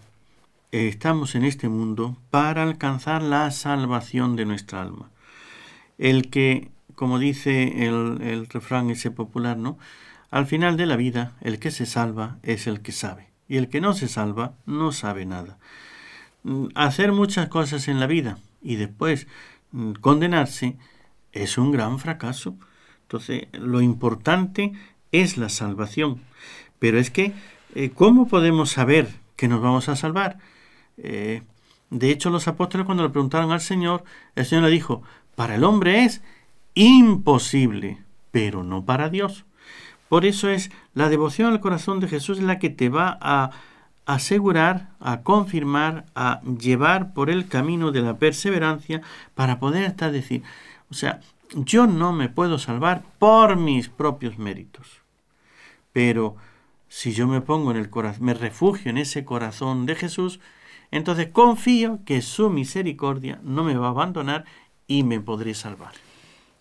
eh, 0.72 0.88
estamos 0.88 1.36
en 1.36 1.46
este 1.46 1.70
mundo 1.70 2.18
para 2.32 2.64
alcanzar 2.64 3.22
la 3.24 3.50
salvación 3.52 4.36
de 4.36 4.46
nuestra 4.46 4.82
alma. 4.82 5.10
El 5.98 6.30
que, 6.30 6.70
como 6.96 7.20
dice 7.20 7.88
el, 7.88 8.22
el 8.22 8.48
refrán 8.48 8.90
ese 8.90 9.12
popular, 9.12 9.58
¿no? 9.58 9.78
Al 10.32 10.46
final 10.46 10.76
de 10.76 10.86
la 10.86 10.98
vida, 10.98 11.38
el 11.42 11.60
que 11.60 11.72
se 11.72 11.86
salva 11.86 12.40
es 12.44 12.68
el 12.68 12.82
que 12.82 12.92
sabe, 12.92 13.30
y 13.48 13.58
el 13.58 13.70
que 13.70 13.80
no 13.80 13.94
se 13.94 14.10
salva 14.10 14.56
no 14.66 14.92
sabe 14.92 15.26
nada. 15.26 15.58
Mm, 16.46 16.68
hacer 16.76 17.12
muchas 17.12 17.50
cosas 17.50 17.88
en 17.88 18.00
la 18.00 18.06
vida 18.06 18.38
y 18.62 18.76
después 18.76 19.26
mm, 19.72 19.94
condenarse 19.94 20.78
es 21.32 21.58
un 21.58 21.72
gran 21.72 21.98
fracaso. 21.98 22.56
Entonces, 23.02 23.48
lo 23.54 23.82
importante 23.82 24.72
es 25.12 25.38
la 25.38 25.50
salvación. 25.50 26.22
Pero 26.78 27.00
es 27.00 27.10
que, 27.10 27.34
eh, 27.74 27.90
¿cómo 27.90 28.28
podemos 28.28 28.70
saber 28.70 29.08
que 29.36 29.48
nos 29.48 29.60
vamos 29.60 29.90
a 29.90 29.96
salvar? 29.96 30.38
Eh, 30.98 31.42
de 31.90 32.12
hecho, 32.12 32.30
los 32.30 32.48
apóstoles 32.48 32.86
cuando 32.86 33.04
le 33.04 33.10
preguntaron 33.10 33.52
al 33.52 33.62
Señor, 33.62 34.04
el 34.36 34.46
Señor 34.46 34.66
le 34.66 34.70
dijo, 34.70 35.02
para 35.36 35.56
el 35.56 35.64
hombre 35.64 36.06
es 36.06 36.22
imposible, 36.76 38.04
pero 38.30 38.64
no 38.64 38.86
para 38.86 39.10
Dios. 39.10 39.46
Por 40.10 40.26
eso 40.26 40.50
es 40.50 40.70
la 40.94 41.10
devoción 41.10 41.52
al 41.52 41.60
corazón 41.60 42.00
de 42.00 42.08
Jesús 42.08 42.40
la 42.40 42.60
que 42.60 42.70
te 42.70 42.90
va 42.90 43.18
a 43.20 43.50
asegurar, 44.06 44.90
a 45.00 45.22
confirmar, 45.22 46.06
a 46.16 46.42
llevar 46.44 47.14
por 47.14 47.30
el 47.30 47.48
camino 47.48 47.92
de 47.92 48.02
la 48.02 48.18
perseverancia 48.18 49.02
para 49.34 49.60
poder 49.60 49.84
estar 49.84 50.12
decir, 50.12 50.44
o 50.90 50.94
sea, 50.94 51.20
yo 51.54 51.88
no 51.88 52.14
me 52.14 52.30
puedo 52.30 52.60
salvar 52.60 53.04
por 53.20 53.56
mis 53.56 53.90
propios 53.90 54.38
méritos. 54.38 55.02
Pero 55.92 56.36
si 56.88 57.14
yo 57.14 57.28
me 57.28 57.42
pongo 57.42 57.72
en 57.72 57.78
el 57.78 57.90
corazón, 57.90 58.26
me 58.26 58.34
refugio 58.34 58.92
en 58.92 58.98
ese 58.98 59.26
corazón 59.26 59.86
de 59.86 59.96
Jesús, 59.96 60.40
entonces 60.92 61.30
confío 61.32 62.00
que 62.06 62.22
su 62.22 62.50
misericordia 62.50 63.40
no 63.44 63.64
me 63.64 63.76
va 63.76 63.88
a 63.88 63.92
abandonar 63.92 64.46
y 64.88 65.04
me 65.04 65.20
podré 65.20 65.54
salvar. 65.54 65.94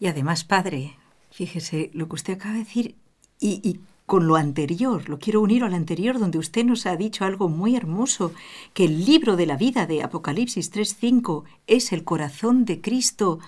Y 0.00 0.06
además, 0.06 0.44
Padre, 0.44 0.96
fíjese 1.30 1.90
lo 1.92 2.08
que 2.08 2.14
usted 2.14 2.34
acaba 2.34 2.54
de 2.54 2.60
decir 2.60 2.96
y, 3.38 3.60
y 3.62 3.80
con 4.06 4.26
lo 4.26 4.36
anterior, 4.36 5.08
lo 5.08 5.18
quiero 5.18 5.40
unir 5.40 5.64
al 5.64 5.72
anterior, 5.72 6.18
donde 6.18 6.38
usted 6.38 6.64
nos 6.64 6.84
ha 6.86 6.96
dicho 6.96 7.24
algo 7.24 7.48
muy 7.48 7.74
hermoso, 7.74 8.32
que 8.74 8.84
el 8.84 9.04
libro 9.04 9.36
de 9.36 9.46
la 9.46 9.56
vida 9.56 9.86
de 9.86 10.02
Apocalipsis 10.02 10.70
3.5 10.72 11.44
es 11.66 11.92
el 11.92 12.04
corazón 12.04 12.66
de 12.66 12.80
Cristo. 12.80 13.38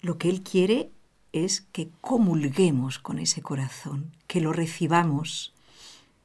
Lo 0.00 0.16
que 0.16 0.30
Él 0.30 0.42
quiere 0.42 0.90
es 1.32 1.62
que 1.72 1.90
comulguemos 2.00 2.98
con 2.98 3.18
ese 3.18 3.42
corazón, 3.42 4.12
que 4.26 4.40
lo 4.40 4.52
recibamos. 4.52 5.52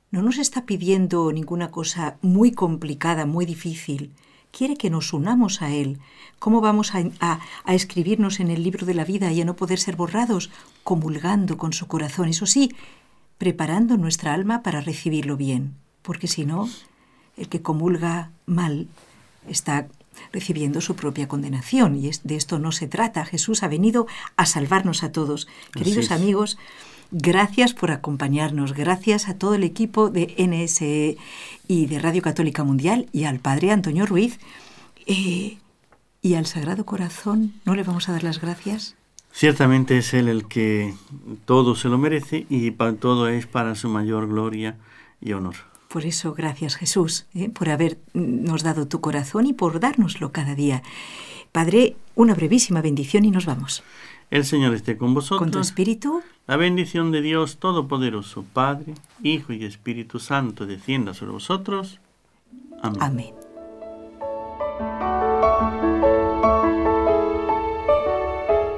No 0.09 0.21
nos 0.21 0.37
está 0.37 0.65
pidiendo 0.65 1.31
ninguna 1.33 1.69
cosa 1.69 2.17
muy 2.21 2.51
complicada, 2.51 3.25
muy 3.25 3.45
difícil. 3.45 4.13
Quiere 4.51 4.77
que 4.77 4.89
nos 4.89 5.11
unamos 5.11 5.61
a 5.61 5.73
Él. 5.73 5.99
¿Cómo 6.39 6.61
vamos 6.61 6.95
a, 6.95 7.03
a, 7.19 7.41
a 7.65 7.73
escribirnos 7.73 8.39
en 8.39 8.49
el 8.49 8.63
libro 8.63 8.85
de 8.85 8.93
la 8.93 9.03
vida 9.03 9.33
y 9.33 9.41
a 9.41 9.45
no 9.45 9.57
poder 9.57 9.79
ser 9.79 9.97
borrados? 9.97 10.49
Comulgando 10.85 11.57
con 11.57 11.73
su 11.73 11.87
corazón. 11.87 12.29
Eso 12.29 12.45
sí, 12.45 12.71
preparando 13.37 13.97
nuestra 13.97 14.33
alma 14.33 14.63
para 14.63 14.81
recibirlo 14.81 15.37
bien, 15.37 15.75
porque 16.01 16.27
si 16.27 16.45
no, 16.45 16.69
el 17.37 17.49
que 17.49 17.61
comulga 17.61 18.31
mal 18.45 18.87
está 19.47 19.87
recibiendo 20.31 20.81
su 20.81 20.95
propia 20.95 21.27
condenación 21.27 21.95
y 21.95 22.09
de 22.23 22.35
esto 22.35 22.59
no 22.59 22.71
se 22.71 22.87
trata. 22.87 23.25
Jesús 23.25 23.63
ha 23.63 23.67
venido 23.67 24.07
a 24.35 24.45
salvarnos 24.45 25.03
a 25.03 25.11
todos. 25.11 25.47
Queridos 25.71 26.11
amigos, 26.11 26.57
gracias 27.11 27.73
por 27.73 27.91
acompañarnos, 27.91 28.73
gracias 28.73 29.29
a 29.29 29.35
todo 29.35 29.55
el 29.55 29.63
equipo 29.63 30.09
de 30.09 30.33
NSE 30.37 31.17
y 31.67 31.85
de 31.85 31.99
Radio 31.99 32.21
Católica 32.21 32.63
Mundial 32.63 33.07
y 33.13 33.25
al 33.25 33.39
Padre 33.39 33.71
Antonio 33.71 34.05
Ruiz 34.05 34.39
eh, 35.05 35.57
y 36.21 36.33
al 36.33 36.45
Sagrado 36.45 36.85
Corazón. 36.85 37.53
¿No 37.65 37.75
le 37.75 37.83
vamos 37.83 38.09
a 38.09 38.13
dar 38.13 38.23
las 38.23 38.41
gracias? 38.41 38.96
Ciertamente 39.37 39.99
es 39.99 40.15
Él 40.15 40.29
el 40.29 40.47
que 40.47 40.95
todo 41.45 41.75
se 41.75 41.89
lo 41.89 41.99
merece 41.99 42.47
y 42.49 42.71
para 42.71 42.95
todo 42.95 43.27
es 43.27 43.45
para 43.45 43.75
su 43.75 43.87
mayor 43.87 44.27
gloria 44.27 44.77
y 45.21 45.33
honor. 45.33 45.53
Por 45.89 46.07
eso, 46.07 46.33
gracias 46.33 46.75
Jesús, 46.75 47.27
¿eh? 47.35 47.47
por 47.47 47.69
habernos 47.69 48.63
dado 48.63 48.87
tu 48.87 48.99
corazón 48.99 49.45
y 49.45 49.53
por 49.53 49.79
dárnoslo 49.79 50.31
cada 50.31 50.55
día. 50.55 50.81
Padre, 51.51 51.95
una 52.15 52.33
brevísima 52.33 52.81
bendición 52.81 53.25
y 53.25 53.29
nos 53.29 53.45
vamos. 53.45 53.83
El 54.31 54.43
Señor 54.43 54.73
esté 54.73 54.97
con 54.97 55.13
vosotros. 55.13 55.37
Con 55.37 55.51
tu 55.51 55.59
espíritu. 55.59 56.23
La 56.47 56.57
bendición 56.57 57.11
de 57.11 57.21
Dios 57.21 57.57
Todopoderoso, 57.57 58.43
Padre, 58.53 58.95
Hijo 59.21 59.53
y 59.53 59.63
Espíritu 59.65 60.17
Santo, 60.17 60.65
descienda 60.65 61.13
sobre 61.13 61.33
vosotros. 61.33 61.99
Amén. 62.81 63.03
Amén. 63.03 63.46